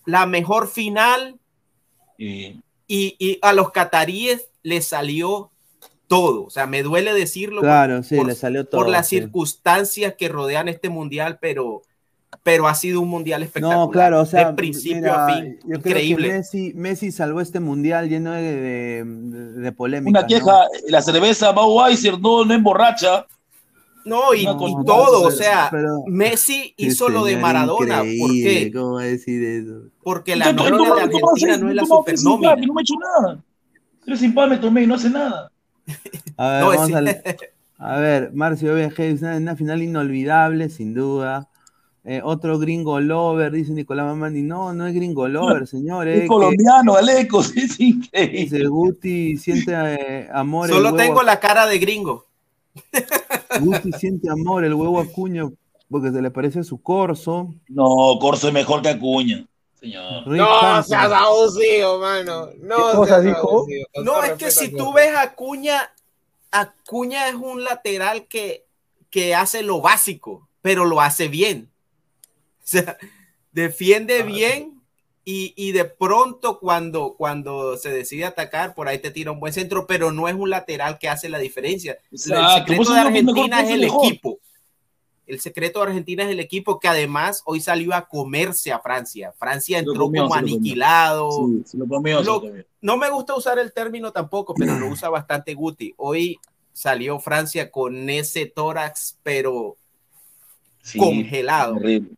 [0.05, 1.39] la mejor final
[2.19, 2.61] Sí.
[2.87, 5.51] y, y a los cataríes les salió
[6.09, 6.45] todo.
[6.45, 8.81] O sea, me duele decirlo Claro, sí, por- le salió todo.
[8.83, 9.17] por las sí.
[9.19, 11.83] circunstancias que rodean este mundial, pero,
[12.43, 13.79] pero ha sido un mundial espectacular.
[13.79, 15.59] No, claro, o sea, de principio mira, a fin.
[15.67, 16.17] yo Increíble.
[16.29, 19.05] creo que Messi, Messi salvó este mundial lleno de, de,
[19.61, 20.19] de polémica.
[20.21, 23.27] Una queja, la cerveza Bauweiser no, no emborracha.
[24.05, 27.99] No, y, con- todo, o sea, pero- Messi hizo lo de Maradona.
[27.99, 28.71] ¿Por qué?
[28.75, 29.85] ¿Cómo va a decir eso?
[30.03, 32.67] Porque la nómina ¿cómo- de Argentina no es la ¿Cómo haces sin supernómina.
[32.67, 33.45] No me he hecho nada.
[34.05, 35.51] Tres sin pan me tomé y no hace nada.
[36.37, 37.23] A ver, No, vamos es- al-
[37.79, 41.49] a ver, Marcio BG, una, una final inolvidable, sin duda.
[42.05, 44.43] Eh, otro gringo lover, dice Nicolás Mamani.
[44.43, 46.09] No, no es gringo lover, señor.
[46.09, 48.41] eh, Es que- colombiano, Alecos, es increíble.
[48.41, 50.69] dice Guti siente eh, amor.
[50.69, 52.27] el Solo huevo tengo la cara de gringo.
[53.61, 55.49] Guti siente amor, el huevo Acuña,
[55.91, 57.55] porque se le parece a su corso.
[57.69, 59.45] No, Corso es mejor que Acuña,
[59.83, 60.27] señor.
[60.27, 62.51] No seas abusivo, mano.
[62.61, 63.67] No ¿Qué seas dijo?
[64.03, 65.93] No, es que si tú ves a Acuña,
[66.51, 68.65] Acuña es un lateral que,
[69.11, 71.71] que hace lo básico, pero lo hace bien.
[72.59, 72.97] O sea,
[73.51, 74.81] defiende Ah, bien
[75.25, 79.53] y, y de pronto cuando, cuando se decide atacar, por ahí te tira un buen
[79.53, 81.99] centro, pero no es un lateral que hace la diferencia.
[82.11, 84.07] El secreto de Argentina es el mejor.
[84.07, 84.39] equipo.
[85.33, 89.33] El secreto de Argentina es el equipo que además hoy salió a comerse a Francia.
[89.39, 92.43] Francia entró comió, como lo aniquilado Sí, lo comió, lo
[92.83, 95.95] no me gusta usar el término tampoco, pero lo usa bastante Guti.
[95.97, 96.39] Hoy
[96.75, 99.77] salió Francia con ese tórax, pero
[100.83, 101.77] Sí, congelado.
[101.77, 102.11] horrible.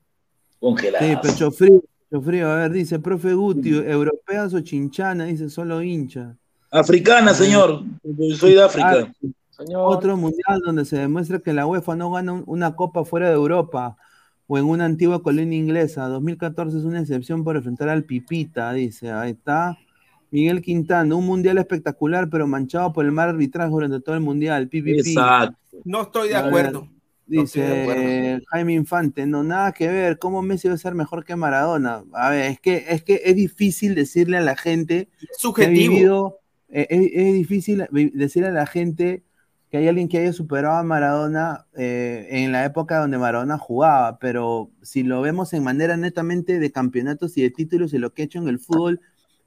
[0.59, 1.07] Congelado.
[1.07, 2.51] Sí, pecho frío, pecho frío.
[2.51, 5.27] A ver, dice, profe Guti, ¿europeas o chinchana?
[5.27, 6.35] Dice, solo hincha.
[6.69, 7.85] Africana, señor.
[8.03, 9.09] Yo soy de África.
[9.09, 9.29] Ah,
[9.77, 13.35] Otro mundial donde se demuestra que la UEFA no gana un- una copa fuera de
[13.35, 13.97] Europa
[14.47, 16.07] o en una antigua colonia inglesa.
[16.09, 19.11] 2014 es una excepción por enfrentar al Pipita, dice.
[19.11, 19.79] Ahí está.
[20.31, 24.69] Miguel Quintana, un mundial espectacular, pero manchado por el mal arbitraje durante todo el mundial.
[24.69, 24.99] PPP.
[25.09, 25.57] Exacto.
[25.85, 26.89] No estoy de acuerdo.
[27.27, 28.45] No estoy de Dice acuerdo.
[28.51, 32.05] Jaime Infante, no, nada que ver, ¿cómo Messi va a ser mejor que Maradona?
[32.13, 35.93] A ver, es que es, que es difícil decirle a la gente que ha subjetivo.
[35.95, 39.23] vivido, eh, es, es difícil decirle a la gente
[39.75, 44.21] que hay alguien que haya superado a Maradona eh, en la época donde Maradona jugaba,
[44.21, 48.23] pero si lo vemos en manera netamente de campeonatos y de títulos y lo que
[48.23, 49.01] ha hecho en el fútbol,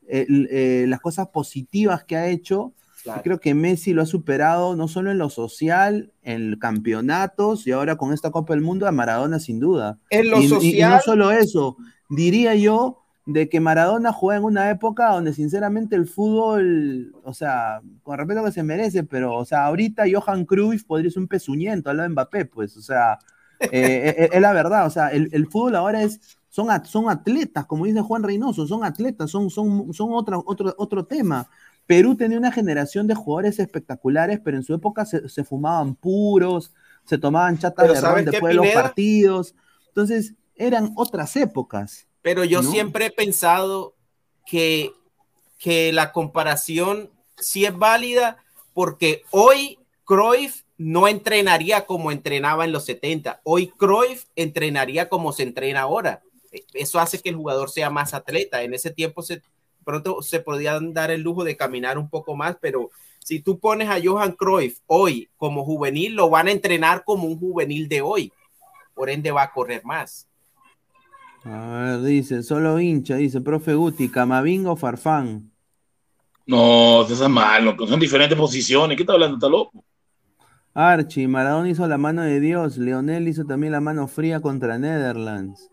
[0.05, 2.73] eh, eh, las cosas positivas que ha hecho,
[3.03, 3.19] Claro.
[3.19, 7.71] yo creo que Messi lo ha superado no solo en lo social, en campeonatos y
[7.71, 9.97] ahora con esta Copa del Mundo a Maradona sin duda.
[10.09, 11.77] En lo Y- y- y no social- solo eso,
[12.09, 17.81] diría yo de que Maradona jugaba en una época donde sinceramente el fútbol, o sea,
[18.01, 21.89] con respeto que se merece, pero, o sea, ahorita Johan Cruyff podría ser un pezuñento
[21.89, 23.19] al lado de Mbappé, pues, o sea,
[23.59, 27.65] eh, es, es la verdad, o sea, el, el fútbol ahora es, son, son atletas,
[27.65, 31.49] como dice Juan Reynoso, son atletas, son, son, son otra, otro, otro tema.
[31.85, 36.73] Perú tenía una generación de jugadores espectaculares, pero en su época se, se fumaban puros,
[37.03, 39.53] se tomaban chatas de ¿sabes ron después de los partidos.
[39.89, 42.06] Entonces, eran otras épocas.
[42.27, 42.69] Pero yo ¿no?
[42.69, 43.95] siempre he pensado
[44.45, 44.91] que,
[45.57, 48.43] que la comparación sí es válida
[48.73, 53.39] porque hoy Cruyff no entrenaría como entrenaba en los 70.
[53.45, 56.21] Hoy Cruyff entrenaría como se entrena ahora.
[56.51, 58.61] E- Eso hace que el jugador sea más atleta.
[58.61, 59.41] En ese tiempo se,
[59.85, 62.91] pronto se podían dar el lujo de caminar un poco más, pero
[63.23, 67.39] si tú pones a Johan Cruyff hoy como juvenil, lo van a entrenar como un
[67.39, 68.33] juvenil de hoy.
[68.93, 70.27] Por ende va a correr más.
[71.49, 75.49] A ver, dice, solo hincha, dice, profe Guti, Camavinga o Farfán.
[76.45, 78.97] No, eso es malo, son diferentes posiciones.
[78.97, 79.37] ¿Qué está hablando?
[79.37, 79.83] ¿Está loco?
[80.73, 85.69] Archie, Maradona hizo la mano de Dios, Leonel hizo también la mano fría contra Netherlands.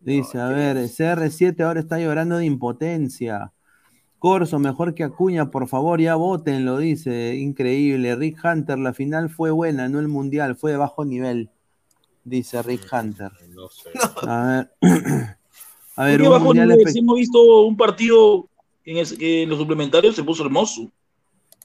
[0.00, 3.52] Dice, a ver, CR7 ahora está llorando de impotencia.
[4.18, 7.36] Corso, mejor que Acuña, por favor, ya voten, lo dice.
[7.36, 8.16] Increíble.
[8.16, 11.50] Rick Hunter, la final fue buena, no el mundial, fue de bajo nivel.
[12.30, 13.32] Dice Rick Hunter.
[13.48, 13.90] No sé.
[14.28, 14.72] A ver.
[15.96, 18.48] A ver, un bajo nivel, hemos visto un partido
[18.84, 20.88] en, el- que en los suplementarios se puso hermoso.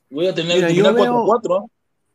[0.10, 1.62] Voy a tener Mira, que yo terminar veo- 4-4.
[1.64, 1.66] ¿ah?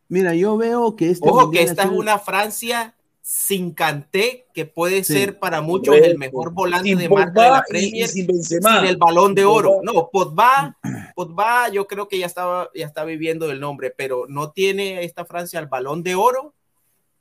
[0.09, 5.05] Mira, yo veo que este Ojo que esta es una Francia sin Kanté, que puede
[5.05, 5.13] Sí.
[5.13, 6.11] ser para muchos Correcto.
[6.11, 8.81] el mejor volante Sin de marca de la Premier, sin Benzema.
[8.81, 9.77] sin el balón de oro.
[9.85, 10.77] No, Pogba,
[11.15, 15.25] Pogba yo creo que ya estaba, ya está viviendo del nombre, pero no tiene esta
[15.25, 16.55] Francia el balón de oro.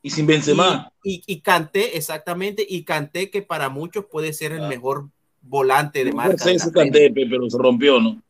[0.01, 0.91] Y sin Benzema.
[1.03, 4.67] Y, y, y Kanté, exactamente, y Kanté que para muchos puede ser el Ah.
[4.69, 5.09] mejor
[5.41, 6.43] volante de marca.
[6.73, 8.21] Kanté, pe, pero se rompió, ¿no?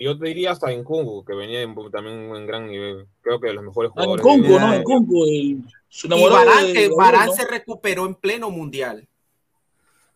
[0.00, 3.06] Yo te diría hasta en Kungu, que venía en- también en gran nivel.
[3.20, 4.22] Creo que de los mejores Ah, en jugadores.
[4.24, 4.74] Conco, de- ¿no?
[4.74, 5.24] En Conco.
[5.24, 7.32] el- su Y de- ¿no?
[7.32, 9.06] se recuperó en pleno mundial.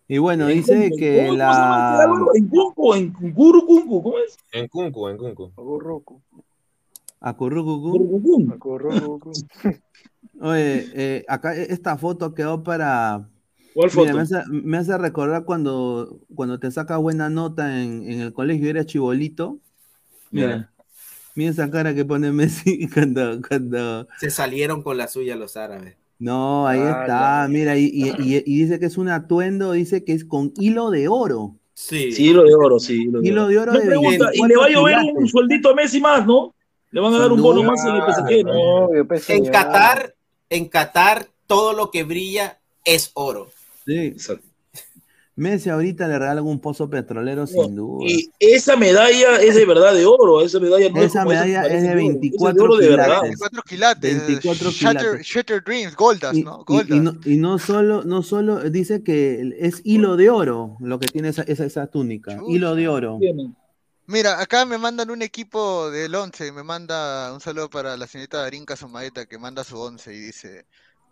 [0.09, 2.25] Y bueno, En dice que ¿cómo se llama este la.
[2.35, 4.37] En Conco, en Kunkuru Kunku, ¿cómo es?
[4.51, 5.53] En Kunku, en Kunku.
[5.57, 6.21] Agurrucu,
[7.21, 7.93] Acurrucucú.
[8.59, 9.33] Kurukukun.
[10.41, 13.29] Oye, eh, acá esta foto quedó para.
[13.75, 14.17] ¿Cuál Mira, foto?
[14.17, 18.71] me hace, me hace recordar cuando, cuando te saca buena nota en, en el colegio
[18.71, 19.61] eres chibolito.
[20.31, 20.73] Mira,
[21.35, 24.09] mira esa cara que pone Messi cuando, cuando.
[24.19, 25.97] Se salieron con la suya los árabes.
[26.19, 30.05] No, ahí Ah, está, mira, y, y- y- y dice que es un atuendo, dice
[30.05, 31.57] que es con hilo de oro.
[31.75, 32.13] Sí.
[32.13, 33.03] Sí, hilo de oro, sí.
[33.03, 33.49] Hilo de Hilo oro.
[33.49, 36.01] de oro Me de pregunta, ¿y le va a 24 llover un sueldito a Messi
[36.01, 36.55] más, no?
[36.93, 39.47] Le van a dar un bono más en el PSG, pues, En.
[39.47, 40.15] Qatar,
[40.51, 43.49] en Qatar, todo lo que brilla es oro.
[43.87, 44.47] Sí, Exacto.
[45.35, 48.05] Messi ahorita le regala un pozo petrolero sin duda.
[48.07, 51.83] Y esa medalla es de verdad de oro, esa medalla no Esa esas medalla es
[51.83, 53.23] de parecen oro, esa 24 oro quilates.
[53.23, 54.27] 24 quilates.
[54.27, 55.27] 24 Shatter, quilates.
[55.27, 56.61] Shatter Dreams, Goldas, Y, ¿no?
[56.61, 56.91] y- Goldas.
[56.99, 61.07] y no, y no solo, no solo dice que es hilo de oro lo que
[61.07, 63.19] tiene esa, esa, esa túnica, hilo de oro.
[64.13, 68.43] Mira, acá me mandan un equipo del 11, me manda un saludo para la señorita
[68.43, 70.67] Darinka Somaeta que manda su 11 y dice,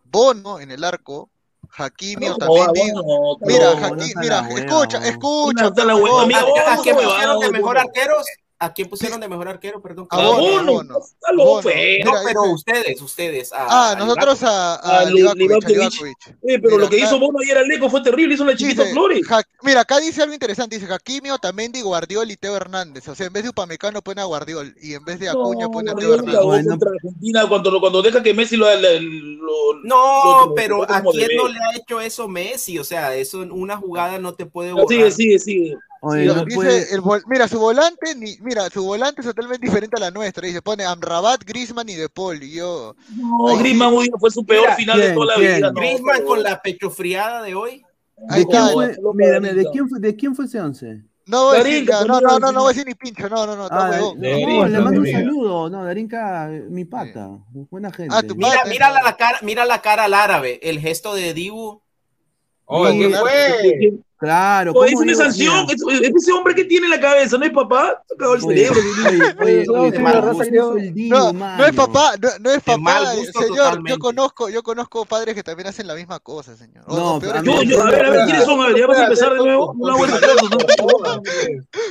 [0.04, 1.30] Bono en el arco,
[1.78, 2.92] Hakimi No, Otamendi.
[2.92, 3.02] no,
[3.40, 5.06] Mira, no, no Hakimi, mira, escucha, no.
[5.06, 5.62] escucha.
[5.62, 6.24] No está la hueva, favor.
[6.24, 6.58] amigo.
[6.58, 8.26] ¿A, a vamos, qué huevado, pusieron de mejor arqueros?
[8.62, 9.80] ¿A quién pusieron de mejor arquero?
[9.80, 10.06] Perdón.
[10.10, 10.82] A Bono,
[11.62, 12.04] feo.
[12.04, 13.52] No, pero dice- ustedes, ustedes.
[13.54, 15.56] a- Ah, a nosotros a, a A Livakovic.
[16.42, 18.54] Eh, pero Mira, lo que acá- hizo Bono ayer al Leco fue terrible, hizo la
[18.54, 19.26] chiquita Dice, Flores.
[19.26, 23.08] Ja- mira, acá dice algo interesante, dice Hakimi, Otamendi, Guardiol y Teo Hernández.
[23.08, 25.70] O sea, en vez de Upamecano pone a Guardiol y en vez de Acuña No,
[25.70, 26.42] pone a Teo Hernández.
[26.42, 26.78] Bueno.
[26.94, 31.28] Argentina cuando, cuando deja que Messi lo, lo, lo- No, lo- pero lo- ¿a quién
[31.36, 32.78] no le ha hecho eso Messi?
[32.78, 34.88] O sea, eso en una jugada no te puede borrar.
[34.88, 35.76] Sigue, sigue, sigue.
[36.02, 39.66] Oye, no dice puede- el vol- mira, su volante, ni, mira, su volante es totalmente
[39.66, 40.46] diferente a la nuestra.
[40.46, 42.42] Dice, pone Amrabat, Griezmann y De Paul.
[42.42, 45.34] Y yo, No, Ahí- Griezmann hoy fue su peor Mira, final de ¿quién, toda la
[45.34, 45.56] quién?
[45.56, 45.68] vida.
[45.72, 47.84] No, Griezmann pero- con la pechofriada de hoy.
[48.28, 48.72] ahí ¿De quién está.
[48.72, 48.96] fue?
[49.14, 51.02] Mira, mira, ¿de quién fue, ¿de quién fue ese once?
[51.26, 53.46] No voy a Darín, decir, no, no, no, no voy a decir ni pincho, no,
[53.46, 55.70] no, no, Ah, no, Darín, le mando un saludo.
[55.70, 57.28] No, Darinka, mi pata.
[57.70, 58.12] Buena gente.
[58.16, 58.22] Ah,
[58.66, 59.02] Mira, no.
[59.04, 61.82] la cara, mira la cara al árabe, el gesto de Dibu.
[62.72, 63.92] Oye, ¿qué Mira, fue?
[64.20, 65.66] Claro, No, ¿cómo es una sanción.
[65.66, 68.02] Mira, Es, es ese hombre que tiene en la cabeza, ¿no es papá?
[68.14, 68.78] Acabó el cerebro.
[69.58, 73.32] No, No, es papá, no, no es papá, señor.
[73.48, 73.90] totalmente.
[73.92, 76.84] Yo conozco, yo conozco padres que también hacen la misma cosa, señor.
[76.88, 78.60] No, o peor a es mí- Yo, que- yo, a ver, a ver, ¿quiénes son?
[78.60, 79.72] A ver, ya vamos a empezar de nuevo.
[79.78, 81.22] Una buena cosa, ¿no?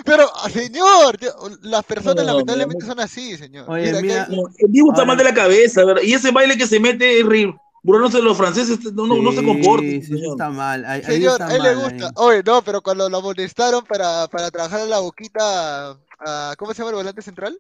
[0.06, 1.32] Pero, ah, señor, yo-
[1.64, 3.66] las personas No, lamentablemente son así, señor.
[3.70, 6.02] Oye, Mira, mira, hay- No, el está mal de la cabeza, ¿verdad?
[6.04, 9.32] Y ese baile que se mete es ri- burlándose de los franceses, no, no, no
[9.32, 9.86] se Sí, comporta.
[9.86, 10.32] Sí, señor.
[10.32, 10.86] está mal.
[10.86, 12.06] Ahí, ahí señor, está a él le mal, gusta.
[12.08, 12.12] ahí.
[12.16, 16.80] Oye, no, pero cuando lo amonestaron para, para trabajar en la boquita, a- ¿cómo se
[16.80, 17.58] llama el volante central?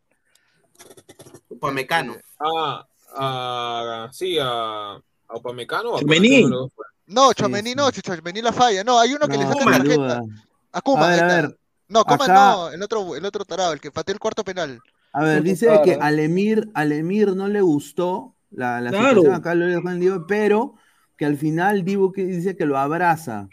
[1.49, 2.13] Upamecano.
[2.13, 2.85] Este, Ah,
[3.17, 5.91] ah, sí, a, a Upamecano.
[5.91, 6.39] o a Chouameni.
[6.43, 6.71] Upamecano, ¿no?
[7.07, 7.75] No, Sí, Chomení sí.
[7.75, 8.83] no, Chomení la falla.
[8.83, 9.73] No, hay uno que le No, saca Koeman.
[9.81, 10.19] sin tarjeta.
[10.21, 10.35] duda.
[10.71, 11.51] A Kuma, A ver, a.
[11.87, 14.79] No, acá- no, el otro, el otro tarado, el que pateó el cuarto penal.
[15.11, 15.97] A ver, dice que ¿eh?
[15.99, 19.07] al Emir, al Emir no le gustó la, la Claro.
[19.21, 20.76] situación acá lo Dibu, pero
[21.17, 23.47] que al final Dibu que dice que lo abraza.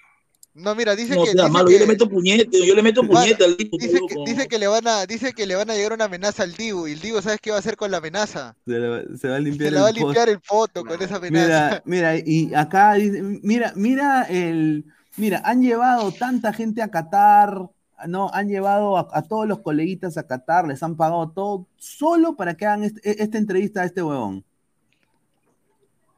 [0.55, 2.83] No, mira, dice No que, sea dice malo, que, yo le meto puñete, yo le
[2.83, 3.77] meto puñete al Dibu.
[3.77, 6.45] dice que, dice que le van a, dice que le van a llegar una amenaza
[6.45, 8.57] al Dibu, y el Dibu, ¿sabes qué va a hacer con la amenaza?
[8.67, 10.05] Se, le- se va a limpiar Se la va a el post.
[10.07, 11.83] limpiar el foto con esa amenaza.
[11.85, 14.87] Mira, mira, y acá dice, mira, mira el,
[15.19, 17.69] mira, han llevado tanta gente a Qatar,
[18.09, 22.35] no, han llevado a, a todos los coleguitas a Qatar, les han pagado todo, solo
[22.35, 24.43] para que hagan este- esta entrevista a este huevón.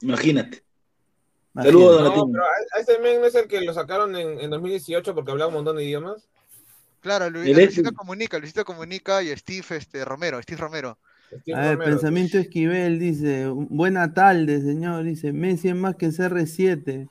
[0.00, 0.62] Imagínate.
[1.54, 1.72] Imagínate.
[1.72, 2.28] Saludos, No, Donatino.
[2.32, 5.30] pero a- a ese men no es el que lo sacaron en, en 2018 porque
[5.32, 6.28] hablaba un montón de idiomas.
[7.00, 10.98] Claro, Luisito Comunica, Luisito Comunica y Steve este, Romero, Steve Romero.
[11.40, 11.90] Steve A ver, Romero.
[11.92, 17.08] pensamiento Esquivel dice, buena tarde, señor, dice, Messi es más que CR7.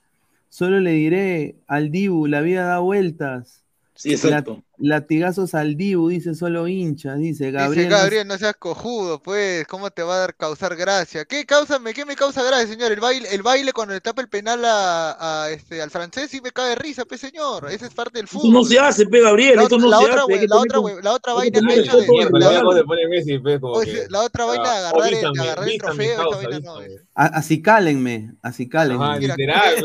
[0.49, 3.63] Solo le diré al Dibu, la vida da vueltas.
[3.95, 4.63] Sí, exacto.
[4.79, 7.85] Latigazos al Dibu, dice solo hinchas, dice Gabriel.
[7.87, 11.25] Dice Gabriel, no seas cojudo, pues, ¿cómo te va a dar causar gracia?
[11.25, 12.91] ¿Qué causa, qué me causa gracia, señor?
[12.91, 16.41] El baile, el baile cuando le tapa el penal a, a, este, al francés sí
[16.41, 17.71] me cae de risa, pues, señor.
[17.71, 18.53] Esa es parte del Esto fútbol.
[18.53, 20.47] no se hace, pe Gabriel, La, esto otra- no la se otra, hace.
[20.47, 22.07] la otra, hue- la otra que vaina de, la- pues,
[24.21, 26.77] otra vaina de agarrar el, agarrar el trofeo, esa vaina no
[27.15, 29.19] Así cálenme, así cálenme.
[29.19, 29.81] Literal, qué-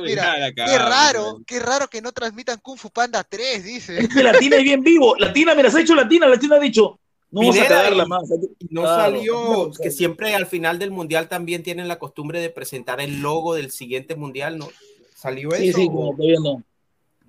[0.00, 4.08] pues, raro, qué raro que no transmitan Kung Fu Panda 3, dice.
[4.16, 5.14] Que Latina es bien vivo.
[5.16, 6.26] Latina, mira, se ha hecho Latina.
[6.26, 6.98] Latina ha dicho,
[7.30, 8.22] no vamos a Pineda, cagarla y- más.
[8.58, 12.50] y No Claro, salió, que siempre al final del mundial también tienen la costumbre de
[12.50, 14.68] presentar el logo del siguiente mundial, ¿no?
[15.14, 15.78] ¿Salió Sí, eso?
[15.78, 16.62] sí, como todavía no.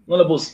[0.05, 0.53] No la puse.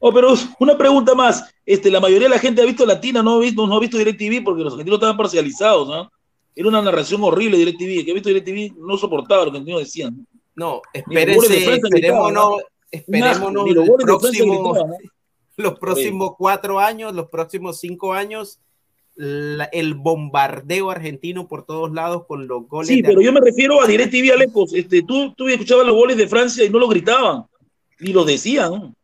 [0.00, 1.44] Oh, pero una pregunta más.
[1.66, 3.98] Este, la mayoría de la gente ha visto Latina, no ha visto, no ha visto
[3.98, 6.10] DirecTV porque los argentinos estaban parcializados, ¿no?
[6.56, 7.98] Era una narración horrible de DirecTV.
[8.00, 10.26] El que ha visto DirecTV no soportaba lo que los argentinos decían.
[10.56, 13.64] No, espérense, esperémonos, esperémonos
[14.02, 14.96] próximos, gritaban, ¿no?
[15.60, 18.58] Los próximos cuatro años, los próximos cinco años,
[19.16, 22.88] la- el bombardeo argentino por todos lados con los goles.
[22.88, 24.72] Sí, de- pero yo me refiero a DirecTV, Alecos.
[24.74, 27.44] Este, tú, tú escuchabas los goles de Francia y no los gritaban.
[27.98, 28.94] Ni los decían.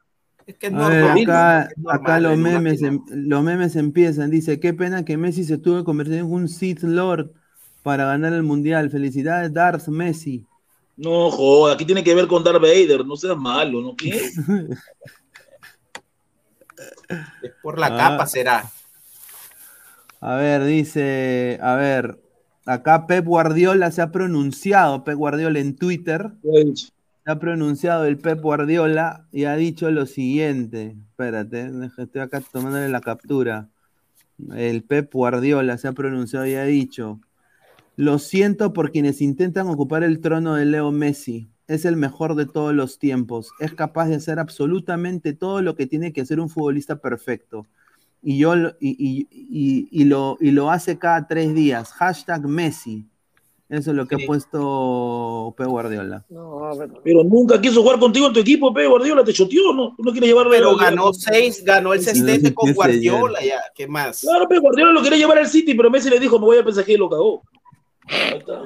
[0.47, 2.95] Es que es ver, normal, acá, es normal, acá los en memes, final.
[2.95, 4.31] em- los memes empiezan.
[4.31, 7.33] Dice, qué pena que Messi se tuvo que convertir en un Sith Lord
[7.83, 8.89] para ganar el Mundial.
[8.91, 10.47] Felicidades, Darth Messi.
[10.97, 13.05] No, joder, aquí tiene que ver con Darth Vader.
[13.05, 13.97] No seas malo, ¿no?
[13.97, 14.13] ¿Qué?
[17.43, 17.97] Es por la Ah.
[17.97, 18.65] capa, será.
[20.21, 22.19] A ver, dice, a ver,
[22.65, 26.91] acá Pep Guardiola se ha pronunciado, Pep Guardiola en Twitter, se
[27.31, 30.97] ha pronunciado el Pep Guardiola y ha dicho lo siguiente.
[31.11, 33.69] Espérate, estoy acá tomándole la captura.
[34.55, 37.21] El Pep Guardiola se ha pronunciado y ha dicho,
[37.97, 41.49] lo siento por quienes intentan ocupar el trono de Leo Messi.
[41.69, 43.51] Es el mejor de todos los tiempos.
[43.59, 47.67] Es capaz de hacer absolutamente todo lo que tiene que hacer un futbolista perfecto.
[48.23, 51.93] Y, yo, lo- y, y- y- y lo, y lo hace cada tres días.
[51.93, 53.05] Hashtag Messi.
[53.69, 56.25] Eso es lo que ha puesto Pep Guardiola.
[56.29, 59.93] No, pero- Pero nunca quiso jugar contigo en tu equipo, Pe Guardiola, te choteó, ¿no?
[59.97, 63.89] Tú no quieres llevarlo Pero a- ganó seis, ganó el sextete con Guardiola, ya, ¿qué
[63.89, 64.21] más?
[64.21, 66.63] Claro, Pe Guardiola lo quería llevar al City, pero Messi le dijo, me voy a
[66.65, 67.43] PSG y lo cagó.
[68.07, 68.63] Ahí está.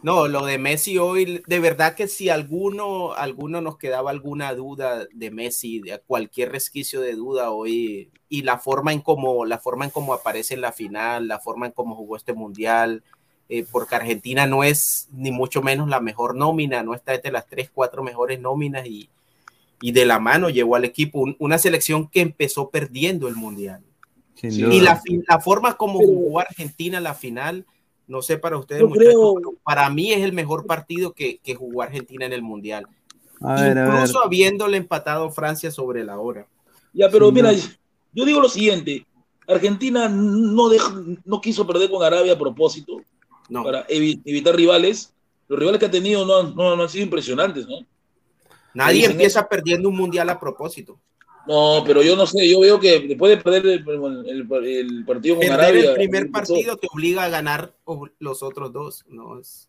[0.00, 5.06] No, lo de Messi hoy, de verdad que si alguno, alguno nos quedaba alguna duda
[5.12, 9.84] de Messi, de cualquier resquicio de duda hoy, y la forma en cómo, la forma
[9.86, 13.02] en cómo aparece en la final, la forma en cómo jugó este mundial,
[13.48, 17.46] eh, porque Argentina no es ni mucho menos la mejor nómina, no está entre las
[17.46, 19.08] tres, cuatro mejores nóminas y,
[19.80, 23.82] y de la mano llevó al equipo un- una selección que empezó perdiendo el mundial.
[24.36, 24.70] Sin.
[24.72, 27.66] Y la, la forma como jugó Argentina la final,
[28.08, 31.38] no sé para ustedes, Yo muchachos, creo- pero para mí es el mejor partido que,
[31.38, 32.86] que jugó Argentina en el Mundial.
[33.40, 33.94] A ver, a ver.
[33.94, 36.48] Incluso habiéndole empatado Francia sobre la hora.
[36.92, 37.58] Ya, pero Sí, mira, no.
[38.12, 39.06] yo digo lo siguiente,
[39.46, 43.00] Argentina no, dej- no quiso perder con Arabia a propósito
[43.48, 45.14] No, para evi- evitar rivales.
[45.46, 47.78] Los rivales que ha tenido no, han- no, no han sido impresionantes, ¿no?
[48.74, 50.98] nadie empieza perdiendo un Mundial a propósito.
[51.48, 53.84] No, pero yo no sé, yo veo que después de perder el,
[54.28, 55.90] el- el partido con Arabia...
[55.90, 57.72] el primer partido te obliga a ganar
[58.18, 59.04] los otros dos.
[59.08, 59.66] No, es-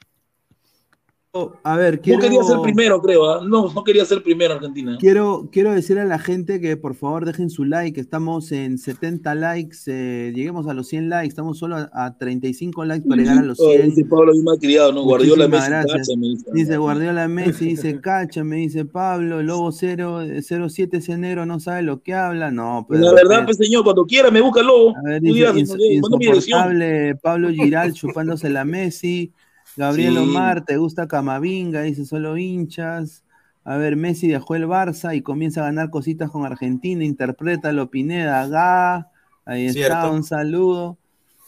[1.63, 3.45] A ver, No quería ser primero, creo, ¿ah?
[3.47, 4.97] no, no quería ser primero Argentina.
[4.99, 8.01] Quiero, quiero decir a la gente que por favor dejen su like.
[8.01, 9.77] Estamos en 70 likes.
[9.85, 11.27] eh, lleguemos a los 100 likes.
[11.29, 13.89] Estamos solo a, a 35 likes para llegar a los Oh, 100.
[13.89, 15.03] dice Pablo, bien criado, ¿no?
[15.03, 16.07] Guardiola, Muchísimas Messi, gracias.
[16.07, 16.45] Cacha, me dice.
[16.51, 21.83] Dice Guardiola Messi, dice Cacha, me dice Pablo, Lobo 0, 07 ese negro no sabe
[21.83, 22.49] lo que habla.
[22.49, 23.01] No, pero.
[23.01, 24.95] La verdad, pues señor, cuando quiera me busca Lobo.
[24.97, 29.31] A ver, dice, ins- insoportable Pablo Giral chupándose la Messi.
[29.75, 30.19] Gabriel Sí.
[30.19, 31.81] Omar, ¿te gusta Camavinga?
[31.81, 33.23] Dice solo hinchas.
[33.63, 37.03] A ver, Messi dejó el Barça y comienza a ganar cositas con Argentina.
[37.03, 39.11] Interprétalo, Pineda, Ga.
[39.45, 40.97] Ahí está, un saludo.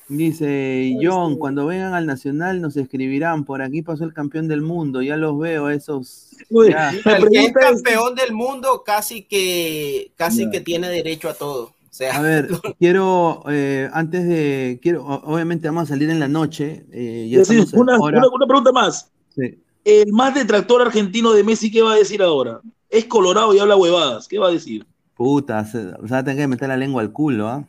[0.08, 5.02] Dice John, cuando vengan al Nacional nos escribirán, por aquí pasó el campeón del mundo,
[5.02, 6.32] ya los veo, esos...
[6.50, 11.74] El campeón del mundo casi que casi que tiene derecho a todo.
[11.92, 12.48] O sea, A ver,
[12.80, 16.86] quiero, eh, antes de, quiero, obviamente vamos a salir en la noche.
[16.92, 18.20] eh, ya sí, una, hora.
[18.20, 19.12] una- una pregunta más.
[19.36, 19.62] Sí.
[19.84, 22.62] El más detractor argentino de Messi, ¿qué va a decir ahora?
[22.90, 24.28] Es colorado y habla huevadas.
[24.28, 24.86] ¿Qué va a decir?
[25.16, 27.68] Puta, se, o sea, tengo que meter la lengua al culo, ¿ah?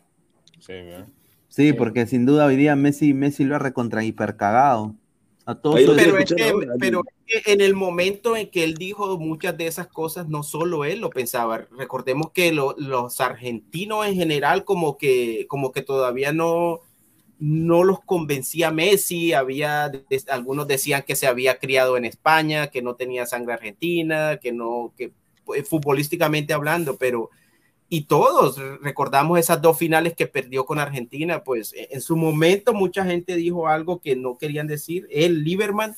[0.60, 1.08] Sí, ¿verdad?
[1.48, 4.94] Sí, porque sin duda hoy día Messi, Messi lo ha recontra hipercagado.
[5.44, 9.18] A todos pero es, que, pero es que en el momento en que él dijo
[9.18, 11.66] muchas de esas cosas, no solo él lo pensaba.
[11.76, 16.80] Recordemos que lo- los argentinos en general como que, como que todavía no,
[17.40, 19.32] no los convencía Messi.
[19.32, 24.36] Había, des- algunos decían que se había criado en España, que no tenía sangre argentina,
[24.36, 25.10] que no, que
[25.44, 27.30] pues, futbolísticamente hablando, pero
[27.94, 33.04] y todos recordamos esas dos finales que perdió con Argentina, pues en su momento mucha
[33.04, 35.94] gente dijo algo que no querían decir, él, Lieberman,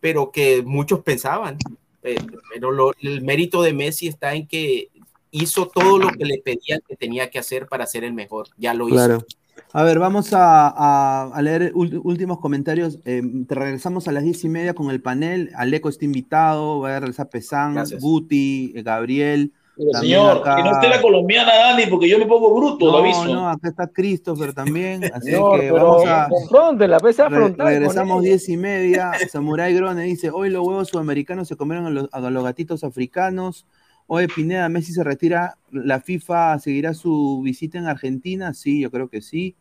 [0.00, 1.58] pero que muchos pensaban.
[2.02, 2.16] Eh,
[2.54, 4.88] Pero lo- el mérito de Messi está en que
[5.30, 8.48] hizo todo lo que le pedían que tenía que hacer para ser el mejor.
[8.56, 8.96] Ya lo hizo.
[8.96, 9.26] Claro.
[9.74, 12.98] A ver, vamos a, a- a leer últimos comentarios.
[13.04, 15.50] Eh, te regresamos a las diez y media con el panel.
[15.54, 17.76] Aleco está invitado, va a regresar Pesán.
[18.00, 19.52] Guti, eh, Gabriel.
[19.78, 22.92] Pero, señor, acá- que no esté la colombiana, Dani, porque yo me pongo bruto, lo
[22.92, 23.24] No, aviso.
[23.26, 25.04] no, acá está Christopher también.
[25.14, 26.28] Así Señor, que pero vamos a.
[26.28, 29.12] confróntela, pese a Re- regresamos diez y media.
[29.30, 33.66] Samurai Grone dice: Hoy los huevos sudamericanos se comieron a los, a los gatitos africanos.
[34.08, 35.58] Hoy Pineda, Messi se retira.
[35.70, 38.54] ¿La FIFA seguirá su visita en Argentina?
[38.54, 39.54] Sí, yo creo que sí.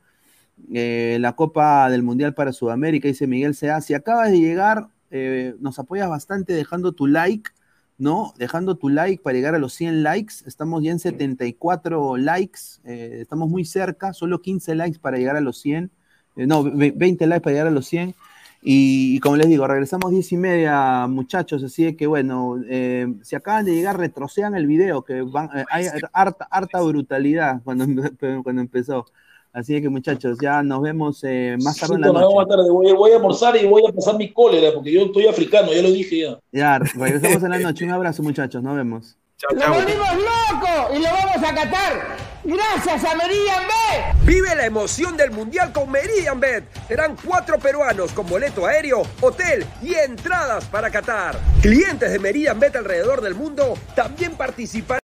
[0.73, 3.81] Eh, la Copa del Mundial para Sudamérica, dice Miguel Sea.
[3.81, 7.51] Si acabas de llegar, eh, nos apoyas bastante dejando tu like,
[7.97, 8.33] ¿no?
[8.37, 10.35] Dejando tu like para llegar a los 100 likes.
[10.45, 12.59] Estamos ya en 74 likes.
[12.85, 15.91] eh, estamos muy cerca, solo 15 likes para llegar a los 100.
[16.35, 18.15] Eh, no, ve- 20 likes para llegar a los 100.
[18.61, 21.63] Y, y como les digo, regresamos 10 y media, muchachos.
[21.63, 25.87] Así de que, bueno, eh, si acaban de llegar, retrocedan el video, que van, hay
[26.13, 27.85] harta, harta brutalidad cuando,
[28.43, 29.05] cuando empezó.
[29.53, 32.35] Así que, muchachos, ya nos vemos eh, más tarde en la noche.
[32.35, 32.69] más tarde.
[32.69, 35.81] Voy, voy a almorzar y voy a pasar mi cólera, porque yo estoy africano, ya
[35.81, 36.39] lo dije ya.
[36.51, 37.85] Ya, regresamos en la noche.
[37.85, 38.61] Un abrazo, muchachos.
[38.61, 39.17] Nos vemos.
[39.37, 42.17] Chao, ¡Lo volvimos loco y lo vamos a catar!
[42.43, 44.25] ¡Gracias a Meridian Bet!
[44.25, 46.63] Vive la emoción del Mundial con Meridian Bet.
[46.87, 51.37] Serán cuatro peruanos con boleto aéreo, hotel y entradas para Qatar.
[51.61, 55.01] Clientes de Meridian Bet alrededor del mundo también participarán.